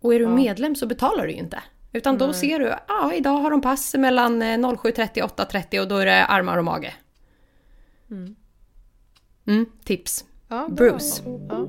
Och 0.00 0.14
är 0.14 0.18
du 0.18 0.28
medlem 0.28 0.74
så 0.74 0.86
betalar 0.86 1.26
du 1.26 1.32
ju 1.32 1.38
inte. 1.38 1.62
Utan 1.92 2.18
då 2.18 2.32
ser 2.32 2.58
du, 2.58 2.74
ja 2.88 3.12
idag 3.14 3.30
har 3.30 3.50
de 3.50 3.60
pass 3.60 3.94
mellan 3.94 4.42
eh, 4.42 4.46
07.30 4.46 5.22
och 5.22 5.30
8.30 5.30 5.80
och 5.80 5.88
då 5.88 5.96
är 5.96 6.06
det 6.06 6.24
armar 6.24 6.58
och 6.58 6.64
mage. 6.64 6.94
Mm, 9.46 9.66
tips. 9.84 10.24
Ja, 10.48 10.68
Bruce. 10.70 11.22
Ja. 11.48 11.66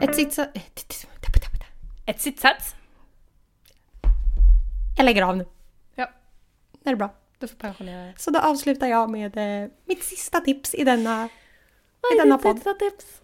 Ett 0.00 0.14
sitsa... 0.14 0.46
Ett 2.06 2.20
sittsats. 2.20 2.74
Jag 4.96 5.04
lägger 5.04 5.22
av 5.22 5.36
nu. 5.36 5.46
Det 6.84 6.90
är 6.90 6.96
bra. 6.96 7.10
du 7.38 7.48
får 7.48 7.56
pensionera 7.56 8.02
dig. 8.02 8.14
Så 8.16 8.30
då 8.30 8.38
avslutar 8.38 8.86
jag 8.86 9.10
med 9.10 9.36
eh, 9.64 9.70
mitt 9.84 10.04
sista 10.04 10.40
tips 10.40 10.74
i 10.74 10.84
denna, 10.84 11.28
i 12.14 12.18
denna 12.18 12.38
podd. 12.38 12.78
tips? 12.78 13.22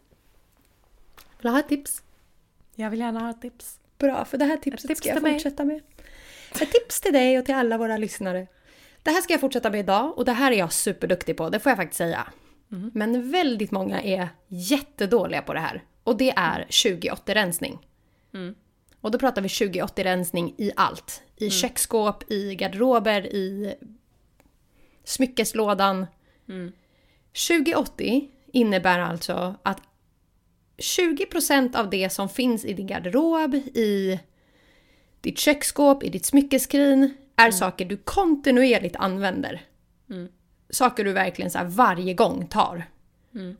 Vill 1.17 1.43
du 1.43 1.49
ha 1.49 1.59
ett 1.59 1.69
tips? 1.69 2.03
Jag 2.75 2.91
vill 2.91 3.01
gärna 3.01 3.21
ha 3.21 3.31
ett 3.31 3.41
tips. 3.43 3.81
Bra, 3.99 4.25
för 4.25 4.39
det 4.39 4.45
här 4.45 4.57
tipset 4.57 4.89
tips 4.89 5.01
ska 5.01 5.09
jag 5.09 5.21
fortsätta 5.33 5.65
med. 5.65 5.81
Ett 6.53 6.73
tips 6.73 7.01
till 7.01 7.13
dig 7.13 7.39
och 7.39 7.45
till 7.45 7.55
alla 7.55 7.79
våra 7.79 7.97
lyssnare. 7.97 8.47
Det 9.03 9.11
här 9.11 9.21
ska 9.21 9.33
jag 9.35 9.41
fortsätta 9.41 9.71
med 9.71 9.81
idag 9.81 10.19
och 10.19 10.25
det 10.25 10.33
här 10.33 10.53
är 10.53 10.57
jag 10.57 10.73
superduktig 10.73 11.37
på, 11.37 11.49
det 11.51 11.59
får 11.61 11.71
jag 11.71 11.77
faktiskt 11.77 11.99
säga. 11.99 12.27
Men 12.95 13.31
väldigt 13.31 13.71
många 13.71 14.03
är 14.03 14.29
jättedåliga 14.49 15.43
på 15.43 15.55
det 15.55 15.61
här. 15.61 15.85
Och 16.05 16.17
det 16.17 16.31
är 16.37 16.67
2080-rensning. 16.71 17.79
Och 19.01 19.11
då 19.11 19.19
pratar 19.19 19.43
vi 19.43 19.49
2080-rensning 19.49 20.55
i 20.59 20.73
allt. 20.77 21.23
I 21.37 21.51
köksskåp, 21.51 22.31
i 22.31 22.55
garderober, 22.55 23.27
i 23.27 23.75
smyckeslådan. 25.05 26.07
2080 27.49 28.31
innebär 28.53 28.99
alltså 28.99 29.55
att 29.63 29.81
20% 30.79 31.77
av 31.77 31.91
det 31.91 32.11
som 32.11 32.29
finns 32.29 32.65
i 32.65 32.73
din 32.73 32.87
garderob, 32.87 33.55
i 33.55 34.21
ditt 35.21 35.39
köksskåp, 35.39 36.03
i 36.03 36.09
ditt 36.09 36.27
smyckeskrin 36.27 37.15
är 37.37 37.51
saker 37.51 37.85
du 37.85 37.97
kontinuerligt 37.97 38.97
använder. 38.97 39.63
Saker 40.71 41.05
du 41.05 41.13
verkligen 41.13 41.51
så 41.51 41.59
varje 41.65 42.15
gång 42.15 42.47
tar. 42.47 42.85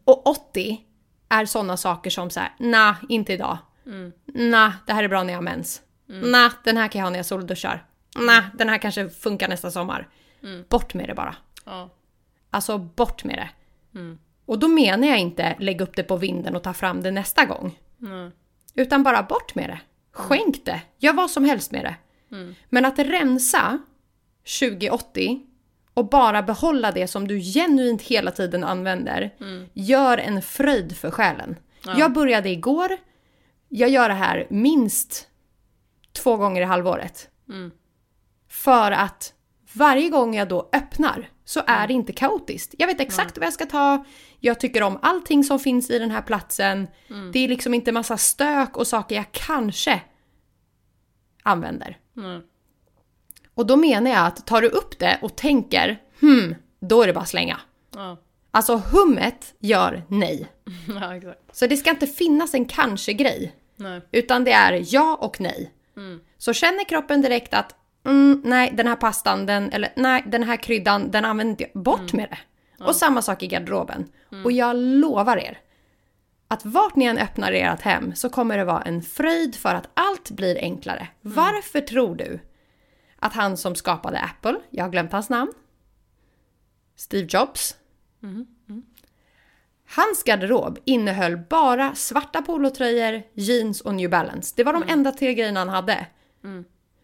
Och 0.05 0.27
80 0.27 0.85
är 1.29 1.45
sådana 1.47 1.77
saker 1.77 2.11
som 2.11 2.31
så 2.31 2.41
här, 2.41 2.55
nah, 2.59 2.95
inte 3.09 3.33
idag. 3.33 3.59
Nah, 4.27 4.73
det 4.87 4.93
här 4.93 5.05
är 5.05 5.09
bra 5.09 5.23
när 5.23 5.33
jag 5.33 5.39
har 5.39 5.43
mens. 5.43 5.83
Nah, 6.07 6.53
den 6.65 6.77
här 6.77 6.89
kan 6.89 6.99
jag 6.99 7.07
ha 7.07 7.11
när 7.11 7.19
jag 7.19 7.27
solduschar. 7.27 7.85
Nah, 8.19 8.45
den 8.55 8.69
här 8.69 8.79
kanske 8.79 9.09
funkar 9.09 9.49
nästa 9.49 9.71
sommar. 9.71 10.09
Bort 10.69 10.95
med 10.95 11.09
det 11.09 11.15
bara. 11.15 11.37
Ja. 11.65 11.91
Alltså 12.51 12.79
bort 12.79 13.25
med 13.25 13.37
det. 13.37 13.51
Och 14.47 14.59
då 14.59 14.69
menar 14.69 15.09
jag 15.09 15.19
inte 15.19 15.57
lägga 15.59 15.85
upp 15.85 15.97
det 15.97 16.03
på 16.03 16.17
vinden 16.17 16.57
och 16.57 16.63
ta 16.63 16.73
fram 16.73 17.03
det 17.03 17.11
nästa 17.11 17.45
gång. 17.45 17.79
Nej. 17.99 18.31
Utan 18.75 19.03
bara 19.03 19.23
bort 19.23 19.55
med 19.55 19.71
det. 19.71 19.81
Skänk 20.13 20.65
det. 20.65 20.81
Gör 20.99 21.13
vad 21.13 21.31
som 21.31 21.45
helst 21.45 21.73
med 21.73 21.85
det. 21.85 21.95
Men 22.69 22.85
att 22.85 22.99
rensa 22.99 23.79
2080 24.61 25.41
och 25.95 26.09
bara 26.09 26.43
behålla 26.43 26.93
det 26.93 27.09
som 27.09 27.29
du 27.29 27.41
genuint 27.41 28.03
hela 28.03 28.31
tiden 28.31 28.65
använder 28.65 29.31
gör 29.73 30.19
en 30.19 30.43
fröjd 30.43 30.97
för 30.97 31.11
själen. 31.11 31.57
Jag 31.97 32.13
började 32.13 32.49
igår. 32.49 32.97
Jag 33.73 33.91
gör 33.91 34.09
det 34.09 34.15
här 34.15 34.47
minst 34.51 35.29
två 36.13 36.37
gånger 36.37 36.61
i 36.61 36.65
halvåret. 36.65 37.29
För 38.49 38.93
att 38.93 39.35
varje 39.73 40.09
gång 40.09 40.35
jag 40.35 40.49
då 40.49 40.69
öppnar 40.73 41.31
så 41.45 41.63
är 41.67 41.87
det 41.87 41.95
inte 41.95 42.13
kaotiskt. 42.13 42.75
Jag 42.79 42.87
vet 42.87 43.01
exakt 43.01 43.39
vad 43.39 43.47
jag 43.47 43.53
ska 43.53 43.67
ta. 43.67 44.05
Jag 44.41 44.61
tycker 44.61 44.83
om 44.83 44.99
allting 45.03 45.45
som 45.45 45.59
finns 45.59 45.91
i 45.91 45.99
den 45.99 46.11
här 46.11 46.23
platsen. 46.23 46.89
Det 47.33 47.39
är 47.39 47.49
liksom 47.49 47.75
inte 47.75 47.93
massa 47.93 48.17
stök 48.17 48.77
och 48.77 48.87
saker 48.87 49.17
jag 49.17 49.33
kanske 49.33 50.01
använder. 51.43 51.99
Nej. 52.13 52.41
Och 53.55 53.67
då 53.67 53.77
menar 53.77 54.11
jag 54.11 54.27
att 54.27 54.47
tar 54.47 54.63
du 54.63 54.69
upp 54.69 54.99
det 54.99 55.19
och 55.23 55.37
tänker 55.37 56.03
hmm, 56.21 56.55
då 56.81 57.03
är 57.03 57.07
det 57.07 57.13
bara 57.13 57.21
att 57.21 57.29
slänga. 57.29 57.61
Ja. 57.95 58.19
Alltså 58.51 58.77
hummet 58.77 59.55
gör 59.59 60.03
nej. 60.09 60.49
ja. 60.89 61.35
Så 61.53 61.67
det 61.67 61.77
ska 61.77 61.91
inte 61.91 62.07
finnas 62.07 62.55
en 62.55 62.65
kanske-grej. 62.65 63.55
Nej. 63.81 64.01
Utan 64.13 64.45
det 64.45 64.53
är 64.53 64.83
ja 64.95 65.19
och 65.21 65.41
nej. 65.41 65.75
Så 66.39 66.53
känner 66.53 66.85
kroppen 66.85 67.23
direkt 67.23 67.55
att 67.55 67.75
mm, 68.07 68.43
nej 68.45 68.73
den 68.77 68.87
här 68.87 68.97
pastan, 68.97 69.47
den, 69.47 69.73
eller 69.73 69.93
nej 69.97 70.25
den 70.27 70.43
här 70.43 70.57
kryddan, 70.57 71.11
den 71.11 71.25
använder 71.25 71.51
inte 71.51 71.65
jag. 71.75 71.83
Bort 71.83 72.13
med 72.13 72.29
det. 72.31 72.39
Och 72.85 72.97
samma 72.97 73.23
sak 73.23 73.43
i 73.43 73.47
garderoben. 73.47 74.09
Och 74.45 74.53
jag 74.53 74.77
lovar 74.77 75.37
er, 75.37 75.59
att 76.49 76.65
vart 76.65 76.97
ni 76.97 77.05
än 77.05 77.19
öppnar 77.19 77.53
ert 77.53 77.81
hem 77.81 78.15
så 78.15 78.29
kommer 78.29 78.59
det 78.59 78.65
vara 78.65 78.83
en 78.83 79.03
fröjd 79.03 79.55
för 79.55 79.75
att 79.75 79.89
allt 79.95 80.31
blir 80.31 80.59
enklare. 80.59 81.09
Varför 81.21 81.81
tror 81.81 82.17
du 82.17 82.41
att 83.19 83.33
han 83.33 83.57
som 83.57 83.75
skapade 83.75 84.21
Apple, 84.21 84.61
jag 84.71 84.85
har 84.85 84.91
glömt 84.91 85.13
hans 85.13 85.31
namn, 85.31 85.53
Steve 86.97 87.27
Jobs, 87.31 87.77
Hans 89.97 90.23
garderob 90.25 90.79
innehöll 90.85 91.37
bara 91.37 91.95
svarta 91.95 92.43
polotröjor, 92.43 93.23
jeans 93.35 93.81
och 93.81 93.95
New 93.95 94.11
Balance. 94.11 94.55
Det 94.57 94.65
var 94.65 94.73
de 94.73 94.83
enda 94.89 95.13
tre 95.13 95.35
grejerna 95.35 95.61
han 95.61 95.69
hade. 95.69 96.07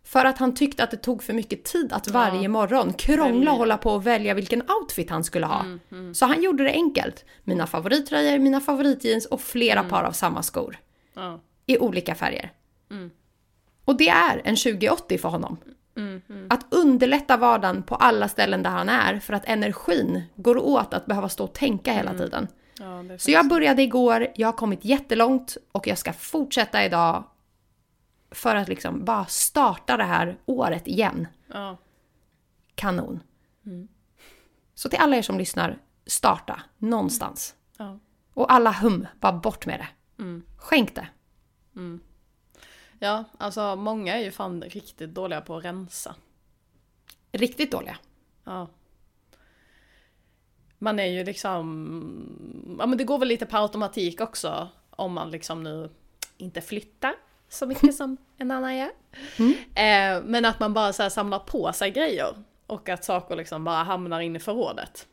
För 0.05 0.25
att 0.25 0.39
han 0.39 0.55
tyckte 0.55 0.85
att 0.85 0.91
det 0.91 0.97
tog 0.97 1.23
för 1.23 1.33
mycket 1.33 1.65
tid 1.65 1.93
att 1.93 2.09
varje 2.09 2.49
morgon 2.49 2.93
krångla 2.93 3.53
och 3.53 3.59
hålla 3.59 3.79
på 3.79 3.91
och 3.91 4.07
välja 4.07 4.35
vilken 4.35 4.63
outfit 4.71 5.11
han 5.11 5.25
skulle 5.25 5.47
ha. 5.47 5.65
Så 6.15 6.27
han 6.27 6.43
gjorde 6.43 6.65
det 6.65 6.71
enkelt. 6.71 7.25
Mina 7.45 7.67
favorittröjor, 7.67 8.39
mina 8.39 8.61
favoritjeans 8.61 9.27
och 9.27 9.41
flera 9.41 9.85
par 9.85 10.05
av 10.05 10.13
samma 10.13 10.43
skor. 10.43 10.77
Ja. 11.15 11.41
I 11.67 11.79
olika 11.79 12.15
färger. 12.15 12.53
Och 13.85 13.97
det 13.97 14.09
är 14.09 14.43
en 14.45 14.57
2080 14.57 15.19
för 15.19 15.29
honom. 15.29 15.57
Att 16.51 16.67
underlätta 16.71 17.37
vardagen 17.37 17.83
på 17.83 17.95
alla 17.95 18.29
ställen 18.29 18.63
där 18.63 18.71
han 18.71 18.89
är 18.89 19.19
för 19.19 19.33
att 19.33 19.45
energin 19.47 20.23
går 20.37 20.57
åt 20.57 20.95
att 20.95 21.07
behöva 21.07 21.29
stå 21.29 21.45
och 21.45 21.55
tänka 21.55 21.93
hela 21.93 22.15
tiden. 22.15 22.49
Ja, 22.79 23.19
Så 23.19 23.31
jag 23.31 23.49
började 23.49 23.83
igår, 23.83 24.27
jag 24.35 24.49
har 24.49 24.53
kommit 24.53 24.85
jättelångt 24.85 25.57
och 25.73 25.87
jag 25.87 25.99
ska 25.99 26.13
fortsätta 26.13 26.85
idag 26.85 27.25
för 28.31 28.57
att 28.57 28.69
liksom 28.69 29.05
bara 29.05 29.25
starta 29.27 29.97
det 29.97 30.05
här 30.05 30.37
året 30.47 30.89
igen. 30.89 31.29
Ja. 31.53 31.77
Kanon. 32.75 33.21
Så 34.75 34.89
till 34.89 34.99
alla 34.99 35.17
er 35.17 35.23
som 35.23 35.39
lyssnar, 35.39 35.79
starta 36.07 36.63
någonstans. 36.79 37.55
Ja. 37.77 37.99
Och 38.35 38.53
alla 38.53 38.73
hum, 38.73 39.07
bara 39.21 39.33
bort 39.33 39.67
med 39.67 39.81
det. 39.81 39.89
Skänk 40.57 40.95
det. 40.95 41.09
ja, 42.99 43.25
alltså 43.39 43.77
många 43.77 44.15
är 44.15 44.25
ju 44.25 44.31
fan 44.31 44.63
riktigt 44.63 45.15
dåliga 45.15 45.41
på 45.41 45.57
att 45.57 45.65
rensa. 45.65 46.15
Riktigt 47.33 47.71
dåliga. 47.71 47.97
Ja. 48.45 48.69
Man 50.79 50.99
är 50.99 51.07
ju 51.07 51.25
liksom, 51.25 52.77
ja 52.79 52.87
men 52.87 52.99
det 52.99 53.05
går 53.05 53.19
väl 53.19 53.29
lite 53.29 53.47
per 53.47 53.63
automatik 53.63 54.21
också 54.21 54.69
om 54.91 55.13
man 55.13 55.31
liksom 55.31 55.63
nu 55.63 55.91
inte 56.37 56.61
flyttar 56.61 57.15
så 57.49 57.67
mycket 57.67 57.95
som 57.95 58.17
en 58.39 58.51
annan 58.51 58.77
gör. 58.77 58.91
Eh, 59.75 60.23
men 60.25 60.45
att 60.45 60.61
man 60.61 60.75
bara 60.75 60.93
så 60.93 61.11
samlar 61.11 61.39
på 61.39 61.73
sig 61.73 61.91
grejer 61.91 62.35
och 62.67 62.89
att 62.89 63.05
saker 63.05 63.37
liksom 63.37 63.65
bara 63.65 63.83
hamnar 63.83 64.21
in 64.21 64.37
i 64.37 64.41
förrådet. 64.41 65.07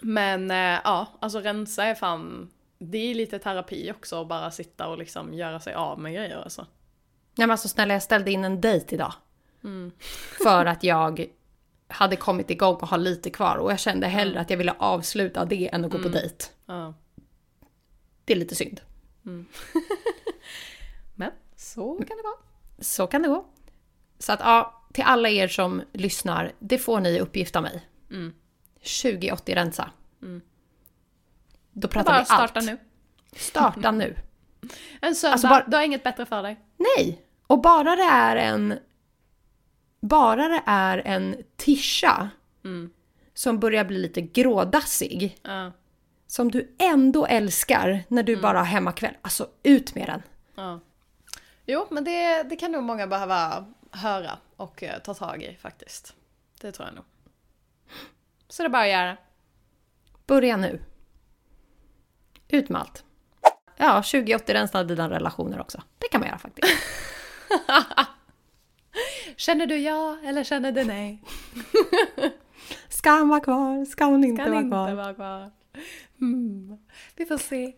Men 0.00 0.50
eh, 0.50 0.80
ja, 0.84 1.06
alltså 1.20 1.40
rensa 1.40 1.84
är 1.84 1.94
fan, 1.94 2.50
det 2.78 2.98
är 2.98 3.14
lite 3.14 3.38
terapi 3.38 3.92
också 3.96 4.20
att 4.20 4.28
bara 4.28 4.50
sitta 4.50 4.88
och 4.88 4.98
liksom 4.98 5.34
göra 5.34 5.60
sig 5.60 5.74
av 5.74 5.98
med 5.98 6.14
grejer 6.14 6.36
alltså. 6.36 6.62
Nej 7.34 7.46
men 7.46 7.50
alltså 7.50 7.68
snälla, 7.68 7.92
jag 7.92 8.02
ställde 8.02 8.30
in 8.30 8.44
en 8.44 8.60
dejt 8.60 8.94
idag. 8.94 9.12
För 10.42 10.66
att 10.66 10.84
jag 10.84 11.26
hade 11.90 12.16
kommit 12.16 12.50
igång 12.50 12.74
och 12.74 12.88
har 12.88 12.98
lite 12.98 13.30
kvar 13.30 13.56
och 13.56 13.70
jag 13.72 13.80
kände 13.80 14.06
hellre 14.06 14.40
att 14.40 14.50
jag 14.50 14.56
ville 14.56 14.74
avsluta 14.78 15.44
det 15.44 15.68
än 15.74 15.84
att 15.84 15.90
gå 15.90 15.98
på 15.98 16.08
dejt. 16.08 16.44
Ja. 16.66 16.94
Det 18.24 18.32
är 18.32 18.36
lite 18.36 18.54
synd. 18.54 18.80
Men 21.14 21.30
så 21.56 21.94
kan 21.96 22.16
det 22.16 22.22
vara. 22.22 22.36
Så 22.78 23.06
kan 23.06 23.22
det 23.22 23.28
gå. 23.28 23.44
Så 24.18 24.32
att 24.32 24.40
ja, 24.40 24.84
till 24.92 25.04
alla 25.04 25.28
er 25.28 25.48
som 25.48 25.82
lyssnar, 25.92 26.52
det 26.58 26.78
får 26.78 27.00
ni 27.00 27.20
uppgift 27.20 27.56
av 27.56 27.62
mig. 27.62 27.86
2080 29.02 29.54
rensa. 29.54 29.90
Då 31.72 31.88
pratar 31.88 32.18
vi 32.18 32.24
starta 32.24 32.42
allt. 32.58 32.66
nu. 32.66 32.78
Starta 33.36 33.90
nu. 33.90 34.16
En 35.00 35.14
söndag, 35.14 35.32
Alltså 35.32 35.48
bara- 35.48 35.64
du 35.66 35.76
har 35.76 35.84
inget 35.84 36.02
bättre 36.02 36.26
för 36.26 36.42
dig. 36.42 36.60
Nej! 36.76 37.24
Och 37.46 37.60
bara 37.60 37.96
det 37.96 38.02
är 38.02 38.36
en... 38.36 38.78
Bara 40.00 40.48
det 40.48 40.62
är 40.66 40.98
en 40.98 41.36
tischa 41.56 42.30
som 43.34 43.58
börjar 43.58 43.84
bli 43.84 43.98
lite 43.98 44.20
grådassig. 44.20 45.38
Ja. 45.42 45.72
Som 46.26 46.50
du 46.50 46.74
ändå 46.78 47.26
älskar 47.26 48.04
när 48.08 48.22
du 48.22 48.36
bara 48.36 48.58
har 48.58 48.64
hemmakväll. 48.64 49.14
Alltså 49.22 49.48
ut 49.62 49.94
med 49.94 50.06
den. 50.06 50.22
Ja. 50.54 50.80
Jo, 51.66 51.86
men 51.90 52.04
det, 52.04 52.42
det 52.42 52.56
kan 52.56 52.72
nog 52.72 52.82
många 52.82 53.06
behöva 53.06 53.66
höra 53.90 54.38
och 54.56 54.82
eh, 54.82 54.98
ta 54.98 55.14
tag 55.14 55.42
i 55.42 55.56
faktiskt. 55.60 56.14
Det 56.60 56.72
tror 56.72 56.88
jag 56.88 56.94
nog. 56.94 57.04
Så 58.48 58.62
det 58.62 58.66
är 58.66 58.70
bara 58.70 58.82
att 58.82 58.88
göra. 58.88 59.16
Börja 60.26 60.56
nu. 60.56 60.80
Ut 62.48 62.68
med 62.68 62.80
allt. 62.80 63.04
Ja, 63.76 63.94
2080 64.02 64.54
rensar 64.54 64.84
dina 64.84 65.10
relationer 65.10 65.60
också. 65.60 65.82
Det 65.98 66.08
kan 66.08 66.20
man 66.20 66.28
göra 66.28 66.38
faktiskt. 66.38 66.74
Känner 69.40 69.66
du 69.66 69.76
ja 69.76 70.16
eller 70.24 70.44
känner 70.44 70.72
du 70.72 70.84
nej? 70.84 71.22
Ska 72.88 73.10
han 73.10 73.28
vara 73.28 73.40
kvar? 73.40 73.84
Ska 73.84 74.04
hon 74.04 74.24
inte 74.24 74.42
Kan 74.42 74.50
vara 74.52 74.60
inte 74.60 74.70
kvar? 74.70 74.94
vara 74.94 75.14
kvar. 75.14 75.50
Mm. 76.20 76.78
Vi 77.16 77.26
får 77.26 77.38
se. 77.38 77.72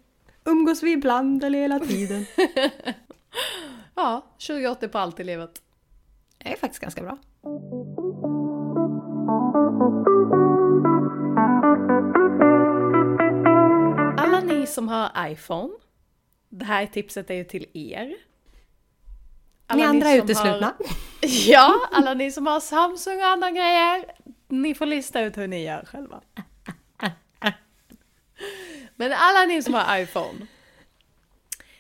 Umgås 0.45 0.83
vi 0.83 0.93
ibland 0.93 1.45
eller 1.45 1.59
hela 1.59 1.79
tiden? 1.79 2.27
Ja, 3.95 4.27
2080 4.47 4.89
på 4.89 4.99
allt 4.99 5.21
i 5.21 5.25
livet. 5.25 5.63
Det 6.39 6.53
är 6.53 6.57
faktiskt 6.57 6.83
ganska 6.83 7.03
bra. 7.03 7.19
Alla 14.19 14.41
ni 14.41 14.67
som 14.67 14.89
har 14.89 15.11
iPhone, 15.31 15.73
det 16.49 16.65
här 16.65 16.87
tipset 16.87 17.31
är 17.31 17.35
ju 17.35 17.45
till 17.45 17.67
er. 17.75 18.15
Ni 19.77 19.83
andra 19.83 20.09
är 20.09 20.19
som 20.19 20.25
uteslutna. 20.25 20.67
Har, 20.67 20.87
ja, 21.47 21.89
alla 21.93 22.15
ni 22.15 22.33
som 22.33 22.47
har 22.47 22.61
Samsung 22.61 23.19
och 23.19 23.27
andra 23.27 23.51
grejer, 23.51 24.05
ni 24.49 24.75
får 24.75 24.87
lista 24.87 25.21
ut 25.21 25.37
hur 25.39 25.47
ni 25.47 25.65
gör 25.65 25.85
själva. 25.93 26.21
Men 28.97 29.13
alla 29.13 29.45
ni 29.47 29.63
som 29.63 29.75
har 29.75 29.99
iPhone. 29.99 30.47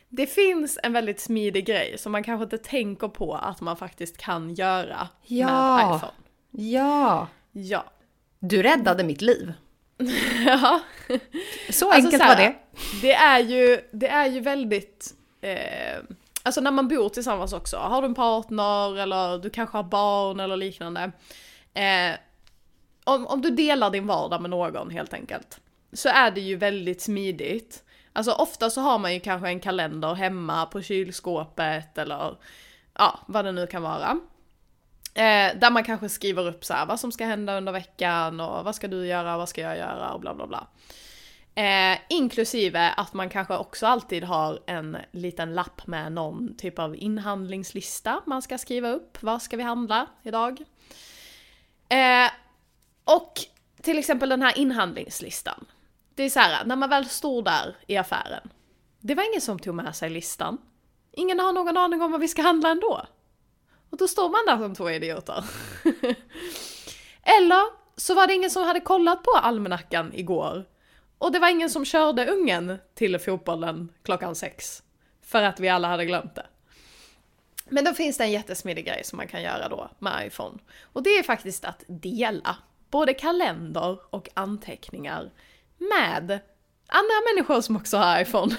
Det 0.08 0.26
finns 0.26 0.78
en 0.82 0.92
väldigt 0.92 1.20
smidig 1.20 1.66
grej 1.66 1.98
som 1.98 2.12
man 2.12 2.22
kanske 2.22 2.44
inte 2.44 2.58
tänker 2.58 3.08
på 3.08 3.34
att 3.34 3.60
man 3.60 3.76
faktiskt 3.76 4.16
kan 4.16 4.54
göra 4.54 5.08
Ja. 5.22 5.76
med 5.76 5.96
iPhone. 5.96 6.12
Ja! 6.50 7.28
Ja. 7.52 7.84
Du 8.38 8.62
räddade 8.62 9.04
mitt 9.04 9.20
liv. 9.22 9.52
ja. 10.46 10.80
Så 11.70 11.90
Alltså, 11.90 11.90
enkelt 11.90 12.22
så 12.22 12.28
här, 12.28 12.36
var 12.36 12.42
det. 12.42 12.54
Det 13.02 13.12
är 13.14 13.38
ju, 13.38 13.80
det 13.92 14.08
är 14.08 14.26
ju 14.26 14.40
väldigt... 14.40 15.14
Eh, 15.40 15.98
alltså 16.42 16.60
när 16.60 16.70
man 16.70 16.88
bor 16.88 17.08
tillsammans 17.08 17.52
också. 17.52 17.76
Har 17.76 18.02
du 18.02 18.06
en 18.06 18.14
partner 18.14 18.98
eller 18.98 19.38
du 19.38 19.50
kanske 19.50 19.76
har 19.76 19.82
barn 19.82 20.40
eller 20.40 20.56
liknande. 20.56 21.12
Eh, 21.74 22.16
om, 23.04 23.26
om 23.26 23.42
du 23.42 23.50
delar 23.50 23.90
din 23.90 24.06
vardag 24.06 24.40
med 24.42 24.50
någon 24.50 24.90
helt 24.90 25.14
enkelt. 25.14 25.60
Så 25.92 26.08
är 26.08 26.30
det 26.30 26.40
ju 26.40 26.56
väldigt 26.56 27.02
smidigt. 27.02 27.84
Alltså 28.12 28.32
ofta 28.32 28.70
så 28.70 28.80
har 28.80 28.98
man 28.98 29.14
ju 29.14 29.20
kanske 29.20 29.48
en 29.48 29.60
kalender 29.60 30.14
hemma 30.14 30.66
på 30.66 30.82
kylskåpet 30.82 31.98
eller 31.98 32.36
ja, 32.98 33.20
vad 33.26 33.44
det 33.44 33.52
nu 33.52 33.66
kan 33.66 33.82
vara. 33.82 34.18
Eh, 35.14 35.58
där 35.58 35.70
man 35.70 35.84
kanske 35.84 36.08
skriver 36.08 36.48
upp 36.48 36.64
så 36.64 36.74
här, 36.74 36.86
vad 36.86 37.00
som 37.00 37.12
ska 37.12 37.24
hända 37.24 37.56
under 37.56 37.72
veckan 37.72 38.40
och 38.40 38.64
vad 38.64 38.74
ska 38.74 38.88
du 38.88 39.06
göra, 39.06 39.36
vad 39.36 39.48
ska 39.48 39.60
jag 39.60 39.76
göra 39.76 40.12
och 40.12 40.20
bla 40.20 40.34
bla 40.34 40.46
bla. 40.46 40.66
Eh, 41.54 41.98
inklusive 42.08 42.90
att 42.96 43.14
man 43.14 43.28
kanske 43.28 43.56
också 43.56 43.86
alltid 43.86 44.24
har 44.24 44.60
en 44.66 44.96
liten 45.10 45.54
lapp 45.54 45.86
med 45.86 46.12
någon 46.12 46.56
typ 46.56 46.78
av 46.78 46.96
inhandlingslista 46.96 48.22
man 48.26 48.42
ska 48.42 48.58
skriva 48.58 48.90
upp. 48.90 49.22
Vad 49.22 49.42
ska 49.42 49.56
vi 49.56 49.62
handla 49.62 50.06
idag? 50.22 50.62
Eh, 51.88 52.30
och 53.04 53.32
till 53.82 53.98
exempel 53.98 54.28
den 54.28 54.42
här 54.42 54.58
inhandlingslistan. 54.58 55.64
Det 56.14 56.22
är 56.22 56.30
så 56.30 56.40
här, 56.40 56.64
när 56.64 56.76
man 56.76 56.90
väl 56.90 57.08
står 57.08 57.42
där 57.42 57.76
i 57.86 57.96
affären. 57.96 58.50
Det 59.00 59.14
var 59.14 59.30
ingen 59.30 59.40
som 59.40 59.58
tog 59.58 59.74
med 59.74 59.96
sig 59.96 60.10
listan. 60.10 60.58
Ingen 61.12 61.40
har 61.40 61.52
någon 61.52 61.76
aning 61.76 62.02
om 62.02 62.12
vad 62.12 62.20
vi 62.20 62.28
ska 62.28 62.42
handla 62.42 62.70
ändå. 62.70 63.06
Och 63.90 63.98
då 63.98 64.08
står 64.08 64.28
man 64.28 64.40
där 64.46 64.64
som 64.64 64.74
två 64.74 64.90
idioter. 64.90 65.44
Eller 67.22 67.62
så 67.96 68.14
var 68.14 68.26
det 68.26 68.34
ingen 68.34 68.50
som 68.50 68.62
hade 68.62 68.80
kollat 68.80 69.22
på 69.22 69.30
almanackan 69.30 70.12
igår. 70.14 70.64
Och 71.22 71.32
det 71.32 71.38
var 71.38 71.48
ingen 71.48 71.70
som 71.70 71.84
körde 71.84 72.26
ungen 72.26 72.78
till 72.94 73.18
fotbollen 73.18 73.92
klockan 74.02 74.34
sex. 74.34 74.82
För 75.22 75.42
att 75.42 75.60
vi 75.60 75.68
alla 75.68 75.88
hade 75.88 76.06
glömt 76.06 76.34
det. 76.34 76.46
Men 77.68 77.84
då 77.84 77.94
finns 77.94 78.18
det 78.18 78.24
en 78.24 78.30
jättesmidig 78.30 78.86
grej 78.86 79.04
som 79.04 79.16
man 79.16 79.28
kan 79.28 79.42
göra 79.42 79.68
då 79.68 79.90
med 79.98 80.26
iPhone. 80.26 80.58
Och 80.82 81.02
det 81.02 81.10
är 81.10 81.22
faktiskt 81.22 81.64
att 81.64 81.84
dela 81.86 82.56
både 82.90 83.14
kalender 83.14 83.98
och 84.10 84.28
anteckningar 84.34 85.30
med 85.78 86.40
andra 86.86 87.32
människor 87.34 87.60
som 87.60 87.76
också 87.76 87.96
har 87.96 88.20
iPhone. 88.20 88.56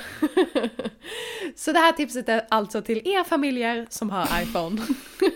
Så 1.56 1.72
det 1.72 1.80
här 1.80 1.92
tipset 1.92 2.30
är 2.30 2.46
alltså 2.50 2.82
till 2.82 3.08
er 3.08 3.24
familjer 3.24 3.88
som 3.90 4.10
har 4.10 4.42
iPhone. 4.42 4.82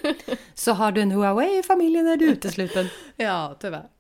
Så 0.54 0.72
har 0.72 0.92
du 0.92 1.02
en 1.02 1.12
Huawei 1.12 1.60
i 1.60 1.64
familjen 1.64 2.08
är 2.08 2.18
du 2.18 2.26
utesluten. 2.26 2.88
Ja, 3.16 3.58
tyvärr. 3.60 3.97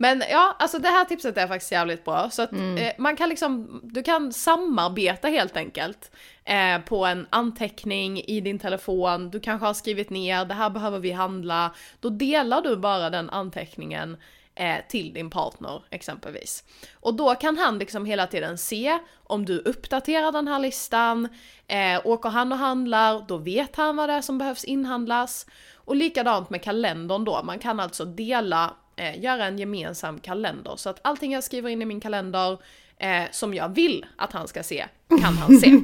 Men 0.00 0.22
ja, 0.30 0.56
alltså 0.58 0.78
det 0.78 0.88
här 0.88 1.04
tipset 1.04 1.36
är 1.36 1.46
faktiskt 1.48 1.72
jävligt 1.72 2.04
bra. 2.04 2.30
Så 2.30 2.42
att 2.42 2.52
eh, 2.52 2.90
man 2.98 3.16
kan 3.16 3.28
liksom, 3.28 3.80
du 3.84 4.02
kan 4.02 4.32
samarbeta 4.32 5.28
helt 5.28 5.56
enkelt. 5.56 6.10
Eh, 6.44 6.78
på 6.80 7.04
en 7.06 7.26
anteckning 7.30 8.20
i 8.20 8.40
din 8.40 8.58
telefon, 8.58 9.30
du 9.30 9.40
kanske 9.40 9.66
har 9.66 9.74
skrivit 9.74 10.10
ner, 10.10 10.44
det 10.44 10.54
här 10.54 10.70
behöver 10.70 10.98
vi 10.98 11.12
handla. 11.12 11.74
Då 12.00 12.08
delar 12.08 12.62
du 12.62 12.76
bara 12.76 13.10
den 13.10 13.30
anteckningen 13.30 14.16
eh, 14.54 14.76
till 14.88 15.12
din 15.12 15.30
partner 15.30 15.82
exempelvis. 15.90 16.64
Och 16.94 17.14
då 17.14 17.34
kan 17.34 17.58
han 17.58 17.78
liksom 17.78 18.04
hela 18.04 18.26
tiden 18.26 18.58
se 18.58 18.98
om 19.24 19.44
du 19.44 19.58
uppdaterar 19.58 20.32
den 20.32 20.48
här 20.48 20.58
listan. 20.58 21.28
Eh, 21.66 22.00
åker 22.04 22.28
han 22.28 22.52
och 22.52 22.58
handlar, 22.58 23.24
då 23.28 23.36
vet 23.36 23.76
han 23.76 23.96
vad 23.96 24.08
det 24.08 24.12
är 24.12 24.22
som 24.22 24.38
behövs 24.38 24.64
inhandlas. 24.64 25.46
Och 25.74 25.96
likadant 25.96 26.50
med 26.50 26.62
kalendern 26.62 27.24
då, 27.24 27.42
man 27.42 27.58
kan 27.58 27.80
alltså 27.80 28.04
dela 28.04 28.74
eh, 28.98 29.20
göra 29.20 29.46
en 29.46 29.58
gemensam 29.58 30.20
kalender. 30.20 30.76
Så 30.76 30.90
att 30.90 31.00
allting 31.04 31.32
jag 31.32 31.44
skriver 31.44 31.70
in 31.70 31.82
i 31.82 31.84
min 31.84 32.00
kalender 32.00 32.58
eh, 32.96 33.24
som 33.30 33.54
jag 33.54 33.68
vill 33.68 34.06
att 34.16 34.32
han 34.32 34.48
ska 34.48 34.62
se, 34.62 34.86
kan 35.08 35.34
han 35.36 35.58
se. 35.58 35.70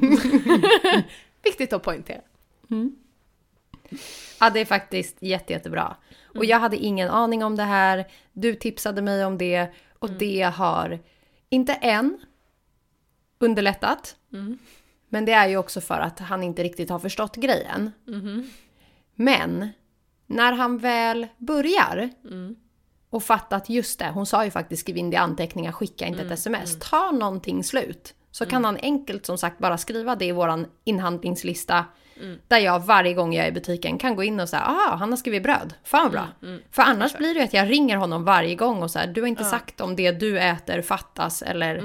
Viktigt 1.43 1.73
att 1.73 1.83
poängtera. 1.83 2.21
Ja, 4.39 4.49
det 4.49 4.59
är 4.59 4.65
faktiskt 4.65 5.17
jätte, 5.19 5.53
jättebra. 5.53 5.95
Och 6.35 6.45
jag 6.45 6.59
hade 6.59 6.77
ingen 6.77 7.09
aning 7.09 7.43
om 7.43 7.55
det 7.55 7.63
här. 7.63 8.05
Du 8.33 8.55
tipsade 8.55 9.01
mig 9.01 9.25
om 9.25 9.37
det 9.37 9.67
och 9.99 10.11
det 10.11 10.41
har 10.41 10.99
inte 11.49 11.73
än 11.73 12.19
underlättat. 13.39 14.15
Men 15.09 15.25
det 15.25 15.31
är 15.31 15.47
ju 15.47 15.57
också 15.57 15.81
för 15.81 15.99
att 15.99 16.19
han 16.19 16.43
inte 16.43 16.63
riktigt 16.63 16.89
har 16.89 16.99
förstått 16.99 17.35
grejen. 17.35 17.91
Men 19.15 19.69
när 20.27 20.53
han 20.53 20.77
väl 20.77 21.27
börjar 21.37 22.09
och 23.15 23.23
fattat 23.23 23.69
just 23.69 23.99
det, 23.99 24.11
hon 24.13 24.25
sa 24.25 24.45
ju 24.45 24.51
faktiskt 24.51 24.81
skriv 24.81 24.97
in 24.97 25.09
det 25.09 25.15
i 25.15 25.17
anteckningar, 25.17 25.71
skicka 25.71 26.05
inte 26.05 26.21
ett 26.21 26.31
sms. 26.31 26.77
Ta 26.79 27.11
någonting 27.11 27.63
slut. 27.63 28.13
Så 28.31 28.45
kan 28.45 28.65
han 28.65 28.77
enkelt 28.81 29.25
som 29.25 29.37
sagt 29.37 29.57
bara 29.57 29.77
skriva 29.77 30.15
det 30.15 30.25
i 30.25 30.31
våran 30.31 30.65
inhandlingslista. 30.83 31.85
Där 32.47 32.57
jag 32.59 32.79
varje 32.85 33.13
gång 33.13 33.33
jag 33.33 33.45
är 33.45 33.49
i 33.49 33.51
butiken 33.51 33.97
kan 33.97 34.15
gå 34.15 34.23
in 34.23 34.39
och 34.39 34.49
säga 34.49 34.61
ah 34.61 34.95
han 34.95 35.09
har 35.09 35.17
skrivit 35.17 35.43
bröd, 35.43 35.73
fan 35.83 36.03
vad 36.03 36.11
bra. 36.11 36.27
För 36.71 36.81
annars 36.83 37.17
blir 37.17 37.33
det 37.33 37.39
ju 37.39 37.45
att 37.45 37.53
jag 37.53 37.69
ringer 37.71 37.97
honom 37.97 38.23
varje 38.23 38.55
gång 38.55 38.83
och 38.83 38.91
här, 38.95 39.07
du 39.07 39.21
har 39.21 39.27
inte 39.27 39.43
sagt 39.43 39.81
om 39.81 39.95
det 39.95 40.11
du 40.11 40.39
äter 40.39 40.81
fattas 40.81 41.41
eller... 41.41 41.75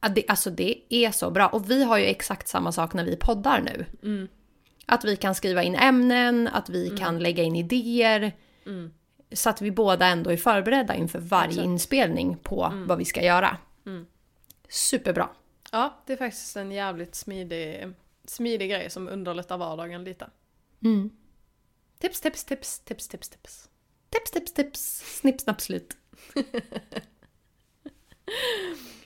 Ja, 0.00 0.08
det, 0.08 0.24
alltså 0.28 0.50
det 0.50 0.74
är 0.88 1.10
så 1.10 1.30
bra. 1.30 1.46
Och 1.48 1.70
vi 1.70 1.84
har 1.84 1.98
ju 1.98 2.04
exakt 2.04 2.48
samma 2.48 2.72
sak 2.72 2.94
när 2.94 3.04
vi 3.04 3.16
poddar 3.16 3.60
nu. 3.60 3.86
Att 4.86 5.04
vi 5.04 5.16
kan 5.16 5.34
skriva 5.34 5.62
in 5.62 5.74
ämnen, 5.74 6.48
att 6.52 6.68
vi 6.68 6.96
kan 6.98 7.18
lägga 7.18 7.42
in 7.42 7.56
idéer. 7.56 8.32
Så 9.32 9.50
att 9.50 9.60
vi 9.62 9.70
båda 9.70 10.06
ändå 10.06 10.30
är 10.30 10.36
förberedda 10.36 10.94
inför 10.94 11.18
varje 11.18 11.62
inspelning 11.64 12.36
på 12.42 12.72
vad 12.86 12.98
vi 12.98 13.04
ska 13.04 13.22
göra. 13.24 13.56
Superbra. 14.68 15.28
Ja, 15.72 16.02
det 16.06 16.12
är 16.12 16.16
faktiskt 16.16 16.56
en 16.56 16.72
jävligt 16.72 17.14
smidig, 17.14 17.92
smidig 18.24 18.70
grej 18.70 18.90
som 18.90 19.08
underlättar 19.08 19.58
vardagen 19.58 20.04
lite. 20.04 20.30
Tips, 21.98 22.20
tips, 22.20 22.44
tips, 22.44 22.78
tips, 22.80 23.08
tips, 23.08 23.28
tips. 23.28 23.68
Tips, 24.10 24.30
tips, 24.30 24.52
tips. 24.54 24.80
Snipp, 25.20 25.40
snapp, 25.40 25.60
slut. 25.60 25.96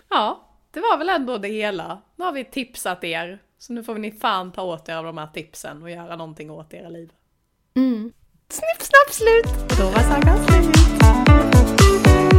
Ja, 0.08 0.48
det 0.70 0.80
var 0.80 0.98
väl 0.98 1.08
ändå 1.08 1.38
det 1.38 1.48
hela. 1.48 2.02
Nu 2.16 2.24
har 2.24 2.32
vi 2.32 2.44
tipsat 2.44 3.04
er. 3.04 3.42
Så 3.58 3.72
nu 3.72 3.84
får 3.84 3.94
ni 3.94 4.12
fan 4.12 4.52
ta 4.52 4.62
åt 4.62 4.88
er 4.88 4.96
av 4.96 5.04
de 5.04 5.18
här 5.18 5.26
tipsen 5.26 5.82
och 5.82 5.90
göra 5.90 6.16
någonting 6.16 6.50
åt 6.50 6.74
era 6.74 6.88
liv. 6.88 7.12
Snipp, 8.52 8.82
snapp, 8.82 9.14
slut. 9.14 9.78
Då 9.78 9.84
var 9.84 10.02
sagan 10.02 10.44
slut. 10.44 12.31